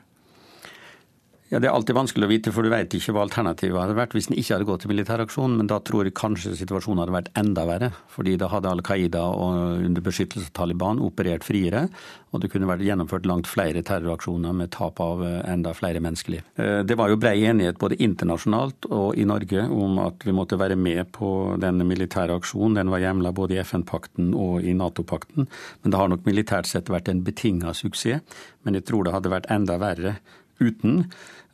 Ja, 1.52 1.60
Det 1.60 1.68
er 1.68 1.74
alltid 1.76 1.98
vanskelig 1.98 2.24
å 2.24 2.32
vite, 2.32 2.52
for 2.56 2.64
du 2.64 2.72
vet 2.72 2.94
ikke 2.96 3.12
hva 3.12 3.26
alternativet 3.26 3.76
hadde 3.76 3.98
vært 3.98 4.14
hvis 4.16 4.30
den 4.30 4.38
ikke 4.40 4.54
hadde 4.56 4.68
gått 4.70 4.86
til 4.86 4.92
militæraksjon. 4.94 5.58
Men 5.60 5.68
da 5.68 5.82
tror 5.84 6.08
jeg 6.08 6.16
kanskje 6.16 6.54
situasjonen 6.56 7.02
hadde 7.04 7.16
vært 7.18 7.28
enda 7.36 7.66
verre. 7.68 7.90
fordi 8.08 8.38
da 8.40 8.48
hadde 8.48 8.72
Al 8.72 8.80
Qaida 8.80 9.20
og 9.20 9.84
under 9.84 10.02
beskyttelse 10.02 10.48
av 10.48 10.54
Taliban 10.56 11.02
operert 11.04 11.44
friere. 11.44 11.90
Og 12.32 12.40
det 12.40 12.52
kunne 12.54 12.70
vært 12.70 12.88
gjennomført 12.88 13.28
langt 13.28 13.52
flere 13.52 13.84
terroraksjoner 13.84 14.56
med 14.56 14.72
tap 14.72 15.02
av 15.04 15.26
eh, 15.28 15.42
enda 15.52 15.74
flere 15.76 16.00
menneskeliv. 16.00 16.48
Eh, 16.56 16.84
det 16.88 16.96
var 16.96 17.12
jo 17.12 17.20
brei 17.20 17.44
enighet 17.44 17.80
både 17.84 18.00
internasjonalt 18.00 18.88
og 18.88 19.20
i 19.20 19.28
Norge 19.28 19.68
om 19.68 20.00
at 20.00 20.24
vi 20.24 20.32
måtte 20.32 20.56
være 20.56 20.80
med 20.80 21.12
på 21.12 21.58
denne 21.60 21.84
militære 21.84 22.40
aksjonen. 22.40 22.80
Den 22.80 22.96
var 22.96 23.04
hjemla 23.04 23.36
både 23.36 23.58
i 23.58 23.64
FN-pakten 23.66 24.32
og 24.32 24.64
i 24.64 24.72
Nato-pakten. 24.72 25.52
Men 25.84 25.92
det 25.92 26.00
har 26.00 26.08
nok 26.08 26.24
militært 26.24 26.72
sett 26.72 26.88
vært 26.88 27.12
en 27.12 27.26
betinga 27.28 27.76
suksess. 27.76 28.24
Men 28.64 28.80
jeg 28.80 28.88
tror 28.88 29.04
det 29.04 29.18
hadde 29.18 29.36
vært 29.36 29.52
enda 29.52 29.76
verre 29.82 30.22
uten. 30.62 31.10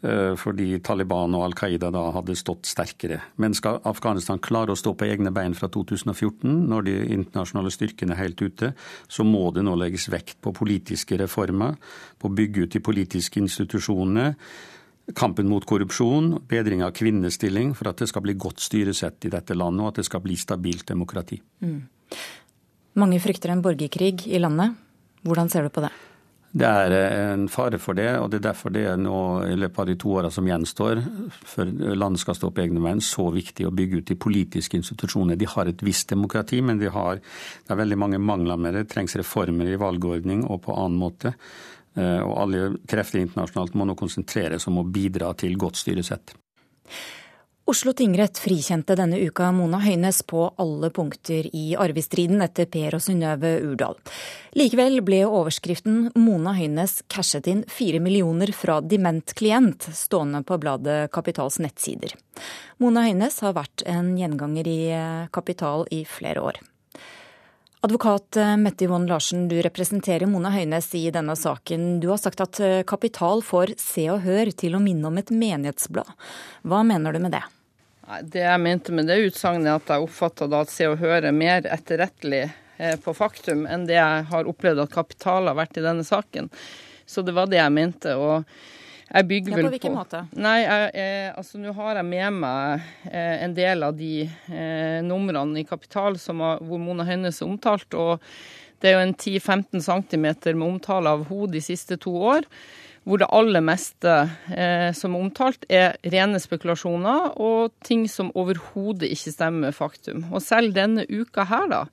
Eh, 0.06 0.36
fordi 0.38 0.76
Taliban 0.86 1.34
og 1.34 1.48
Al 1.48 1.56
Qaida 1.58 1.90
da 1.94 2.04
hadde 2.14 2.36
stått 2.38 2.70
sterkere. 2.70 3.18
Men 3.42 3.56
skal 3.58 3.80
Afghanistan 3.90 4.38
klare 4.38 4.76
å 4.76 4.78
stå 4.78 4.94
på 4.94 5.08
egne 5.10 5.32
bein 5.34 5.58
fra 5.58 5.72
2014, 5.74 6.54
når 6.70 6.86
de 6.86 6.96
internasjonale 7.16 7.74
styrkene 7.74 8.14
er 8.14 8.22
helt 8.22 8.42
ute, 8.42 8.74
så 9.10 9.26
må 9.26 9.48
det 9.56 9.66
nå 9.66 9.74
legges 9.80 10.06
vekt 10.14 10.38
på 10.46 10.54
politiske 10.54 11.18
reformer, 11.18 11.80
på 12.22 12.30
å 12.30 12.36
bygge 12.38 12.68
ut 12.68 12.78
de 12.78 12.84
politiske 12.86 13.42
institusjonene. 13.42 14.36
Kampen 15.18 15.50
mot 15.50 15.66
korrupsjon, 15.66 16.44
bedring 16.46 16.84
av 16.86 16.94
kvinnestilling, 16.94 17.74
for 17.74 17.90
at 17.90 18.04
det 18.04 18.10
skal 18.12 18.26
bli 18.28 18.36
godt 18.38 18.62
styresett 18.62 19.26
i 19.26 19.32
dette 19.34 19.58
landet, 19.58 19.82
og 19.82 19.94
at 19.94 20.02
det 20.04 20.06
skal 20.06 20.22
bli 20.22 20.38
stabilt 20.38 20.86
demokrati. 20.92 21.40
Mm. 21.66 21.80
Mange 23.02 23.22
frykter 23.24 23.54
en 23.54 23.64
borgerkrig 23.66 24.28
i 24.28 24.42
landet. 24.42 24.78
Hvordan 25.26 25.50
ser 25.50 25.66
du 25.66 25.74
på 25.74 25.82
det? 25.82 25.94
Det 26.52 26.66
er 26.66 26.94
eh, 26.96 27.32
en 27.34 27.48
fare 27.52 27.80
for 27.82 27.98
det, 27.98 28.08
og 28.22 28.30
det 28.32 28.40
er 28.40 28.46
derfor 28.48 28.72
det 28.74 28.86
er 28.88 29.00
nå 29.00 29.18
i 29.50 29.58
løpet 29.60 29.82
av 29.84 29.90
de 29.90 29.96
to 30.00 30.14
åra 30.16 30.32
som 30.32 30.48
gjenstår, 30.48 31.02
før 31.44 31.72
landet 31.92 32.24
skal 32.24 32.38
stå 32.40 32.52
på 32.56 32.64
egne 32.64 32.82
veien, 32.84 33.04
så 33.04 33.28
viktig 33.36 33.68
å 33.68 33.74
bygge 33.76 34.02
ut 34.02 34.12
de 34.12 34.18
politiske 34.20 34.80
institusjonene. 34.80 35.38
De 35.40 35.50
har 35.52 35.70
et 35.70 35.84
visst 35.86 36.10
demokrati, 36.14 36.62
men 36.64 36.80
de 36.80 36.92
har, 36.94 37.20
det 37.20 37.76
er 37.76 37.82
veldig 37.84 38.00
mange 38.00 38.22
mangler 38.24 38.60
med 38.60 38.78
det. 38.78 38.88
Det 38.88 38.96
trengs 38.96 39.18
reformer 39.20 39.70
i 39.70 39.80
valgordning 39.82 40.46
og 40.48 40.64
på 40.66 40.78
annen 40.78 41.00
måte. 41.02 41.36
Eh, 41.98 42.20
og 42.24 42.34
alle 42.46 42.66
krefter 42.90 43.22
internasjonalt 43.22 43.76
må 43.78 43.90
nå 43.90 43.98
konsentreres 44.00 44.70
om 44.72 44.80
å 44.82 44.88
bidra 44.88 45.34
til 45.38 45.60
godt 45.60 45.82
styresett. 45.84 46.36
Oslo 47.68 47.92
tingrett 47.94 48.38
frikjente 48.38 48.96
denne 48.96 49.18
uka 49.20 49.50
Mona 49.52 49.82
Høines 49.84 50.22
på 50.24 50.46
alle 50.56 50.88
punkter 50.90 51.50
i 51.52 51.74
arvestriden 51.76 52.40
etter 52.46 52.64
Per 52.72 52.96
og 52.96 53.02
Synnøve 53.04 53.50
Urdal. 53.60 53.98
Likevel 54.56 55.02
ble 55.04 55.26
overskriften 55.28 56.14
'Mona 56.16 56.54
Høines 56.56 57.02
cashet 57.12 57.50
inn 57.52 57.66
fire 57.68 58.00
millioner 58.00 58.54
fra 58.56 58.78
dement 58.80 59.34
klient' 59.36 59.90
stående 59.92 60.46
på 60.48 60.56
bladet 60.64 61.12
Kapitals 61.12 61.60
nettsider. 61.60 62.16
Mona 62.80 63.04
Høines 63.04 63.42
har 63.44 63.58
vært 63.60 63.84
en 63.84 64.16
gjenganger 64.16 64.72
i 64.72 64.80
Kapital 65.36 65.84
i 65.92 66.06
flere 66.08 66.40
år. 66.40 66.62
Advokat 67.84 68.40
Mette 68.58 68.88
Yvonne 68.88 69.12
Larsen, 69.12 69.50
du 69.52 69.60
representerer 69.62 70.26
Mona 70.26 70.56
Høines 70.56 70.88
i 70.96 71.12
denne 71.12 71.36
saken. 71.36 72.00
Du 72.00 72.08
har 72.16 72.18
sagt 72.18 72.40
at 72.40 72.64
Kapital 72.88 73.44
får 73.44 73.76
Se 73.76 74.08
og 74.08 74.24
Hør 74.24 74.56
til 74.56 74.80
å 74.80 74.80
minne 74.82 75.12
om 75.12 75.20
et 75.20 75.36
menighetsblad. 75.36 76.08
Hva 76.64 76.84
mener 76.88 77.12
du 77.12 77.20
med 77.20 77.36
det? 77.36 77.44
Det 78.24 78.40
jeg 78.40 78.64
mente 78.64 78.94
med 78.96 79.10
det 79.10 79.20
utsagnet, 79.28 79.68
er 79.68 79.82
at 79.82 79.92
jeg 79.92 80.06
oppfatta 80.06 80.48
at 80.56 80.72
Se 80.72 80.88
og 80.88 81.02
Hør 81.02 81.28
er 81.28 81.36
mer 81.36 81.68
etterrettelig 81.68 82.46
eh, 82.80 82.96
på 83.04 83.14
faktum 83.18 83.66
enn 83.68 83.84
det 83.90 83.98
jeg 83.98 84.28
har 84.30 84.48
opplevd 84.48 84.86
at 84.86 84.94
Kapital 84.94 85.50
har 85.52 85.58
vært 85.60 85.80
i 85.80 85.84
denne 85.84 86.08
saken. 86.08 86.48
Så 87.08 87.24
det 87.24 87.36
var 87.36 87.52
det 87.52 87.60
jeg 87.60 87.76
mente. 87.76 88.16
og 88.16 88.48
jeg 89.08 89.28
bygger 89.28 89.56
vel 89.56 89.68
på 89.68 89.74
hvilken 89.76 89.96
måte? 89.96 90.24
Nei, 90.36 90.58
jeg, 90.66 90.88
jeg, 91.00 91.28
altså 91.40 91.60
Nå 91.64 91.74
har 91.78 92.00
jeg 92.00 92.08
med 92.10 92.40
meg 92.42 92.88
eh, 93.12 93.36
en 93.46 93.54
del 93.56 93.86
av 93.88 93.96
de 93.96 94.14
eh, 94.24 95.00
numrene 95.04 95.62
i 95.62 95.68
Kapital 95.68 96.20
har, 96.20 96.64
hvor 96.64 96.82
Mona 96.82 97.08
Høines 97.08 97.42
er 97.42 97.48
omtalt. 97.48 97.88
og 97.96 98.24
Det 98.80 98.92
er 98.92 98.98
jo 98.98 99.06
en 99.06 99.16
10-15 99.16 99.84
cm 99.84 100.28
med 100.56 100.68
omtale 100.68 101.16
av 101.16 101.28
henne 101.28 101.56
de 101.56 101.64
siste 101.64 102.00
to 102.04 102.16
år 102.36 102.48
hvor 103.08 103.22
det 103.22 103.30
aller 103.32 103.64
meste 103.64 104.14
eh, 104.52 104.90
som 104.96 105.16
er 105.16 105.24
omtalt, 105.24 105.68
er 105.72 105.96
rene 106.04 106.42
spekulasjoner 106.44 107.38
og 107.40 107.72
ting 107.88 108.04
som 108.12 108.34
overhodet 108.36 109.08
ikke 109.14 109.32
stemmer 109.32 109.70
med 109.70 109.78
faktum. 109.78 110.26
Og 110.32 110.44
selv 110.44 110.76
denne 110.76 111.06
uka 111.08 111.46
her, 111.48 111.70
da, 111.72 111.84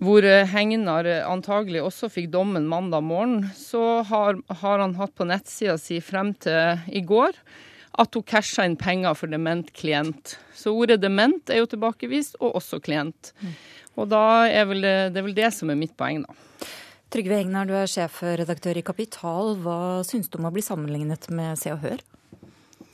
hvor 0.00 0.22
eh, 0.22 0.46
Hegnar 0.46 1.08
antagelig 1.26 1.82
også 1.82 2.12
fikk 2.14 2.30
dommen 2.30 2.70
mandag 2.70 3.02
morgen, 3.02 3.48
så 3.58 4.04
har, 4.06 4.38
har 4.62 4.84
han 4.84 4.94
hatt 5.00 5.16
på 5.18 5.26
nettsida 5.26 5.74
si 5.82 5.98
frem 6.04 6.32
til 6.38 6.78
i 6.94 7.02
går 7.02 7.34
at 7.98 8.14
hun 8.14 8.24
casha 8.26 8.64
inn 8.68 8.78
penger 8.78 9.16
for 9.18 9.30
dement 9.30 9.72
klient. 9.76 10.36
Så 10.54 10.72
ordet 10.76 11.00
dement 11.02 11.50
er 11.50 11.62
jo 11.62 11.70
tilbakevist, 11.70 12.38
og 12.40 12.60
også 12.60 12.78
klient. 12.82 13.32
Mm. 13.42 13.56
Og 13.98 14.12
da 14.12 14.24
er 14.46 14.68
vel 14.70 14.84
det, 14.84 14.94
det 15.14 15.20
er 15.20 15.26
vel 15.26 15.36
det 15.36 15.50
som 15.56 15.72
er 15.72 15.80
mitt 15.80 15.96
poeng, 15.98 16.22
da. 16.22 16.70
Trygve 17.10 17.40
Egnar, 17.42 17.66
du 17.66 17.72
er 17.74 17.88
sjefredaktør 17.90 18.78
i 18.78 18.84
Kapital. 18.86 19.56
Hva 19.58 20.04
syns 20.06 20.28
du 20.30 20.36
om 20.38 20.46
å 20.46 20.52
bli 20.54 20.62
sammenlignet 20.62 21.26
med 21.34 21.58
Se 21.58 21.72
og 21.74 21.80
Hør? 21.82 22.02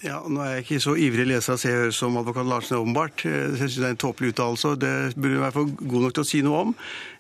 Ja, 0.01 0.23
Nå 0.25 0.41
er 0.41 0.55
jeg 0.55 0.63
ikke 0.65 0.79
så 0.87 0.95
ivrig 0.97 1.27
leser 1.29 1.53
av 1.53 1.59
Se 1.61 1.73
og 1.75 1.83
Hør 1.83 1.91
som 1.93 2.17
advokat 2.17 2.49
Larsen 2.49 2.79
er 2.79 2.81
åpenbart. 2.81 3.25
Eh, 3.29 3.35
jeg 3.43 3.59
syns 3.61 3.77
det 3.77 3.85
er 3.85 3.93
en 3.93 4.01
tåpelig 4.01 4.31
uttalelse, 4.33 4.71
og 4.73 4.81
det 4.81 4.93
burde 5.19 5.37
hun 5.37 5.45
være 5.45 5.65
god 5.83 6.07
nok 6.07 6.15
til 6.17 6.25
å 6.25 6.29
si 6.31 6.41
noe 6.47 6.63
om. 6.65 6.73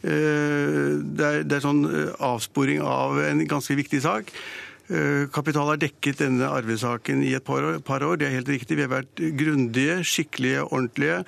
Eh, 0.09 0.87
det 1.19 1.27
er, 1.27 1.45
det 1.45 1.59
er 1.59 1.67
sånn 1.67 1.83
eh, 1.91 2.15
avsporing 2.31 2.81
av 2.81 3.21
en 3.27 3.45
ganske 3.51 3.77
viktig 3.77 4.01
sak. 4.07 4.33
Kapital 5.35 5.67
har 5.67 5.81
dekket 5.83 6.21
denne 6.21 6.47
arvesaken 6.47 7.25
i 7.27 7.33
et 7.35 7.43
par 7.43 7.65
år, 7.67 7.81
par 7.83 8.05
år, 8.07 8.21
det 8.21 8.29
er 8.29 8.37
helt 8.37 8.53
riktig. 8.55 8.77
Vi 8.79 8.85
har 8.85 8.93
vært 8.93 9.19
grundige, 9.35 9.97
skikkelige, 10.07 10.63
ordentlige. 10.63 11.25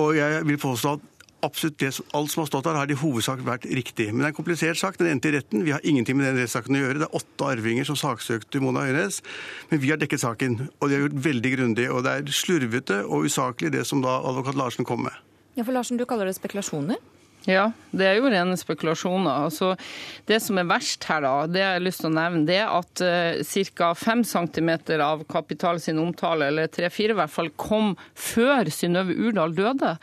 Og 0.00 0.16
jeg 0.16 0.46
vil 0.48 0.56
påstå 0.62 0.94
at 0.96 1.04
absolutt 1.46 1.78
det, 1.80 1.90
alt 2.16 2.32
som 2.32 2.42
har 2.42 2.48
stått 2.50 2.66
der, 2.66 2.78
har 2.78 2.90
i 2.90 2.96
hovedsak 2.98 3.42
vært 3.46 3.66
riktig. 3.78 4.08
Men 4.10 4.22
det 4.22 4.28
er 4.28 4.32
en 4.32 4.38
komplisert 4.38 4.80
sak. 4.80 4.98
Den 4.98 5.10
endte 5.12 5.30
i 5.30 5.34
retten. 5.36 5.64
Vi 5.66 5.74
har 5.74 5.84
ingenting 5.86 6.18
med 6.18 6.28
den 6.28 6.40
rettssaken 6.42 6.78
å 6.78 6.82
gjøre. 6.82 7.02
Det 7.02 7.08
er 7.08 7.18
åtte 7.20 7.50
arvinger 7.52 7.88
som 7.88 7.98
saksøkte 7.98 8.62
Mona 8.64 8.86
Øynes. 8.88 9.20
Men 9.70 9.82
vi 9.84 9.92
har 9.92 10.00
dekket 10.00 10.24
saken, 10.24 10.58
og 10.78 10.88
de 10.88 10.96
har 10.96 11.06
gjort 11.06 11.20
veldig 11.28 11.54
grundig. 11.56 11.86
Og 11.92 12.02
det 12.06 12.14
er 12.14 12.34
slurvete 12.40 13.02
og 13.06 13.28
usaklig, 13.28 13.72
det 13.76 13.86
som 13.88 14.02
da 14.04 14.18
advokat 14.18 14.58
Larsen 14.58 14.88
kom 14.88 15.06
med. 15.06 15.22
Ja, 15.58 15.64
for 15.64 15.74
Larsen, 15.74 15.98
du 15.98 16.06
kaller 16.08 16.30
det 16.30 16.36
spekulasjoner? 16.38 17.00
Ja, 17.46 17.70
det 17.96 18.04
er 18.04 18.18
jo 18.18 18.28
rene 18.28 18.56
spekulasjoner. 18.58 19.46
Altså, 19.46 19.70
det 20.28 20.40
som 20.44 20.58
er 20.60 20.66
verst 20.68 21.06
her, 21.08 21.22
da, 21.24 21.46
det 21.48 21.62
jeg 21.62 21.76
har 21.76 21.84
lyst 21.84 22.02
til 22.02 22.10
å 22.10 22.16
nevne, 22.16 22.42
det 22.48 22.58
er 22.60 22.72
at 22.74 23.02
uh, 23.04 23.70
ca. 23.78 23.92
5 23.96 24.24
cm 24.28 24.70
av 25.04 25.22
Kapital 25.30 25.78
sin 25.80 26.00
omtale, 26.02 26.50
eller 26.50 26.68
3-4 26.68 27.14
i 27.14 27.16
hvert 27.16 27.32
fall, 27.32 27.48
kom 27.56 27.94
før 28.12 28.68
Synnøve 28.74 29.16
Urdal 29.16 29.54
døde. 29.56 29.94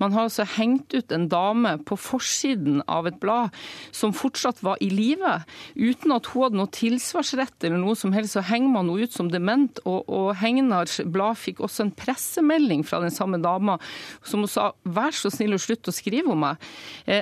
Man 0.00 0.14
har 0.16 0.28
altså 0.28 0.46
hengt 0.54 0.94
ut 0.94 1.12
en 1.12 1.26
dame 1.32 1.74
på 1.84 1.98
forsiden 2.00 2.80
av 2.88 3.10
et 3.10 3.18
blad 3.20 3.52
som 3.92 4.14
fortsatt 4.16 4.62
var 4.64 4.80
i 4.80 4.88
live, 4.92 5.36
uten 5.76 6.14
at 6.14 6.30
hun 6.32 6.46
hadde 6.46 6.60
noe 6.62 6.72
tilsvarsrett 6.72 7.68
eller 7.68 7.82
noe 7.82 7.98
som 7.98 8.16
helst. 8.16 8.38
Så 8.38 8.46
henger 8.48 8.72
man 8.72 8.88
henne 8.88 9.04
ut 9.04 9.12
som 9.12 9.28
dement, 9.32 9.82
og, 9.84 10.08
og 10.08 10.32
Hegnars 10.40 11.02
blad 11.04 11.36
fikk 11.42 11.60
også 11.66 11.88
en 11.88 11.94
pressemelding 11.98 12.86
fra 12.86 13.02
den 13.04 13.12
samme 13.12 13.42
dama 13.44 13.76
som 14.24 14.46
hun 14.46 14.50
sa 14.50 14.70
vær 14.88 15.12
så 15.12 15.28
snill 15.32 15.58
å 15.58 15.60
slutte 15.60 15.92
å 15.92 15.96
skrive 15.96 16.32
om 16.32 16.44
meg. 16.46 16.62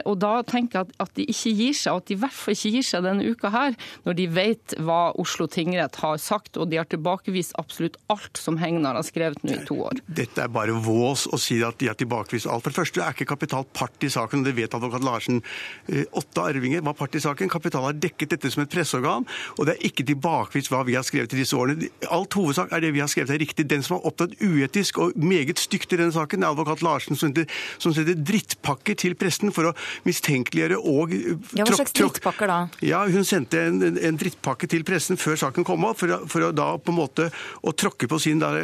Og 0.09 0.17
da 0.23 0.33
tenker 0.47 0.83
jeg 0.83 0.97
at 1.03 1.13
de 1.19 1.27
ikke 1.31 1.53
gir 1.59 1.77
seg, 1.77 1.93
og 1.93 2.03
at 2.03 2.11
de 2.11 2.17
i 2.17 2.21
hvert 2.23 2.37
fall 2.37 2.57
ikke 2.57 2.73
gir 2.77 2.87
seg 2.87 3.05
denne 3.07 3.27
uka 3.27 3.51
her, 3.53 3.77
når 4.07 4.19
de 4.19 4.27
vet 4.33 4.75
hva 4.83 5.01
Oslo 5.21 5.47
tingrett 5.51 5.99
har 6.03 6.21
sagt, 6.23 6.59
og 6.61 6.71
de 6.71 6.79
har 6.81 6.89
tilbakevist 6.91 7.57
absolutt 7.61 7.99
alt 8.13 8.41
som 8.41 8.59
Hegnar 8.61 8.99
har 8.99 9.07
skrevet 9.07 9.43
nå 9.45 9.57
i 9.57 9.65
to 9.69 9.79
år. 9.87 10.01
Dette 10.07 10.45
er 10.45 10.53
bare 10.53 10.77
vås 10.85 11.27
å 11.33 11.41
si 11.41 11.61
at 11.65 11.79
de 11.81 11.91
har 11.91 11.99
tilbakevist 11.99 12.49
alt. 12.51 12.65
For 12.65 12.73
det 12.73 12.81
første 12.81 13.03
er 13.05 13.17
ikke 13.17 13.29
Kapital 13.33 13.67
part 13.77 14.07
i 14.07 14.11
saken, 14.13 14.43
og 14.43 14.49
det 14.49 14.57
vet 14.57 14.75
advokat 14.77 15.07
Larsen. 15.07 15.43
Eh, 15.89 16.05
åtte 16.19 16.45
arvinger 16.45 16.85
var 16.85 16.97
part 16.99 17.17
i 17.19 17.23
saken. 17.23 17.51
Kapital 17.53 17.87
har 17.89 17.99
dekket 17.99 18.35
dette 18.37 18.53
som 18.53 18.65
et 18.65 18.73
presseorgan, 18.73 19.27
og 19.59 19.69
det 19.69 19.77
er 19.77 19.89
ikke 19.89 20.07
tilbakevist 20.09 20.73
hva 20.73 20.83
vi 20.89 20.97
har 20.99 21.07
skrevet 21.07 21.35
i 21.37 21.43
disse 21.43 21.57
årene. 21.59 21.91
Alt 22.13 22.37
hovedsak 22.39 22.73
er 22.73 22.85
det 22.85 22.93
vi 22.97 23.03
har 23.05 23.11
skrevet 23.13 23.35
er 23.37 23.43
riktig. 23.43 23.69
Den 23.71 23.85
som 23.85 23.99
har 23.99 24.09
opptatt 24.11 24.37
uetisk 24.43 25.01
og 25.03 25.17
meget 25.17 25.61
stygt 25.63 25.95
i 25.95 26.01
denne 26.01 26.15
saken, 26.15 26.43
er 26.43 26.53
advokat 26.53 26.85
Larsen, 26.85 27.19
som 27.19 27.33
setter, 27.33 28.19
drittpakker 28.19 28.99
til 28.99 29.17
pressen 29.19 29.52
for 29.57 29.71
å 29.71 29.75
mistenkeliggjøre 30.09 30.79
og 30.79 31.13
Ja, 31.13 31.67
Hva 31.67 31.77
slags 31.77 31.95
drittpakker 31.97 32.51
da? 32.51 32.59
Ja, 32.85 33.03
Hun 33.11 33.27
sendte 33.29 33.61
en, 33.69 33.83
en 33.83 34.21
drittpakke 34.21 34.69
til 34.71 34.85
pressen 34.87 35.21
før 35.21 35.39
saken 35.41 35.67
kom 35.67 35.85
opp, 35.89 36.01
for, 36.03 36.27
for 36.31 36.49
å 36.49 36.53
da 36.57 36.73
på 36.79 36.93
en 36.93 36.99
måte 36.99 37.29
å 37.63 37.75
tråkke 37.77 38.09
på 38.11 38.19
sin 38.23 38.41
der, 38.43 38.63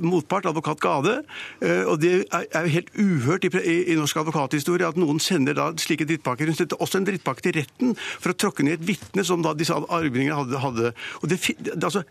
motpart, 0.00 0.48
advokat 0.50 0.80
Gade. 0.82 1.16
Eh, 1.60 1.82
og 1.86 2.00
Det 2.02 2.12
er 2.30 2.66
jo 2.66 2.74
helt 2.76 2.92
uhørt 2.96 3.46
i, 3.48 3.52
i, 3.60 3.76
i 3.92 3.98
norsk 3.98 4.22
advokathistorie 4.22 4.88
at 4.88 4.98
noen 5.00 5.20
sender 5.22 5.56
da 5.56 5.68
slike 5.80 6.06
drittpakker. 6.08 6.50
Hun 6.50 6.58
sendte 6.58 6.78
også 6.82 7.00
en 7.00 7.08
drittpakke 7.08 7.44
til 7.46 7.56
retten 7.60 7.94
for 7.98 8.32
å 8.32 8.38
tråkke 8.38 8.66
ned 8.66 8.80
et 8.80 8.86
vitne 8.86 9.24
som 9.26 9.44
da 9.44 9.54
disse 9.56 9.74
arvingene 9.74 10.36
hadde. 10.36 10.60
hadde. 10.62 10.92
Og 11.22 11.30
det, 11.30 11.40
altså, 11.76 12.04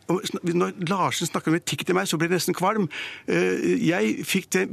når 0.43 0.75
Larsen 0.89 1.29
snakker 1.29 1.51
om 1.51 1.59
etikk 1.59 1.85
til 1.87 1.97
meg, 1.97 2.09
så 2.09 2.19
blir 2.19 2.31
det 2.31 2.39
nesten 2.39 2.57
kvalm. 2.57 2.87
Eh, 3.27 3.75
jeg 3.85 4.25
fikk 4.27 4.51
det 4.55 4.65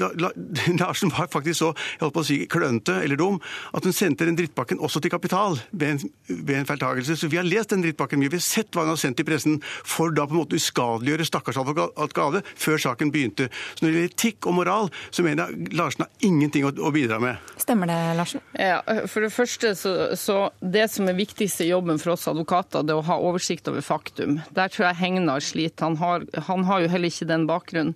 da, 0.00 0.10
Larsen 0.82 1.12
var 1.14 1.30
faktisk 1.32 1.60
så 1.60 1.72
jeg 1.74 2.04
holdt 2.04 2.16
på 2.16 2.22
å 2.22 2.26
si, 2.26 2.38
klønete 2.60 3.00
eller 3.00 3.18
dum 3.20 3.40
at 3.74 3.86
hun 3.86 3.94
sendte 3.96 4.28
den 4.28 4.38
drittpakken 4.38 4.80
også 4.80 5.02
til 5.02 5.12
Kapital 5.12 5.58
ved 5.72 5.94
en, 5.94 6.12
ved 6.28 6.54
en 6.60 6.68
feiltagelse. 6.68 7.16
Så 7.16 7.30
vi 7.30 7.38
har 7.40 7.48
lest 7.48 7.72
den 7.72 7.84
drittpakken. 7.84 8.20
mye. 8.20 8.30
Vi 8.30 8.40
har 8.40 8.44
sett 8.44 8.74
hva 8.74 8.84
hun 8.84 8.94
har 8.94 9.00
sendt 9.00 9.18
til 9.20 9.28
pressen 9.28 9.60
for 9.64 10.12
da 10.14 10.26
på 10.26 10.36
en 10.36 10.42
måte 10.42 10.58
uskadeliggjøre 10.60 11.26
stakkars 11.28 11.60
advokat 11.60 12.14
Gade 12.16 12.42
før 12.58 12.80
saken 12.80 13.12
begynte. 13.14 13.48
Så 13.74 13.84
når 13.84 13.90
det 13.90 13.94
gjelder 13.94 14.10
etikk 14.10 14.48
og 14.50 14.56
moral, 14.58 14.90
så 15.14 15.24
mener 15.24 15.50
jeg 15.50 15.76
Larsen 15.78 16.04
har 16.04 16.26
ingenting 16.26 16.66
å, 16.66 16.72
å 16.74 16.92
bidra 16.94 17.20
med. 17.22 17.38
Stemmer 17.60 17.90
det, 17.90 17.98
Larsen? 18.18 18.44
Ja, 18.58 18.80
For 19.10 19.24
det 19.24 19.32
første 19.34 19.72
så, 19.78 19.94
så 20.18 20.38
det 20.60 20.88
som 20.92 21.08
er 21.08 21.18
viktigste 21.18 21.68
jobben 21.68 22.00
for 22.02 22.14
oss 22.14 22.28
advokater, 22.30 22.84
det 22.86 22.94
er 22.94 23.02
å 23.02 23.06
ha 23.06 23.18
oversikt 23.30 23.70
over 23.70 23.84
faktum. 23.84 24.40
Der 24.56 24.72
tror 24.72 24.88
jeg 24.88 25.00
Hegnar 25.00 25.44
sliter. 25.44 25.86
Han 25.86 25.98
har, 26.00 26.26
han 26.50 26.66
har 26.68 26.84
jo 26.84 26.90
heller 26.92 27.12
ikke 27.12 27.30
den 27.30 27.46
bakgrunnen. 27.48 27.94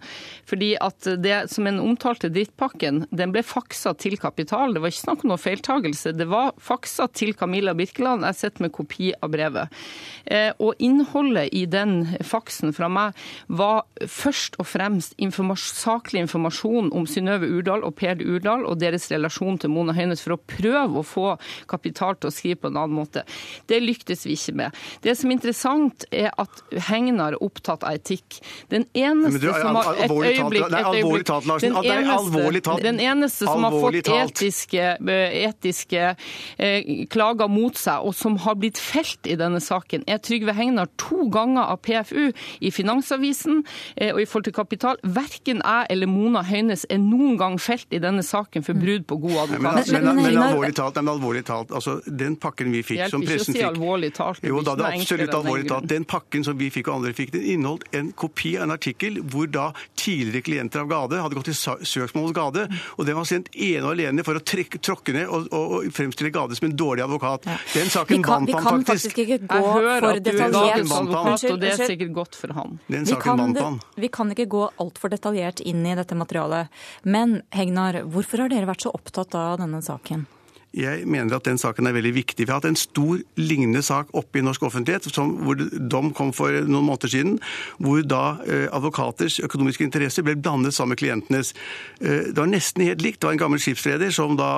Fordi 0.49 0.75
at 0.81 1.09
det 1.21 1.45
som 1.53 1.69
en 1.69 1.83
omtalte 1.83 2.31
drittpakken, 2.33 3.05
den 3.11 3.35
ble 3.35 3.45
faksa 3.45 3.95
til 3.99 4.17
Kapital. 4.21 4.54
Det 4.55 4.83
var 4.83 4.93
ikke 4.93 5.03
snakk 5.03 5.25
om 5.25 5.33
noe 5.33 5.41
feiltagelse. 5.41 6.13
Det 6.17 6.27
var 6.31 6.53
faksa 6.63 7.09
til 7.13 7.35
Camilla 7.39 7.75
Birkeland. 7.77 8.27
Jeg 8.29 8.39
sitter 8.39 8.67
med 8.67 8.75
kopi 8.75 9.13
av 9.21 9.33
brevet. 9.35 9.83
Eh, 10.25 10.53
og 10.63 10.81
innholdet 10.83 11.51
i 11.53 11.65
den 11.71 12.17
faksen 12.25 12.73
fra 12.77 12.89
meg 12.93 13.19
var 13.49 13.85
først 14.01 14.59
og 14.63 14.69
fremst 14.69 15.17
informas 15.23 15.67
saklig 15.77 16.25
informasjon 16.25 16.93
om 16.95 17.07
Synnøve 17.11 17.49
Urdal 17.51 17.85
og 17.85 17.97
Per 17.99 18.21
Urdal 18.23 18.65
og 18.69 18.79
deres 18.81 19.11
relasjon 19.13 19.59
til 19.61 19.73
Mona 19.75 19.95
Høines 19.97 20.23
for 20.25 20.37
å 20.37 20.41
prøve 20.41 21.01
å 21.01 21.07
få 21.07 21.27
Kapital 21.71 22.17
til 22.21 22.31
å 22.31 22.35
skrive 22.35 22.63
på 22.63 22.71
en 22.71 22.81
annen 22.81 22.97
måte. 22.97 23.25
Det 23.69 23.81
lyktes 23.83 24.25
vi 24.29 24.37
ikke 24.39 24.57
med. 24.63 24.81
Det 25.05 25.17
som 25.19 25.31
er 25.31 25.39
interessant, 25.39 26.07
er 26.15 26.31
at 26.41 26.63
Hegnar 26.89 27.37
er 27.37 27.45
opptatt 27.45 27.85
av 27.85 27.99
etikk. 27.99 28.41
Den 28.73 28.87
eneste 28.95 29.53
som 29.59 29.79
har 29.81 30.01
et 30.05 30.11
øyeblikk, 30.11 30.69
et 30.71 31.01
øyeblikk 31.01 31.29
den, 31.65 31.77
eneste, 31.83 32.77
den 32.85 33.01
eneste 33.03 33.49
som 33.49 33.67
har 33.67 33.79
fått 33.79 34.11
etiske, 34.45 34.97
eh, 35.09 35.47
etiske 35.49 36.16
eh, 36.59 37.07
klager 37.11 37.49
mot 37.49 37.76
seg, 37.78 38.05
og 38.05 38.14
som 38.14 38.36
har 38.45 38.59
blitt 38.61 38.78
felt 38.80 39.26
i 39.26 39.36
denne 39.40 39.61
saken, 39.62 40.05
er 40.07 40.20
Trygve 40.24 40.55
Hegnar 40.57 40.90
to 41.01 41.28
ganger 41.32 41.72
av 41.72 41.80
PFU 41.84 42.32
i 42.61 42.72
Finansavisen 42.74 43.62
eh, 43.97 44.12
og 44.12 44.22
i 44.22 44.26
forhold 44.28 44.49
til 44.49 44.57
Kapital. 44.57 45.01
Verken 45.03 45.62
jeg 45.64 45.90
eller 45.90 46.11
Mona 46.11 46.45
Høines 46.47 46.86
er 46.90 47.01
noen 47.03 47.38
gang 47.40 47.59
felt 47.62 47.88
i 47.95 48.01
denne 48.03 48.24
saken 48.24 48.64
for 48.66 48.78
brudd 48.78 49.07
på 49.09 49.18
god 49.24 49.36
advokat. 49.47 49.90
Men, 49.92 50.05
men, 50.05 50.20
men, 50.20 50.32
men 50.34 50.42
alvorlig 50.49 50.74
talt, 50.76 51.01
men 51.01 51.14
alvorlig 51.14 51.45
talt 51.49 51.72
altså, 51.74 51.99
den 52.07 52.36
pakken 52.40 52.72
vi 52.74 52.84
fikk, 52.84 53.07
som 53.12 53.24
pressen 53.24 53.53
fikk 53.53 53.61
Det 53.61 53.62
hjelper 53.62 53.78
ikke 53.78 53.78
å 53.78 53.78
si 53.78 53.84
alvorlig 53.84 54.12
talt. 54.16 54.45
Jo 54.45 54.62
da, 54.64 54.76
det 54.78 54.88
er 54.88 54.99
absolutt 55.01 55.36
alvorlig 55.38 55.68
talt. 55.70 55.88
Den 55.90 56.09
pakken 56.09 56.47
som 56.47 56.59
vi 56.61 56.70
fikk 56.74 56.90
og 56.90 57.01
andre 57.01 57.14
fikk, 57.16 57.34
den 57.36 57.47
inneholdt 57.55 57.88
en 57.97 58.12
kopi 58.16 58.57
av 58.59 58.68
en 58.68 58.76
artikkel 58.76 59.20
hvor 59.32 59.49
da 59.51 59.70
tidligere 59.99 60.45
klienter 60.45 60.84
av 60.84 60.90
Gade 60.90 61.22
hadde 61.22 61.38
gått 61.38 61.51
til 61.51 61.59
søksmål 61.95 62.28
hos 62.28 62.36
Gade, 62.36 62.66
og 62.99 63.09
den 63.09 63.18
var 63.18 63.28
sendt 63.28 63.51
ene 63.55 63.86
og 63.86 63.95
alene 63.95 64.24
for 64.26 64.34
å 64.39 64.43
trekke, 64.45 64.80
tråkke 64.82 65.14
ned 65.16 65.28
og, 65.28 65.49
og, 65.51 65.74
og, 65.78 65.89
fremstille 65.95 66.32
Gade 66.35 66.59
som 66.59 66.68
en 66.68 66.76
dårlig 66.76 67.05
advokat. 67.05 67.49
Den 67.74 67.91
saken 67.93 68.24
vant 68.24 68.53
han 68.55 68.64
faktisk. 68.64 68.64
Vi 68.64 68.68
kan 68.68 68.85
faktisk 68.91 69.18
ikke 69.24 69.39
gå 69.47 69.72
for 69.72 70.20
detaljert 70.28 70.85
advokat, 70.85 71.47
og 71.51 71.61
det 71.62 71.72
er 71.72 71.82
sikkert 71.95 72.14
godt 72.20 72.39
for 72.39 72.55
han. 72.59 72.78
Den 72.91 73.09
saken 73.09 73.45
vant 73.45 73.62
han. 73.62 73.80
Vi 74.01 74.11
kan 74.12 74.32
ikke 74.35 74.49
gå 74.57 74.64
altfor 74.82 75.14
detaljert 75.14 75.62
inn 75.64 75.85
i 75.87 75.97
dette 75.99 76.18
materialet. 76.18 76.72
Men 77.03 77.41
Hegnar, 77.55 78.03
hvorfor 78.11 78.45
har 78.45 78.53
dere 78.53 78.70
vært 78.70 78.87
så 78.87 78.95
opptatt 78.95 79.37
av 79.39 79.61
denne 79.62 79.82
saken? 79.85 80.26
Jeg 80.75 81.07
mener 81.07 81.37
at 81.37 81.47
den 81.47 81.59
saken 81.61 81.87
er 81.87 81.95
veldig 81.95 82.14
viktig. 82.16 82.47
Vi 82.47 82.51
har 82.51 82.59
hatt 82.59 82.66
en 82.66 82.79
stor 82.79 83.20
lignende 83.39 83.83
sak 83.85 84.09
oppe 84.16 84.41
i 84.41 84.43
norsk 84.43 84.62
offentlighet, 84.66 85.07
som, 85.14 85.31
hvor 85.47 85.59
dom 85.79 86.11
kom 86.16 86.33
for 86.35 86.51
noen 86.66 86.89
måneder 86.89 87.12
siden, 87.12 87.37
hvor 87.79 88.03
da 88.03 88.41
eh, 88.43 88.66
advokaters 88.75 89.39
økonomiske 89.47 89.87
interesser 89.87 90.27
ble 90.27 90.35
blandet 90.35 90.75
sammen 90.75 90.95
med 90.95 91.01
klientenes. 91.03 91.53
Eh, 92.01 92.33
det 92.33 92.41
var 92.41 92.51
nesten 92.51 92.83
helt 92.89 93.05
likt. 93.05 93.20
Det 93.22 93.29
var 93.29 93.37
en 93.37 93.43
gammel 93.45 93.62
skipsreder 93.62 94.11
som 94.14 94.35
da 94.39 94.51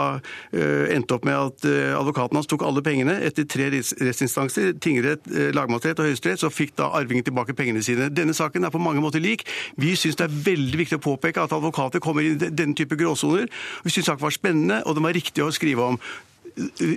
eh, 0.56 0.94
endte 0.96 1.18
opp 1.18 1.28
med 1.28 1.36
at 1.36 1.68
eh, 1.68 1.92
advokaten 1.98 2.40
hans 2.40 2.48
tok 2.48 2.64
alle 2.64 2.84
pengene. 2.86 3.18
Etter 3.26 3.44
tre 3.52 3.68
rettsinstanser, 3.74 4.72
tingrett, 4.80 5.28
eh, 5.28 5.52
lagmannsrett 5.56 6.00
og 6.00 6.08
høyesterett, 6.08 6.40
så 6.40 6.52
fikk 6.52 6.76
da 6.80 6.88
arvingen 6.96 7.28
tilbake 7.28 7.56
pengene 7.58 7.84
sine. 7.84 8.08
Denne 8.14 8.36
saken 8.36 8.64
er 8.64 8.72
på 8.72 8.80
mange 8.80 9.04
måter 9.04 9.20
lik. 9.20 9.44
Vi 9.76 9.92
syns 10.00 10.16
det 10.16 10.30
er 10.30 10.40
veldig 10.48 10.80
viktig 10.80 11.00
å 11.00 11.04
påpeke 11.10 11.44
at 11.44 11.52
advokater 11.56 12.00
kommer 12.00 12.24
i 12.24 12.34
denne 12.40 12.76
type 12.78 12.96
gråsoner. 12.96 13.50
Vi 13.84 13.92
syns 13.92 14.08
saken 14.08 14.24
var 14.24 14.34
spennende, 14.34 14.80
og 14.86 14.96
den 14.96 15.04
var 15.04 15.16
riktig 15.16 15.44
å 15.44 15.52
skrive 15.52 15.92
om. 15.92 16.00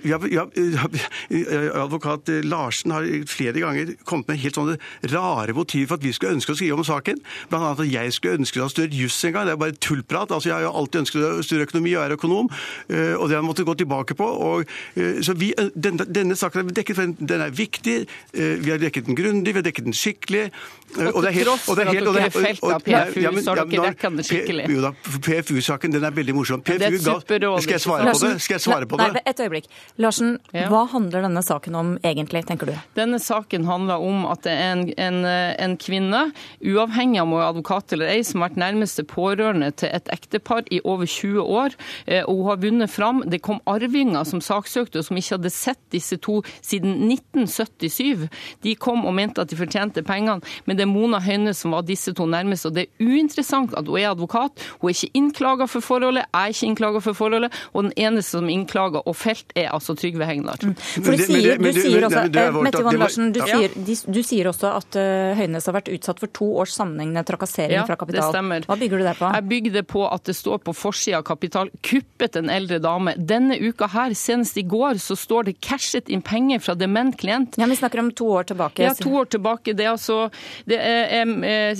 Ja, 0.07 0.19
ja, 0.31 0.45
advokat 1.83 2.29
Larsen 2.47 2.93
har 2.95 3.03
flere 3.27 3.59
ganger 3.59 3.89
kommet 4.07 4.29
med 4.31 4.39
helt 4.39 4.55
sånne 4.55 4.77
rare 5.11 5.51
motiver 5.55 5.89
for 5.89 5.99
at 5.99 6.05
vi 6.05 6.13
skulle 6.15 6.37
ønske 6.37 6.53
å 6.53 6.59
skrive 6.59 6.77
om 6.79 6.85
saken. 6.87 7.19
Blant 7.51 7.65
annet 7.65 7.81
at 7.83 7.91
jeg 7.91 8.13
skulle 8.15 8.39
ønske 8.39 8.61
å 8.61 8.67
ha 8.69 8.71
større 8.71 8.95
juss 8.95 9.17
en 9.27 9.35
gang. 9.35 9.49
Det 9.49 9.55
er 9.57 9.59
bare 9.59 9.75
tullprat. 9.75 10.31
Altså, 10.31 10.49
jeg 10.49 10.55
har 10.55 10.63
jo 10.63 10.71
alltid 10.79 11.01
ønsket 11.01 11.25
å 11.27 11.43
studere 11.43 11.67
økonomi 11.67 11.95
og 11.97 12.05
er 12.05 12.15
økonom, 12.15 12.51
eh, 12.87 13.13
og 13.17 13.27
det 13.27 13.35
har 13.35 13.41
jeg 13.41 13.47
måttet 13.49 13.67
gå 13.67 13.75
tilbake 13.81 14.15
på. 14.15 14.29
Og, 14.47 14.75
eh, 14.95 15.19
så 15.27 15.35
vi, 15.35 15.51
denne, 15.75 16.07
denne 16.07 16.39
saken 16.39 16.63
er 16.63 16.71
dekket, 16.79 16.95
for 16.95 17.15
den 17.19 17.43
er 17.43 17.51
viktig. 17.51 17.97
Eh, 18.33 18.55
vi 18.63 18.71
har 18.71 18.79
dekket 18.79 19.11
den 19.11 19.19
grundig, 19.19 19.53
vi 19.53 19.59
har 19.59 19.67
dekket 19.67 19.89
den 19.91 19.97
skikkelig. 19.97 20.45
Og, 20.89 21.19
til 21.21 21.43
tross 21.45 21.67
for 21.67 21.83
at 21.83 21.91
dere 21.93 22.23
er 22.25 22.31
felt 22.33 22.63
av 22.63 22.79
PFU, 22.81 23.19
så 23.43 23.53
har 23.53 23.65
dere 23.65 23.91
dekket 23.91 24.07
den 24.07 24.25
skikkelig. 24.31 24.69
Jo 24.71 24.87
da, 24.87 24.93
PFU-saken 25.27 25.93
den 25.93 26.07
er 26.07 26.15
veldig 26.15 26.37
morsom. 26.37 26.63
PFU 26.65 26.97
ga, 27.03 27.19
skal 27.59 27.75
jeg 27.75 27.83
svare 27.83 28.15
på 28.15 28.23
det? 28.23 28.33
Skal 28.41 28.57
jeg 28.57 28.65
svare 28.65 28.89
på 28.89 29.03
det? 29.03 29.48
Øyeblikk. 29.49 29.69
Larsen, 29.97 30.37
ja. 30.53 30.67
hva 30.69 30.85
handler 30.91 31.25
denne 31.25 31.41
saken 31.43 31.75
om 31.75 31.91
egentlig, 32.05 32.45
tenker 32.47 32.69
du? 32.69 32.75
Denne 32.97 33.19
saken 33.21 33.65
handler 33.67 34.01
om 34.03 34.25
at 34.29 34.43
det 34.45 34.53
er 34.53 34.73
en, 34.75 34.83
en, 34.97 35.19
en 35.25 35.75
kvinne, 35.81 36.21
uavhengig 36.61 37.19
av 37.19 37.27
om 37.27 37.35
hun 37.35 37.41
er 37.41 37.49
advokat 37.49 37.95
eller 37.95 38.11
ei, 38.13 38.21
som 38.25 38.41
har 38.43 38.51
vært 38.51 38.61
nærmeste 38.61 39.05
pårørende 39.09 39.71
til 39.79 39.91
et 39.95 40.09
ektepar 40.13 40.67
i 40.71 40.81
over 40.83 41.09
20 41.09 41.41
år. 41.43 41.77
Eh, 42.05 42.23
og 42.23 42.43
hun 42.43 42.49
har 42.51 42.61
vunnet 42.63 42.93
fram. 42.93 43.23
Det 43.29 43.41
kom 43.45 43.61
arvinger 43.69 44.27
som 44.27 44.43
saksøkte, 44.43 45.01
og 45.01 45.09
som 45.09 45.19
ikke 45.19 45.37
hadde 45.37 45.53
sett 45.53 45.81
disse 45.93 46.19
to 46.21 46.39
siden 46.61 47.09
1977. 47.09 48.27
De 48.65 48.75
kom 48.79 49.05
og 49.07 49.15
mente 49.17 49.41
at 49.41 49.51
de 49.51 49.59
fortjente 49.59 50.03
pengene. 50.05 50.39
men 50.65 50.77
det 50.77 50.85
er 50.85 50.91
Mona 50.91 51.19
Høine 51.23 51.53
som 51.57 51.73
var 51.73 51.87
disse 51.87 52.13
to 52.13 52.25
nærmeste. 52.29 52.69
Og 52.69 52.75
det 52.77 52.85
er 52.87 53.05
uinteressant 53.05 53.73
at 53.77 53.87
hun 53.87 53.99
er 53.99 54.11
advokat. 54.11 54.59
Hun 54.79 54.89
er 54.89 54.95
ikke 54.95 55.17
innklaga 55.17 55.67
for 55.67 55.81
forholdet, 55.81 56.25
jeg 56.29 56.39
er 56.39 56.53
ikke 56.53 56.69
innklaga 56.69 57.01
for 57.03 57.17
forholdet. 57.17 57.53
Og 57.73 57.87
den 57.87 57.93
eneste 57.97 58.37
som 58.37 58.49
innklager 58.49 59.05
og 59.07 59.15
felt, 59.15 59.38
er 59.55 59.69
altså 59.73 59.95
Trygve 59.97 60.27
Hegnar. 60.27 60.61
Mm. 60.63 60.75
For 60.79 61.15
du 61.15 61.23
sier, 61.23 61.59
du 61.59 61.69
sier 61.75 62.05
også, 62.07 62.25
Mette 62.63 62.83
Yvonne 62.83 63.01
Larsen, 63.01 63.31
du, 63.35 63.41
sier, 63.43 63.75
du 64.07 64.21
sier 64.25 64.49
også 64.51 64.73
at 64.77 64.99
uh, 64.99 65.37
Høines 65.39 65.67
har 65.69 65.77
vært 65.77 65.91
utsatt 65.93 66.21
for 66.21 66.31
to 66.35 66.49
års 66.61 66.75
sammenhengende 66.77 67.23
trakassering 67.27 67.77
ja, 67.79 67.85
fra 67.87 67.97
Kapital. 67.99 68.21
Det 68.27 68.35
stemmer. 68.35 68.67
Hva 68.69 68.77
bygger 68.79 69.01
du 69.01 69.07
det 69.07 69.15
på? 69.19 69.31
Jeg 69.35 69.47
bygger 69.53 69.77
det 69.79 69.85
på 69.89 70.05
at 70.09 70.25
det 70.29 70.35
står 70.37 70.61
på 70.65 70.75
forsida 70.77 71.19
av 71.21 71.27
Kapital 71.27 71.71
'kuppet 71.81 72.39
en 72.39 72.49
eldre 72.53 72.79
dame'. 72.83 73.15
Denne 73.17 73.57
uka 73.59 73.89
her, 73.91 74.15
senest 74.17 74.57
i 74.57 74.65
går, 74.67 74.99
så 75.03 75.17
står 75.17 75.49
det 75.49 75.57
'cashet 75.59 76.09
inn 76.09 76.21
penger 76.25 76.59
fra 76.63 76.75
dement 76.75 77.15
klient'. 77.17 77.57
Ja, 77.57 77.65
Vi 77.69 77.75
snakker 77.75 77.99
om 77.99 78.11
to 78.11 78.25
år 78.39 78.49
tilbake. 78.49 78.83
Ja, 78.83 78.93
to 78.93 79.09
år 79.09 79.29
tilbake. 79.29 79.73
Det 79.73 79.85
er 79.85 79.91
altså 79.93 80.31
det 80.65 80.79
er, 80.79 81.75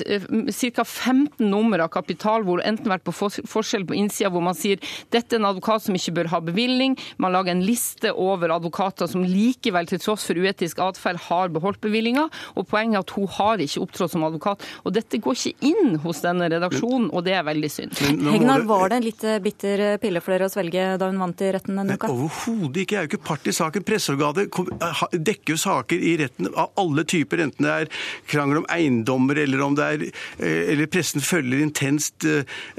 ca. 0.76 0.84
15 0.84 1.50
nummer 1.50 1.80
av 1.80 1.90
Kapital 1.94 2.44
hvor 2.48 2.62
enten 2.66 2.90
vært 2.92 3.06
på 3.08 3.14
forskjell 3.14 3.86
på 3.88 3.98
innsida 3.98 4.30
hvor 4.34 4.44
man 4.46 4.58
sier 4.58 4.80
dette 5.14 5.36
er 5.36 5.42
en 5.42 5.50
advokat 5.50 5.86
som 5.86 5.96
ikke 5.98 6.16
bør 6.20 6.32
ha 6.34 6.42
bevilling', 6.44 6.98
man 7.18 7.34
lager 7.34 7.49
lage 7.50 7.58
en 7.58 7.66
liste 7.66 8.12
over 8.12 8.50
advokater 8.50 9.08
som 9.08 9.24
likevel, 9.24 9.88
til 9.88 10.00
tross 10.00 10.26
for 10.28 10.38
uetisk 10.38 10.80
atferd, 10.80 11.18
har 11.30 11.50
beholdt 11.50 11.82
bevillinga. 11.82 12.30
Og 12.56 12.68
poenget 12.68 13.00
er 13.00 13.04
at 13.04 13.14
hun 13.16 13.28
har 13.28 13.60
ikke 13.60 13.82
opptrådt 13.84 14.12
som 14.12 14.24
advokat. 14.24 14.64
Og 14.86 14.94
dette 14.94 15.20
går 15.20 15.36
ikke 15.36 15.70
inn 15.70 15.98
hos 16.04 16.22
denne 16.22 16.50
redaksjonen, 16.50 17.10
og 17.12 17.26
det 17.26 17.36
er 17.38 17.46
veldig 17.48 17.72
synd. 17.72 17.96
Hegnar, 18.00 18.66
var 18.70 18.90
det 18.90 19.00
en 19.00 19.08
litt 19.08 19.26
bitter 19.44 19.98
pille 20.02 20.22
for 20.22 20.36
dere 20.36 20.50
å 20.50 20.54
svelge 20.54 20.86
da 21.00 21.10
hun 21.10 21.22
vant 21.22 21.42
i 21.42 21.52
retten 21.56 21.80
denne 21.80 21.98
uka? 21.98 22.12
Overhodet 22.12 22.84
ikke. 22.84 22.96
Jeg 22.96 23.00
er 23.00 23.08
jo 23.08 23.12
ikke 23.14 23.28
part 23.30 23.50
i 23.50 23.56
saken. 23.56 23.86
Presseorganet 23.88 24.60
dekker 25.14 25.56
jo 25.56 25.60
saker 25.60 26.08
i 26.10 26.16
retten 26.20 26.50
av 26.54 26.74
alle 26.80 27.06
typer, 27.10 27.44
enten 27.46 27.66
det 27.66 27.76
er 27.76 27.92
krangel 28.30 28.62
om 28.62 28.70
eiendommer 28.72 29.40
eller 29.40 29.64
om 29.66 29.78
det 29.78 29.86
er 29.86 30.08
eller 30.40 30.88
pressen 30.92 31.24
følger 31.24 31.62
intenst 31.64 32.26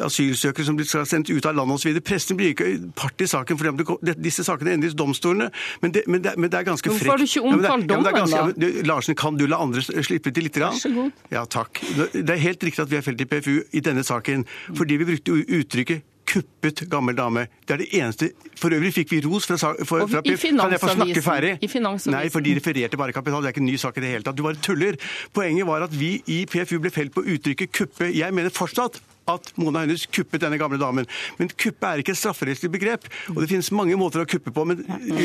asylsøkere 0.00 0.66
som 0.66 0.76
blir 0.78 0.88
sendt 0.88 1.30
ut 1.30 1.46
av 1.48 1.56
landet 1.56 1.80
osv. 1.80 1.98
Pressen 2.04 2.38
blir 2.38 2.54
ikke 2.54 2.68
part 2.96 3.20
i 3.22 3.28
saken 3.30 3.58
fordi 3.60 4.14
disse 4.20 4.44
sakene 4.50 4.76
endres 4.76 4.96
domstolene. 4.98 5.50
Men 5.84 5.96
det, 5.96 6.04
men 6.10 6.26
det, 6.26 6.36
men 6.36 6.52
det 6.52 6.60
er 6.60 6.68
ganske 6.68 6.90
frekt. 6.90 7.06
Hvorfor 7.06 7.14
har 7.14 7.22
du 7.22 7.26
ikke 7.28 7.44
omtalt 7.54 7.86
ja, 7.86 7.94
dommen, 7.94 8.20
ganske, 8.20 8.44
da? 8.58 8.84
Larsen, 8.90 9.18
kan 9.18 9.40
du 9.40 9.46
la 9.50 9.62
andre 9.62 9.84
slippe 9.86 10.34
til 10.34 10.48
litt? 10.48 10.60
Vær 10.60 10.76
så 10.76 10.92
god. 10.92 11.24
Ja, 11.32 11.46
takk. 11.48 11.82
Det 12.12 12.28
er 12.28 12.40
helt 12.42 12.68
riktig 12.68 12.84
at 12.84 12.92
vi 12.92 13.00
er 13.00 13.06
felt 13.06 13.20
i 13.22 13.28
PFU 13.30 13.56
i 13.72 13.84
denne 13.84 14.04
saken, 14.06 14.46
fordi 14.76 15.00
vi 15.00 15.12
brukte 15.14 15.42
uttrykket 15.60 16.06
kuppet 16.30 16.84
gammel 16.90 17.16
dame. 17.18 17.46
Det 17.66 17.74
er 17.74 17.82
det 17.82 17.88
eneste 17.98 18.30
For 18.58 18.74
øvrig 18.74 18.92
fikk 18.94 19.14
vi 19.14 19.20
ros 19.24 19.48
fra, 19.48 19.56
fra, 19.58 20.04
fra 20.06 20.22
I 20.22 20.36
Kan 20.38 20.74
jeg 20.74 20.82
få 20.82 20.92
snakke 20.94 21.22
ferdig? 21.24 21.52
I 21.64 21.70
Nei, 22.12 22.24
for 22.30 22.44
de 22.44 22.56
refererte 22.58 23.00
bare 23.00 23.14
kapital. 23.16 23.42
Det 23.42 23.50
er 23.50 23.56
ikke 23.56 23.64
en 23.64 23.70
ny 23.70 23.78
sak 23.80 23.98
i 23.98 24.04
det 24.04 24.12
hele 24.14 24.26
tatt. 24.26 24.38
Du 24.38 24.44
bare 24.46 24.60
tuller. 24.62 24.98
Poenget 25.34 25.66
var 25.66 25.86
at 25.86 25.94
vi 25.96 26.18
i 26.30 26.44
PFU 26.50 26.78
ble 26.82 26.92
felt 26.94 27.14
på 27.16 27.24
uttrykket 27.24 27.72
kuppe. 27.74 28.10
Jeg 28.14 28.36
mener 28.36 28.54
fortsatt 28.54 29.00
at 29.38 29.52
Mona 29.60 29.84
Hennes 29.84 30.06
kuppet 30.10 30.42
denne 30.42 30.58
gamle 30.60 30.78
damen. 30.80 31.08
Men 31.38 31.50
kuppe 31.54 31.90
er 31.90 32.02
ikke 32.02 32.14
et 32.14 32.20
strafferettslig 32.20 32.70
begrep. 32.72 33.08
Og 33.34 33.42
det 33.42 33.50
finnes 33.52 33.70
mange 33.76 33.96
måter 34.00 34.24
å 34.24 34.28
kuppe 34.28 34.52
på. 34.54 34.64
Men 34.68 34.82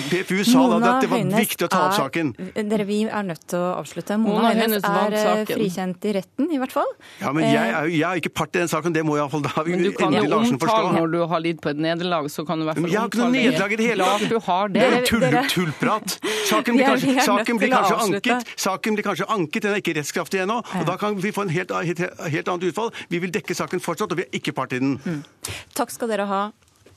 PFU 0.10 0.42
sa 0.48 0.66
da 0.72 0.96
at 0.96 1.06
det 1.06 1.12
var 1.12 1.26
viktig 1.36 1.68
å 1.68 1.72
ta 1.72 1.82
opp 1.90 1.98
saken. 1.98 2.34
Dere, 2.56 2.86
Vi 2.86 3.02
er 3.06 3.26
nødt 3.26 3.46
til 3.50 3.60
å 3.60 3.72
avslutte. 3.80 4.18
Mona, 4.22 4.42
Mona 4.42 4.54
Hennes, 4.56 4.86
er 4.86 5.18
eh, 5.20 5.46
frikjent 5.50 6.06
i 6.06 6.16
retten, 6.20 6.50
i 6.54 6.60
hvert 6.62 6.74
fall. 6.76 6.92
Ja, 7.22 7.32
men 7.36 7.48
jeg 7.48 7.74
er, 7.74 7.90
jeg 7.92 8.06
er 8.10 8.22
ikke 8.22 8.34
part 8.42 8.56
i 8.56 8.62
den 8.62 8.72
saken. 8.72 8.96
Det 8.96 9.04
må 9.06 9.18
iallfall 9.20 9.44
da 9.46 9.66
Men 9.66 9.84
du 9.84 9.92
kan 9.98 10.14
jo 10.14 10.26
omtale 10.40 10.94
når 10.96 11.12
du 11.14 11.20
har 11.32 11.44
lidd 11.44 11.62
på 11.64 11.72
et 11.74 11.82
nederlag, 11.82 12.30
så 12.32 12.46
kan 12.48 12.60
du 12.62 12.66
i 12.66 12.70
hvert 12.70 12.80
fall 12.80 12.92
Jeg 12.92 13.00
har 13.02 13.12
ikke 13.12 13.22
noe 13.24 13.34
nederlag 13.34 13.76
i 13.76 13.80
det 13.80 13.90
hele 13.90 14.10
tatt. 14.12 14.28
Du 14.30 14.38
har 14.48 14.74
det. 14.76 14.86
Det 14.86 15.00
er 15.00 15.08
tull, 15.10 15.40
tullprat. 15.56 16.18
Saken 16.50 16.78
blir 16.78 16.90
kanskje, 16.92 17.16
saken 17.26 17.62
blir 17.62 17.74
kanskje 17.74 18.00
anket. 18.06 18.54
Saken 18.66 18.98
blir 18.98 19.08
kanskje 19.08 19.30
anket, 19.36 19.66
den 19.66 19.76
er 19.76 19.84
ikke 19.84 19.96
rettskraftig 20.00 20.44
ennå. 20.46 20.60
Og 20.62 20.88
da 20.88 20.98
kan 21.02 21.18
vi 21.22 21.32
få 21.36 21.46
en 21.48 21.54
helt, 21.56 21.74
helt, 21.90 22.04
helt 22.36 22.52
annet 22.54 22.70
utfall. 22.70 22.92
Vi 23.12 23.22
vil 23.24 23.34
dekke 23.34 23.58
saken 23.58 23.84
fortsatt, 23.96 24.14
og 24.14 24.22
vi 24.22 24.28
er 24.28 24.38
ikke 24.40 24.54
part 24.56 24.76
i 24.76 24.80
den. 24.84 24.96
Mm. 25.02 25.24
Takk 25.76 25.94
skal 25.94 26.12
dere 26.12 26.30
ha. 26.30 26.42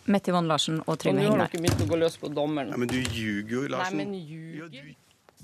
Mette 0.09 0.33
Yvonne 0.33 0.49
Larsen 0.49 0.79
og 0.87 0.97
Trygve 1.01 1.21
Hegnar. 1.21 1.37
Nå 1.37 1.45
har 1.45 1.53
dere 1.53 1.63
begynt 1.65 1.85
å 1.85 1.89
gå 1.91 1.99
løs 2.01 2.17
på 2.21 2.31
dommeren. 2.33 2.71
Nei, 2.73 2.81
men 2.81 2.89
du 2.91 2.97
ljuger 3.01 3.53
jo, 3.59 3.67
Larsen. 3.75 3.99
Nei, 3.99 4.07
men 4.07 4.15
ljuger. 4.25 4.95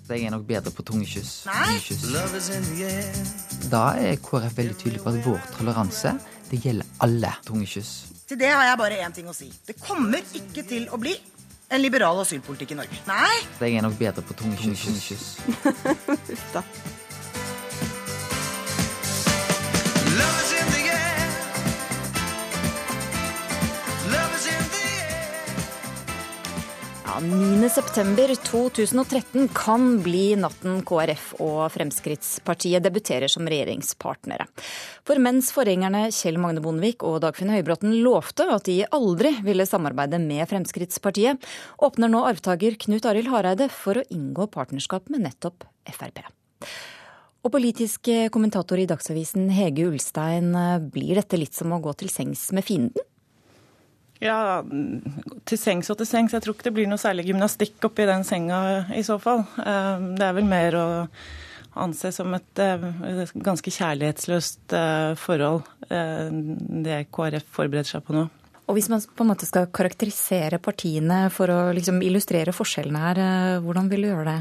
Jeg 0.04 0.26
er 0.26 0.32
nok 0.34 0.42
bedre 0.44 0.68
på 0.68 0.84
tunge 0.84 1.06
tungekyss. 1.08 1.46
Da 3.72 3.84
er 3.96 4.18
KrF 4.20 4.56
veldig 4.58 4.76
tydelig 4.76 5.00
på 5.00 5.12
at 5.14 5.20
vår 5.24 5.46
toleranse 5.56 6.12
det 6.50 6.60
gjelder 6.60 6.90
alle 7.04 7.30
tunge 7.46 7.68
kyss. 7.68 7.92
Til 8.28 8.40
det 8.40 8.50
har 8.52 8.66
jeg 8.68 8.80
bare 8.80 8.98
én 9.04 9.14
ting 9.16 9.28
å 9.28 9.36
si. 9.36 9.48
Det 9.64 9.78
kommer 9.80 10.20
ikke 10.36 10.64
til 10.68 10.90
å 10.92 11.00
bli 11.00 11.14
en 11.72 11.80
liberal 11.80 12.20
asylpolitikk 12.20 12.74
i 12.74 12.78
Norge. 12.82 13.00
Nei! 13.08 13.38
Jeg 13.64 13.80
er 13.80 13.86
nok 13.86 13.96
bedre 14.00 14.24
på 14.24 14.36
tunge 14.36 14.60
kyss. 14.60 15.38
Tunge 15.64 16.36
da. 16.58 16.64
Ja, 27.14 27.20
9.9.2013 27.20 29.48
kan 29.54 30.02
bli 30.02 30.34
natten 30.34 30.80
KrF 30.82 31.38
og 31.44 31.68
Fremskrittspartiet 31.70 32.82
debuterer 32.82 33.30
som 33.30 33.46
regjeringspartnere. 33.46 34.48
For 35.06 35.22
mens 35.22 35.52
forgjengerne 35.54 36.10
Kjell 36.10 36.40
Magne 36.42 36.58
Bondevik 36.64 37.06
og 37.06 37.20
Dagfinn 37.22 37.52
Høybråten 37.54 37.94
lovte 38.02 38.48
at 38.50 38.66
de 38.66 38.82
aldri 38.98 39.30
ville 39.46 39.62
samarbeide 39.68 40.18
med 40.24 40.42
Fremskrittspartiet, 40.50 41.38
åpner 41.78 42.10
nå 42.10 42.24
arvtaker 42.32 42.74
Knut 42.82 43.06
Arild 43.06 43.30
Hareide 43.30 43.70
for 43.70 44.02
å 44.02 44.06
inngå 44.10 44.50
partnerskap 44.50 45.06
med 45.14 45.22
nettopp 45.28 45.62
Frp. 45.94 46.18
Og 47.46 47.54
politisk 47.54 48.10
kommentator 48.34 48.74
i 48.82 48.90
Dagsavisen 48.90 49.54
Hege 49.54 49.86
Ulstein, 49.86 50.50
blir 50.90 51.22
dette 51.22 51.38
litt 51.38 51.54
som 51.54 51.78
å 51.78 51.82
gå 51.84 51.94
til 51.94 52.10
sengs 52.10 52.50
med 52.50 52.66
fienden? 52.66 53.13
Ja, 54.22 54.62
til 55.48 55.58
sengs 55.58 55.90
og 55.90 55.98
til 55.98 56.08
sengs. 56.08 56.34
Jeg 56.34 56.44
tror 56.44 56.54
ikke 56.54 56.68
det 56.68 56.74
blir 56.76 56.90
noe 56.90 57.00
særlig 57.00 57.26
gymnastikk 57.28 57.82
oppi 57.88 58.06
den 58.08 58.22
senga 58.26 58.60
i 58.94 59.02
så 59.06 59.18
fall. 59.22 59.42
Eh, 59.58 60.06
det 60.18 60.28
er 60.28 60.36
vel 60.36 60.46
mer 60.48 60.78
å 60.78 60.86
anse 61.82 62.12
som 62.14 62.30
et 62.36 62.62
eh, 62.62 62.86
ganske 63.34 63.72
kjærlighetsløst 63.74 64.76
eh, 64.78 65.10
forhold, 65.18 65.66
det 65.84 67.04
KrF 67.12 67.50
forbereder 67.52 67.90
seg 67.90 68.06
på 68.06 68.14
nå. 68.16 68.28
Og 68.64 68.78
Hvis 68.78 68.88
man 68.88 69.02
på 69.02 69.24
en 69.26 69.28
måte 69.28 69.44
skal 69.44 69.68
karakterisere 69.74 70.56
partiene 70.62 71.26
for 71.34 71.50
å 71.52 71.58
liksom 71.76 71.98
illustrere 72.00 72.54
forskjellene 72.56 73.02
her, 73.02 73.20
hvordan 73.60 73.90
vil 73.90 74.06
du 74.06 74.08
gjøre 74.08 74.30
det? 74.30 74.38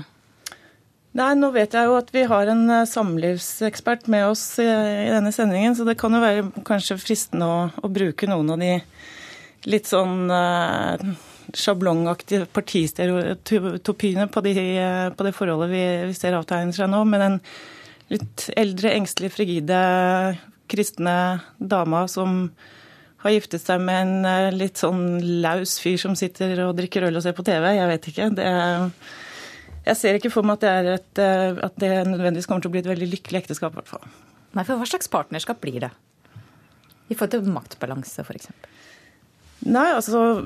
Nei, 1.20 1.34
Nå 1.38 1.50
vet 1.54 1.76
jeg 1.76 1.90
jo 1.90 1.98
at 1.98 2.08
vi 2.14 2.24
har 2.30 2.50
en 2.50 2.64
samlivsekspert 2.90 4.08
med 4.10 4.30
oss 4.30 4.46
i 4.64 4.70
denne 5.12 5.34
sendingen, 5.36 5.76
så 5.76 5.84
det 5.86 5.98
kan 6.00 6.16
jo 6.16 6.24
være 6.24 6.64
kanskje 6.66 6.98
fristende 7.02 7.50
å, 7.50 7.60
å 7.84 7.92
bruke 7.92 8.32
noen 8.32 8.56
av 8.56 8.64
de 8.64 8.72
litt 9.70 9.88
sånn 9.90 10.32
uh, 10.32 10.98
sjablongaktige 11.54 12.48
partistereotypiene 12.52 14.28
på, 14.32 14.44
de, 14.46 14.56
på 15.16 15.28
det 15.28 15.34
forholdet 15.38 15.72
vi, 15.72 15.84
vi 16.10 16.18
ser 16.18 16.38
avtegner 16.38 16.76
seg 16.76 16.90
nå, 16.92 17.04
med 17.08 17.24
den 17.24 17.40
litt 18.14 18.48
eldre, 18.60 18.94
engstelige, 18.98 19.36
frigide 19.38 19.82
kristne 20.72 21.16
dama 21.58 22.06
som 22.12 22.48
har 23.24 23.36
giftet 23.36 23.64
seg 23.64 23.82
med 23.84 24.02
en 24.02 24.28
eh, 24.28 24.56
litt 24.56 24.80
sånn 24.82 25.22
laus 25.44 25.78
fyr 25.80 26.00
som 26.02 26.16
sitter 26.20 26.60
og 26.66 26.76
drikker 26.80 27.08
øl 27.08 27.20
og 27.20 27.24
ser 27.24 27.36
på 27.38 27.46
TV. 27.48 27.70
Jeg 27.78 27.90
vet 27.92 28.10
ikke. 28.12 28.30
Det, 28.36 28.48
jeg 29.86 30.00
ser 30.00 30.20
ikke 30.20 30.32
for 30.34 30.48
meg 30.48 30.60
at 30.60 30.64
det, 30.64 30.74
er 30.74 30.90
et, 30.98 31.22
eh, 31.24 31.62
at 31.70 31.78
det 31.80 31.92
nødvendigvis 32.10 32.50
kommer 32.50 32.66
til 32.66 32.74
å 32.74 32.76
bli 32.76 32.84
et 32.84 32.92
veldig 32.92 33.10
lykkelig 33.14 33.44
ekteskap. 33.46 33.76
I 33.76 33.80
hvert 33.80 33.94
fall. 33.94 34.10
Nei, 34.54 34.66
for 34.68 34.76
Hva 34.80 34.90
slags 34.90 35.12
partnerskap 35.12 35.64
blir 35.64 35.80
det? 35.86 35.94
I 37.08 37.16
forhold 37.16 37.34
til 37.38 37.56
maktbalanse, 37.56 38.26
f.eks.? 38.28 38.52
Nei, 39.64 39.88
altså 39.94 40.44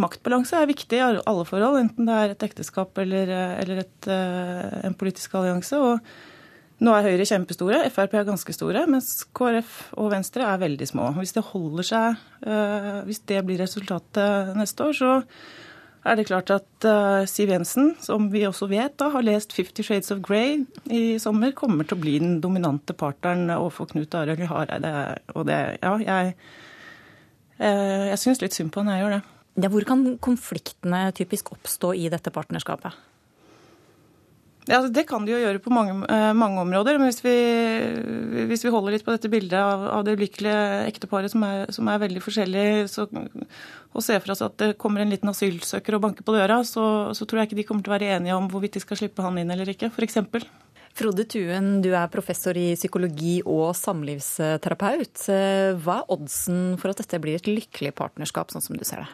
Maktbalanse 0.00 0.58
er 0.58 0.68
viktig 0.68 0.98
i 0.98 1.02
alle 1.04 1.46
forhold, 1.48 1.80
enten 1.80 2.08
det 2.08 2.14
er 2.14 2.32
et 2.34 2.46
ekteskap 2.46 2.96
eller, 3.00 3.30
eller 3.62 3.82
et, 3.84 4.08
eh, 4.10 4.78
en 4.88 4.96
politisk 4.98 5.36
allianse. 5.38 5.78
og 5.78 6.84
Nå 6.84 6.92
er 6.92 7.06
Høyre 7.06 7.26
kjempestore, 7.28 7.84
Frp 7.94 8.16
er 8.18 8.26
ganske 8.28 8.52
store, 8.52 8.82
mens 8.90 9.22
KrF 9.36 9.76
og 9.96 10.10
Venstre 10.12 10.44
er 10.48 10.60
veldig 10.60 10.88
små. 10.90 11.12
Hvis 11.16 11.32
det 11.36 11.44
holder 11.52 11.86
seg, 11.88 12.24
eh, 12.44 12.98
hvis 13.06 13.22
det 13.30 13.44
blir 13.46 13.62
resultatet 13.62 14.58
neste 14.58 14.90
år, 14.90 14.98
så 14.98 15.12
er 16.04 16.18
det 16.18 16.26
klart 16.28 16.50
at 16.52 16.88
eh, 16.90 17.24
Siv 17.30 17.54
Jensen, 17.54 17.94
som 18.04 18.28
vi 18.32 18.44
også 18.44 18.68
vet 18.68 18.98
da, 19.00 19.08
har 19.14 19.24
lest 19.24 19.54
'Fifty 19.54 19.86
Shades 19.86 20.10
of 20.12 20.20
Grey' 20.20 20.66
i 20.90 21.16
sommer, 21.18 21.54
kommer 21.56 21.88
til 21.88 21.96
å 21.96 22.02
bli 22.02 22.18
den 22.18 22.40
dominante 22.44 22.92
partneren 22.92 23.48
overfor 23.54 23.88
Knut 23.94 24.14
Arild 24.14 24.44
Hareide. 24.50 25.22
Og 25.34 25.46
det, 25.46 25.78
ja, 25.80 25.96
jeg 25.96 26.34
Eh, 26.34 26.42
jeg 27.58 28.20
syns 28.20 28.42
litt 28.42 28.56
synd 28.56 28.72
på 28.74 28.82
når 28.82 28.96
jeg 28.96 29.04
gjør 29.04 29.16
det. 29.16 29.22
Ja, 29.62 29.70
hvor 29.70 29.86
kan 29.86 30.06
konfliktene 30.22 31.08
typisk 31.14 31.52
oppstå 31.54 31.92
i 31.94 32.08
dette 32.10 32.32
partnerskapet? 32.34 32.96
Ja, 34.64 34.80
Det 34.88 35.04
kan 35.06 35.26
de 35.26 35.34
jo 35.34 35.38
gjøre 35.38 35.60
på 35.60 35.70
mange, 35.70 35.92
eh, 36.08 36.32
mange 36.32 36.60
områder. 36.60 36.98
Men 36.98 37.10
hvis 37.10 37.20
vi, 37.20 37.36
hvis 38.48 38.64
vi, 38.64 38.70
holder 38.72 38.92
litt 38.92 39.04
på 39.04 39.12
dette 39.12 39.28
bildet 39.28 39.58
av, 39.60 39.84
av 39.98 40.04
det 40.04 40.16
ulykkelige 40.16 40.88
ekteparet 40.88 41.30
som 41.30 41.44
er, 41.44 41.70
som 41.70 41.88
er 41.88 42.00
veldig 42.00 42.22
forskjellig, 42.24 42.88
så, 42.88 43.04
og 43.04 44.02
ser 44.02 44.22
for 44.24 44.32
oss 44.32 44.42
at 44.42 44.56
det 44.56 44.78
kommer 44.78 45.04
en 45.04 45.12
liten 45.12 45.28
asylsøker 45.28 45.98
og 45.98 46.06
banker 46.06 46.24
på 46.24 46.32
døra, 46.32 46.62
så, 46.64 47.12
så 47.12 47.28
tror 47.28 47.42
jeg 47.42 47.50
ikke 47.50 47.60
de 47.60 47.66
kommer 47.68 47.84
til 47.84 47.92
å 47.92 47.96
være 47.98 48.16
enige 48.16 48.38
om 48.38 48.48
hvorvidt 48.48 48.78
de 48.78 48.84
skal 48.86 49.02
slippe 49.02 49.22
han 49.22 49.36
inn 49.38 49.52
eller 49.52 49.68
ikke, 49.68 49.92
f.eks. 49.92 50.16
Frode 50.94 51.24
Tuen, 51.26 51.80
du 51.82 51.90
er 51.90 52.10
professor 52.12 52.54
i 52.54 52.76
psykologi 52.78 53.40
og 53.42 53.72
samlivsterapeut. 53.74 55.24
Hva 55.82 55.96
er 55.98 56.12
oddsen 56.14 56.76
for 56.78 56.92
at 56.92 57.02
dette 57.02 57.18
blir 57.22 57.40
et 57.40 57.50
lykkelig 57.50 57.90
partnerskap, 57.98 58.54
sånn 58.54 58.62
som 58.62 58.78
du 58.78 58.84
ser 58.86 59.02
det? 59.02 59.10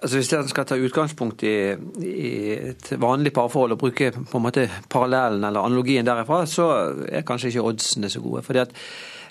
Altså 0.00 0.16
Hvis 0.16 0.32
en 0.36 0.48
skal 0.48 0.66
ta 0.68 0.76
utgangspunkt 0.80 1.44
i, 1.44 1.56
i, 2.00 2.28
et 2.70 2.92
vanlig 3.00 3.34
parforhold 3.36 3.76
og 3.76 3.80
bruke 3.82 4.10
på 4.16 4.38
en 4.40 4.44
måte 4.44 4.64
parallellen 4.92 5.44
eller 5.44 5.64
analogien 5.64 6.06
derifra, 6.06 6.42
så 6.48 6.68
er 7.04 7.24
kanskje 7.24 7.52
ikke 7.52 7.66
oddsene 7.68 8.10
så 8.12 8.22
gode. 8.24 8.44
Fordi 8.44 8.64
at 8.64 8.72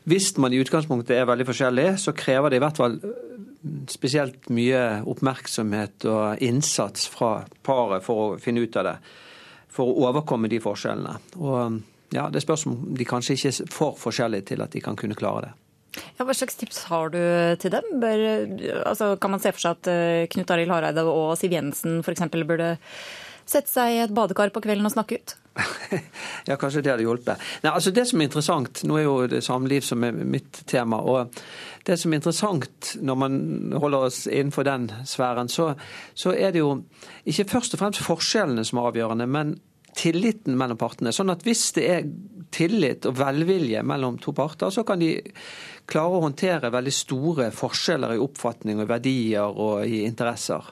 Hvis 0.04 0.34
man 0.38 0.54
i 0.54 0.60
utgangspunktet 0.60 1.16
er 1.16 1.30
veldig 1.30 1.46
forskjellig, 1.48 1.86
så 1.98 2.12
krever 2.12 2.50
det 2.50 2.58
i 2.58 2.64
hvert 2.64 2.78
fall 2.82 2.98
spesielt 3.88 4.50
mye 4.52 5.04
oppmerksomhet 5.08 6.04
og 6.12 6.42
innsats 6.44 7.06
fra 7.08 7.46
paret 7.64 8.04
for 8.04 8.24
å 8.24 8.40
finne 8.42 8.66
ut 8.66 8.76
av 8.82 8.90
det 8.90 8.96
for 9.74 9.90
å 9.90 10.08
overkomme 10.10 10.52
de 10.52 10.62
forskjellene. 10.64 11.18
Og 11.42 11.82
ja, 12.14 12.28
Det 12.30 12.44
spørs 12.44 12.68
om 12.70 12.78
de 12.94 13.06
kanskje 13.10 13.38
ikke 13.38 13.52
er 13.52 13.74
for 13.74 13.98
forskjellige 13.98 14.52
til 14.54 14.62
at 14.62 14.74
de 14.76 14.82
kan 14.86 14.98
kunne 15.00 15.18
klare 15.18 15.48
det. 15.48 15.54
Ja, 16.18 16.26
hva 16.26 16.34
slags 16.34 16.58
tips 16.58 16.84
har 16.90 17.12
du 17.14 17.22
til 17.62 17.74
dem? 17.74 17.86
Bør, 18.02 18.24
altså, 18.86 19.14
kan 19.22 19.34
man 19.34 19.42
se 19.42 19.52
for 19.54 19.62
seg 19.62 19.78
at 19.78 19.90
uh, 19.90 20.26
Knut 20.34 20.54
Arild 20.54 20.74
Hareide 20.74 21.06
og 21.06 21.36
Siv 21.38 21.54
Jensen 21.54 22.02
f.eks. 22.02 22.26
burde 22.34 22.76
sette 23.46 23.70
seg 23.70 23.94
i 23.94 24.02
et 24.06 24.14
badekar 24.14 24.54
på 24.54 24.64
kvelden 24.64 24.90
og 24.90 24.94
snakke 24.96 25.20
ut? 25.20 25.36
ja, 26.48 26.56
kanskje 26.58 26.82
det 26.82 26.94
hadde 26.94 27.06
hjulpet. 27.06 27.42
Nei, 27.64 27.74
altså 27.74 27.92
Det 27.94 28.06
som 28.10 28.22
er 28.22 28.30
interessant, 28.30 28.84
nå 28.88 28.98
er 28.98 29.06
jo 29.06 29.18
det 29.30 29.44
samliv 29.46 29.86
som 29.86 30.04
er 30.06 30.16
mitt 30.16 30.64
tema. 30.70 30.98
og 30.98 31.36
Det 31.86 31.98
som 32.00 32.14
er 32.14 32.22
interessant 32.22 32.96
når 33.02 33.20
man 33.20 33.36
holder 33.82 34.08
oss 34.10 34.24
innenfor 34.28 34.66
den 34.68 34.90
sfæren, 35.06 35.50
så, 35.50 35.74
så 36.14 36.34
er 36.34 36.56
det 36.56 36.64
jo 36.64 36.80
ikke 37.26 37.50
først 37.58 37.76
og 37.76 37.84
fremst 37.84 38.04
forskjellene 38.06 38.66
som 38.66 38.82
er 38.82 38.90
avgjørende, 38.92 39.30
men 39.30 39.56
tilliten 39.94 40.58
mellom 40.58 40.80
partene. 40.82 41.14
Sånn 41.14 41.32
at 41.34 41.44
hvis 41.46 41.68
det 41.78 41.86
er 41.90 42.08
tillit 42.54 43.06
og 43.10 43.18
velvilje 43.18 43.84
mellom 43.86 44.18
to 44.22 44.34
parter, 44.34 44.74
så 44.74 44.84
kan 44.88 45.02
de 45.02 45.16
klare 45.90 46.18
å 46.18 46.24
håndtere 46.26 46.74
veldig 46.74 46.94
store 46.96 47.50
forskjeller 47.54 48.16
i 48.16 48.22
oppfatning 48.24 48.82
og 48.82 48.90
verdier 48.90 49.50
og 49.50 49.86
i 49.86 50.04
interesser. 50.08 50.72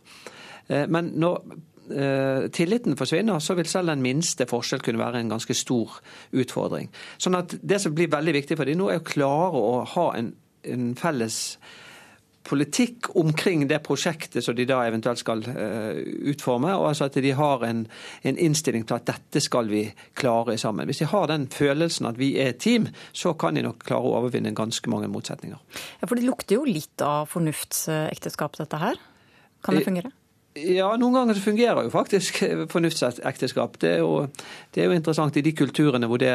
Eh, 0.68 0.88
men 0.90 1.14
når 1.22 1.42
eh, 1.92 2.48
tilliten 2.54 2.98
forsvinner, 3.00 3.40
så 3.40 3.56
vil 3.58 3.70
selv 3.70 3.92
den 3.92 4.04
minste 4.04 4.48
forskjell 4.50 4.84
kunne 4.86 5.02
være 5.02 5.22
en 5.22 5.32
ganske 5.36 5.56
stor 5.58 6.00
utfordring. 6.32 6.92
Sånn 7.22 7.38
at 7.40 7.56
Det 7.62 7.82
som 7.82 7.96
blir 7.96 8.12
veldig 8.12 8.34
viktig 8.42 8.58
for 8.58 8.66
dem 8.70 8.82
nå, 8.82 8.90
er 8.92 9.02
å 9.02 9.08
klare 9.08 9.62
å 9.62 9.78
ha 9.96 10.10
en, 10.18 10.34
en 10.64 10.92
felles 11.00 11.42
politikk 12.44 13.12
omkring 13.16 13.68
det 13.70 13.80
prosjektet 13.86 14.44
som 14.44 14.56
de 14.58 14.66
da 14.66 14.82
eventuelt 14.88 15.20
skal 15.22 15.44
uh, 15.46 15.98
utforme. 16.32 16.74
og 16.76 16.88
altså 16.90 17.08
At 17.08 17.20
de 17.22 17.34
har 17.38 17.66
en, 17.68 17.84
en, 18.24 18.38
innstilling 18.38 18.86
til 18.88 18.98
at 18.98 19.08
dette 19.08 19.44
skal 19.44 19.70
vi 19.70 19.84
klare 20.18 20.58
sammen. 20.58 20.90
Hvis 20.90 21.04
de 21.04 21.10
har 21.12 21.30
den 21.32 21.48
følelsen 21.54 22.10
at 22.10 22.20
vi 22.20 22.34
er 22.42 22.56
et 22.56 22.62
team, 22.64 22.88
så 23.14 23.34
kan 23.34 23.56
de 23.56 23.66
nok 23.66 23.86
klare 23.86 24.10
å 24.10 24.16
overvinne 24.20 24.56
ganske 24.58 24.90
mange 24.92 25.12
motsetninger. 25.12 25.60
Ja, 26.02 26.08
For 26.08 26.18
det 26.18 26.26
lukter 26.26 26.58
jo 26.58 26.66
litt 26.66 27.06
av 27.06 27.30
fornuftsekteskap, 27.32 28.58
dette 28.58 28.82
her. 28.82 29.00
Kan 29.62 29.78
det 29.78 29.86
fungere? 29.86 30.12
Ja, 30.54 30.90
noen 31.00 31.16
ganger 31.16 31.38
så 31.38 31.46
fungerer 31.46 31.86
jo 31.86 31.94
faktisk 31.94 32.42
fornuftsekteskap. 32.74 33.78
Det 33.80 33.94
er, 33.94 34.02
jo, 34.04 34.26
det 34.76 34.84
er 34.84 34.90
jo 34.90 34.98
interessant 34.98 35.38
i 35.40 35.46
de 35.46 35.54
kulturene 35.56 36.10
hvor 36.12 36.20
det 36.20 36.34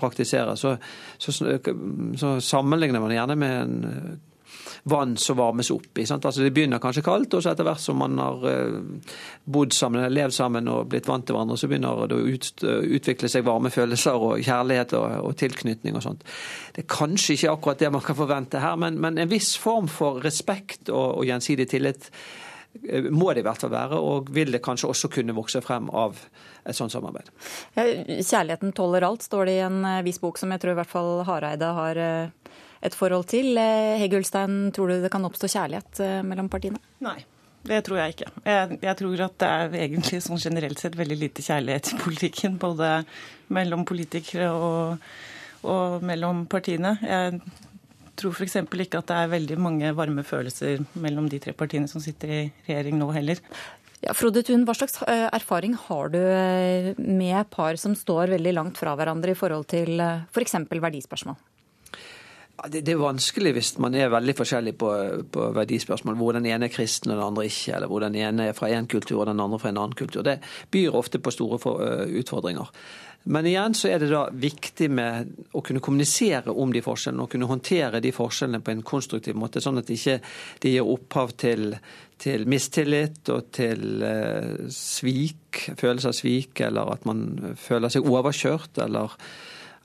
praktiseres. 0.00 0.64
Så, 0.64 0.78
så, 1.20 1.34
så 2.16 2.32
sammenligner 2.40 3.04
man 3.04 3.12
gjerne 3.12 3.36
med 3.36 3.60
en 3.60 4.16
vann 4.88 5.16
som 5.16 5.36
varmes 5.36 5.70
opp 5.70 5.98
i. 5.98 6.06
Altså 6.08 6.42
Det 6.42 6.52
begynner 6.54 6.80
kanskje 6.82 7.04
kaldt, 7.04 7.34
og 7.34 7.44
så 7.44 7.52
etter 7.52 7.66
hvert 7.68 7.82
som 7.82 8.00
man 8.00 8.16
har 8.20 8.48
eh, 8.48 8.80
bodd 9.44 9.76
sammen, 9.76 10.06
levd 10.12 10.34
sammen 10.34 10.72
og 10.72 10.88
blitt 10.92 11.08
vant 11.08 11.26
til 11.26 11.36
hverandre, 11.36 11.58
så 11.60 11.68
begynner 11.68 12.08
det 12.08 12.16
å 12.16 12.24
ut, 12.24 12.64
utvikle 12.98 13.28
seg 13.28 13.46
varme 13.46 13.72
følelser 13.74 14.16
og 14.16 14.42
kjærlighet 14.44 14.96
og, 14.98 15.06
og, 15.28 15.36
tilknytning 15.38 15.98
og 15.98 16.04
sånt. 16.08 16.26
Det 16.74 16.86
er 16.86 16.90
kanskje 16.96 17.36
ikke 17.36 17.54
akkurat 17.54 17.84
det 17.84 17.92
man 17.94 18.04
kan 18.04 18.18
forvente 18.18 18.64
her, 18.64 18.76
men, 18.80 19.00
men 19.02 19.20
en 19.20 19.32
viss 19.32 19.56
form 19.60 19.92
for 19.92 20.22
respekt 20.24 20.88
og, 20.88 21.18
og 21.20 21.28
gjensidig 21.28 21.68
tillit 21.68 22.08
eh, 22.08 22.46
må 23.10 23.32
det 23.32 23.42
i 23.42 23.46
hvert 23.46 23.64
fall 23.64 23.72
være, 23.72 23.98
og 23.98 24.30
vil 24.34 24.52
det 24.54 24.62
kanskje 24.64 24.90
også 24.92 25.10
kunne 25.12 25.36
vokse 25.36 25.62
frem 25.64 25.90
av 25.90 26.18
et 26.68 26.76
sånt 26.76 26.92
samarbeid. 26.92 27.30
Kjærligheten 27.76 28.74
tåler 28.76 29.06
alt, 29.08 29.24
står 29.26 29.48
det 29.48 29.58
i 29.58 29.64
en 29.66 29.80
eh, 29.88 30.04
viss 30.06 30.20
bok 30.22 30.40
som 30.40 30.52
jeg 30.52 30.62
tror 30.62 30.74
i 30.74 30.80
hvert 30.80 30.92
fall 30.92 31.12
Hareide 31.28 31.72
har 31.78 32.02
et 32.80 32.94
forhold 32.94 33.26
til. 33.30 33.58
Hegg 33.58 34.14
Ulstein, 34.18 34.68
tror 34.74 34.92
du 34.92 35.02
det 35.02 35.10
kan 35.12 35.26
oppstå 35.26 35.50
kjærlighet 35.54 36.02
eh, 36.04 36.20
mellom 36.26 36.50
partiene? 36.52 36.80
Nei. 37.04 37.18
Det 37.68 37.80
tror 37.84 37.98
jeg 37.98 38.14
ikke. 38.14 38.28
Jeg, 38.46 38.76
jeg, 38.80 38.96
tror 39.00 39.22
at 39.26 39.34
det 39.42 39.48
er 39.48 39.74
egentlig 39.82 40.20
sånn 40.24 40.40
generelt 40.40 40.78
sett 40.80 40.94
veldig 40.96 41.16
lite 41.18 41.42
kjærlighet 41.44 41.90
i 41.90 41.98
politikken. 42.00 42.54
Både 42.62 43.02
mellom 43.52 43.82
politikere 43.88 44.52
og, 44.54 45.08
og 45.68 46.06
mellom 46.06 46.44
partiene. 46.48 46.94
Jeg 47.02 47.40
tror 48.18 48.34
f.eks. 48.34 48.56
ikke 48.62 49.00
at 49.00 49.10
det 49.10 49.18
er 49.18 49.34
veldig 49.34 49.58
mange 49.62 49.92
varme 49.96 50.24
følelser 50.26 50.84
mellom 51.00 51.28
de 51.30 51.40
tre 51.42 51.54
partiene 51.56 51.90
som 51.90 52.02
sitter 52.02 52.34
i 52.34 52.40
regjering 52.68 52.98
nå 53.00 53.10
heller. 53.16 53.42
Ja, 54.04 54.14
Frode 54.14 54.44
Thun, 54.46 54.62
hva 54.66 54.76
slags 54.78 55.00
eh, 55.10 55.26
erfaring 55.34 55.74
har 55.88 56.12
du 56.14 56.20
med 57.02 57.50
par 57.50 57.78
som 57.82 57.96
står 57.98 58.36
veldig 58.36 58.54
langt 58.54 58.78
fra 58.78 58.94
hverandre 58.98 59.34
i 59.34 59.38
forhold 59.38 59.66
til 59.72 59.98
f.eks. 59.98 60.60
For 60.68 60.84
verdispørsmål? 60.86 61.38
Det, 62.66 62.80
det, 62.82 62.92
er 62.92 62.98
vanskelig 62.98 63.52
hvis 63.54 63.68
man 63.78 63.94
er 63.94 64.10
veldig 64.10 64.34
forskjellig 64.34 64.72
på, 64.78 64.88
på, 65.30 65.44
verdispørsmål. 65.54 66.16
Hvor 66.18 66.34
den 66.34 66.48
ene 66.50 66.66
er 66.66 66.72
kristen 66.74 67.12
og 67.12 67.20
den 67.20 67.26
andre 67.28 67.44
ikke, 67.46 67.76
eller 67.76 67.90
hvor 67.90 68.02
den 68.02 68.16
ene 68.18 68.48
er 68.50 68.56
fra 68.58 68.70
én 68.74 68.88
kultur 68.90 69.20
og 69.20 69.28
den 69.30 69.40
andre 69.40 69.60
fra 69.62 69.70
en 69.70 69.78
annen 69.78 69.94
kultur. 69.98 70.24
Det 70.26 70.40
byr 70.74 70.96
ofte 70.98 71.20
på 71.22 71.30
store 71.30 71.60
for, 71.62 71.78
uh, 71.78 72.10
utfordringer. 72.18 72.72
Men 73.28 73.46
igjen 73.46 73.74
så 73.76 73.90
er 73.90 74.00
det 74.00 74.08
da 74.12 74.22
viktig 74.32 74.88
med 74.94 75.32
å 75.52 75.60
kunne 75.64 75.82
kommunisere 75.84 76.54
om 76.54 76.70
de 76.72 76.80
forskjellene, 76.84 77.26
og 77.26 77.32
kunne 77.32 77.48
håndtere 77.50 78.00
de 78.00 78.12
forskjellene 78.14 78.62
på 78.64 78.72
en 78.72 78.84
konstruktiv 78.86 79.36
måte, 79.36 79.60
sånn 79.60 79.82
at 79.82 79.90
de 79.90 79.98
ikke 79.98 80.20
de 80.62 80.72
gir 80.72 80.88
opphav 80.88 81.34
til, 81.40 81.74
til 82.22 82.46
mistillit 82.48 83.28
og 83.34 83.50
til 83.58 84.06
eh, 84.06 84.64
svik, 84.72 85.66
følelse 85.76 86.14
av 86.14 86.16
svik, 86.16 86.64
eller 86.64 86.94
at 86.94 87.04
man 87.10 87.54
føler 87.60 87.92
seg 87.92 88.08
overkjørt, 88.08 88.80
eller 88.86 89.18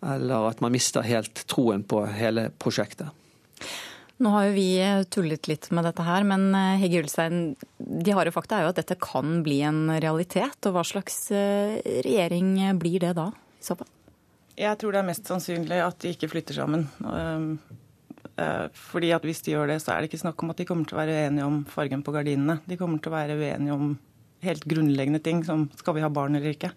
eller 0.03 0.49
at 0.49 0.61
man 0.63 0.73
mister 0.73 1.05
helt 1.07 1.45
troen 1.47 1.83
på 1.87 2.03
hele 2.11 2.49
prosjektet. 2.59 3.07
Nå 4.21 4.29
har 4.29 4.45
jo 4.45 4.53
vi 4.53 4.67
tullet 5.09 5.47
litt 5.49 5.69
med 5.73 5.87
dette 5.87 6.03
her, 6.05 6.25
men 6.27 6.51
eh, 6.53 6.77
Hegge 6.83 7.01
Ulstein, 7.01 7.55
de 7.79 8.13
harde 8.13 8.33
fakta 8.35 8.59
er 8.59 8.67
jo 8.67 8.73
at 8.73 8.79
dette 8.81 8.99
kan 9.01 9.39
bli 9.45 9.59
en 9.65 9.87
realitet. 9.89 10.59
Og 10.69 10.75
hva 10.75 10.83
slags 10.85 11.25
eh, 11.33 11.79
regjering 12.05 12.55
blir 12.81 13.01
det 13.01 13.15
da, 13.17 13.31
i 13.33 13.65
så 13.65 13.77
fall? 13.79 13.89
Jeg 14.53 14.77
tror 14.77 14.93
det 14.93 15.01
er 15.01 15.07
mest 15.07 15.31
sannsynlig 15.31 15.79
at 15.81 15.97
de 16.03 16.11
ikke 16.13 16.29
flytter 16.29 16.59
sammen. 16.59 16.85
Eh, 17.01 18.67
fordi 18.91 19.09
at 19.17 19.25
hvis 19.25 19.41
de 19.47 19.55
gjør 19.55 19.73
det, 19.73 19.79
så 19.81 19.95
er 19.95 20.03
det 20.03 20.11
ikke 20.11 20.21
snakk 20.21 20.45
om 20.45 20.53
at 20.53 20.61
de 20.61 20.67
kommer 20.69 20.85
til 20.85 20.97
å 20.97 21.01
være 21.01 21.17
uenige 21.17 21.49
om 21.49 21.57
fargen 21.73 22.05
på 22.05 22.13
gardinene. 22.13 22.59
De 22.69 22.77
kommer 22.77 23.01
til 23.01 23.09
å 23.09 23.17
være 23.17 23.39
uenige 23.41 23.79
om 23.79 23.95
helt 24.45 24.69
grunnleggende 24.69 25.23
ting 25.25 25.41
som 25.47 25.65
skal 25.79 25.97
vi 25.97 26.05
ha 26.05 26.11
barn 26.13 26.37
eller 26.37 26.53
ikke. 26.53 26.69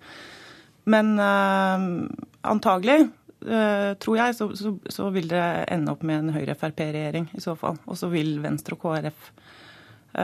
Men 0.87 1.17
antagelig, 1.19 3.09
tror 3.47 4.17
jeg, 4.19 4.35
så, 4.35 4.49
så, 4.59 4.73
så, 4.91 5.11
vil 5.15 5.29
det 5.31 5.43
ende 5.73 5.93
opp 5.93 6.03
med 6.07 6.19
en 6.19 6.35
Høyre-Frp-regjering 6.35 7.29
i 7.37 7.43
så 7.43 7.55
fall. 7.59 7.79
Og 7.87 7.99
så 7.99 8.11
vil 8.13 8.37
Venstre 8.43 8.75
og 8.75 8.83
KrF 8.83 9.29
uh, 9.31 9.45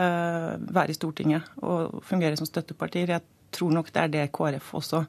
eh, 0.00 0.50
være 0.58 0.90
i 0.90 0.98
Stortinget 0.98 1.52
og 1.62 2.00
fungere 2.06 2.38
som 2.38 2.48
støttepartier. 2.48 3.14
Jeg 3.14 3.54
tror 3.54 3.72
nok 3.76 3.92
det 3.94 4.02
er 4.02 4.12
det 4.16 4.26
KrF 4.34 4.74
også 4.80 5.04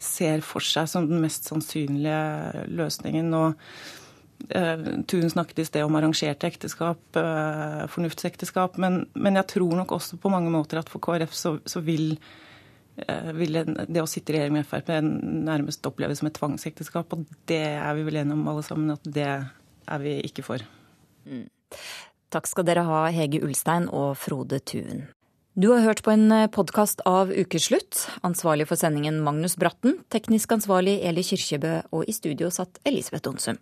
ser 0.00 0.40
for 0.42 0.64
seg 0.64 0.88
som 0.88 1.06
den 1.06 1.20
mest 1.20 1.48
sannsynlige 1.50 2.66
løsningen. 2.72 3.34
og 3.36 3.58
Tun 4.40 5.28
snakket 5.28 5.58
i 5.60 5.66
sted 5.68 5.84
om 5.84 5.98
arrangerte 5.98 6.48
ekteskap, 6.48 7.18
fornuftsekteskap. 7.92 8.78
Men, 8.80 9.02
men, 9.12 9.36
jeg 9.36 9.50
tror 9.52 9.74
nok 9.76 9.92
også 9.98 10.16
på 10.16 10.32
mange 10.32 10.48
måter 10.50 10.80
at 10.80 10.88
for 10.88 11.04
KrF 11.04 11.36
så, 11.36 11.58
så 11.68 11.84
vil 11.84 12.14
Eh, 12.14 12.48
ville 13.36 13.64
det 13.66 14.02
å 14.02 14.08
sitte 14.10 14.32
i 14.32 14.36
regjering 14.36 14.58
med 14.58 14.68
Frp 14.68 14.90
nærmest 15.02 15.86
oppleves 15.88 16.20
som 16.20 16.30
et 16.30 16.36
tvangsekteskap. 16.38 17.14
Og 17.16 17.24
det 17.50 17.62
er 17.76 17.94
vi 17.98 18.06
vel 18.08 18.20
enige 18.22 18.38
om 18.38 18.50
alle 18.52 18.64
sammen 18.66 18.94
at 18.94 19.06
det 19.06 19.28
er 19.30 20.02
vi 20.02 20.18
ikke 20.28 20.44
for. 20.46 20.64
Mm. 21.26 21.46
Takk 22.30 22.46
skal 22.46 22.66
dere 22.68 22.84
ha, 22.86 23.06
Hege 23.14 23.42
Ulstein 23.46 23.88
og 23.90 24.12
Frode 24.20 24.60
Tuen. 24.62 25.08
Du 25.58 25.72
har 25.72 25.82
hørt 25.82 26.04
på 26.06 26.12
en 26.14 26.30
podkast 26.54 27.02
av 27.10 27.32
Ukeslutt. 27.34 28.04
Ansvarlig 28.26 28.68
for 28.70 28.78
sendingen 28.78 29.18
Magnus 29.26 29.58
Bratten. 29.58 29.98
Teknisk 30.14 30.54
ansvarlig 30.54 31.00
Eli 31.04 31.24
Kyrkjebø. 31.26 31.72
Og 31.90 32.06
i 32.06 32.14
studio 32.14 32.52
satt 32.54 32.78
Elisabeth 32.86 33.28
Onsum. 33.32 33.58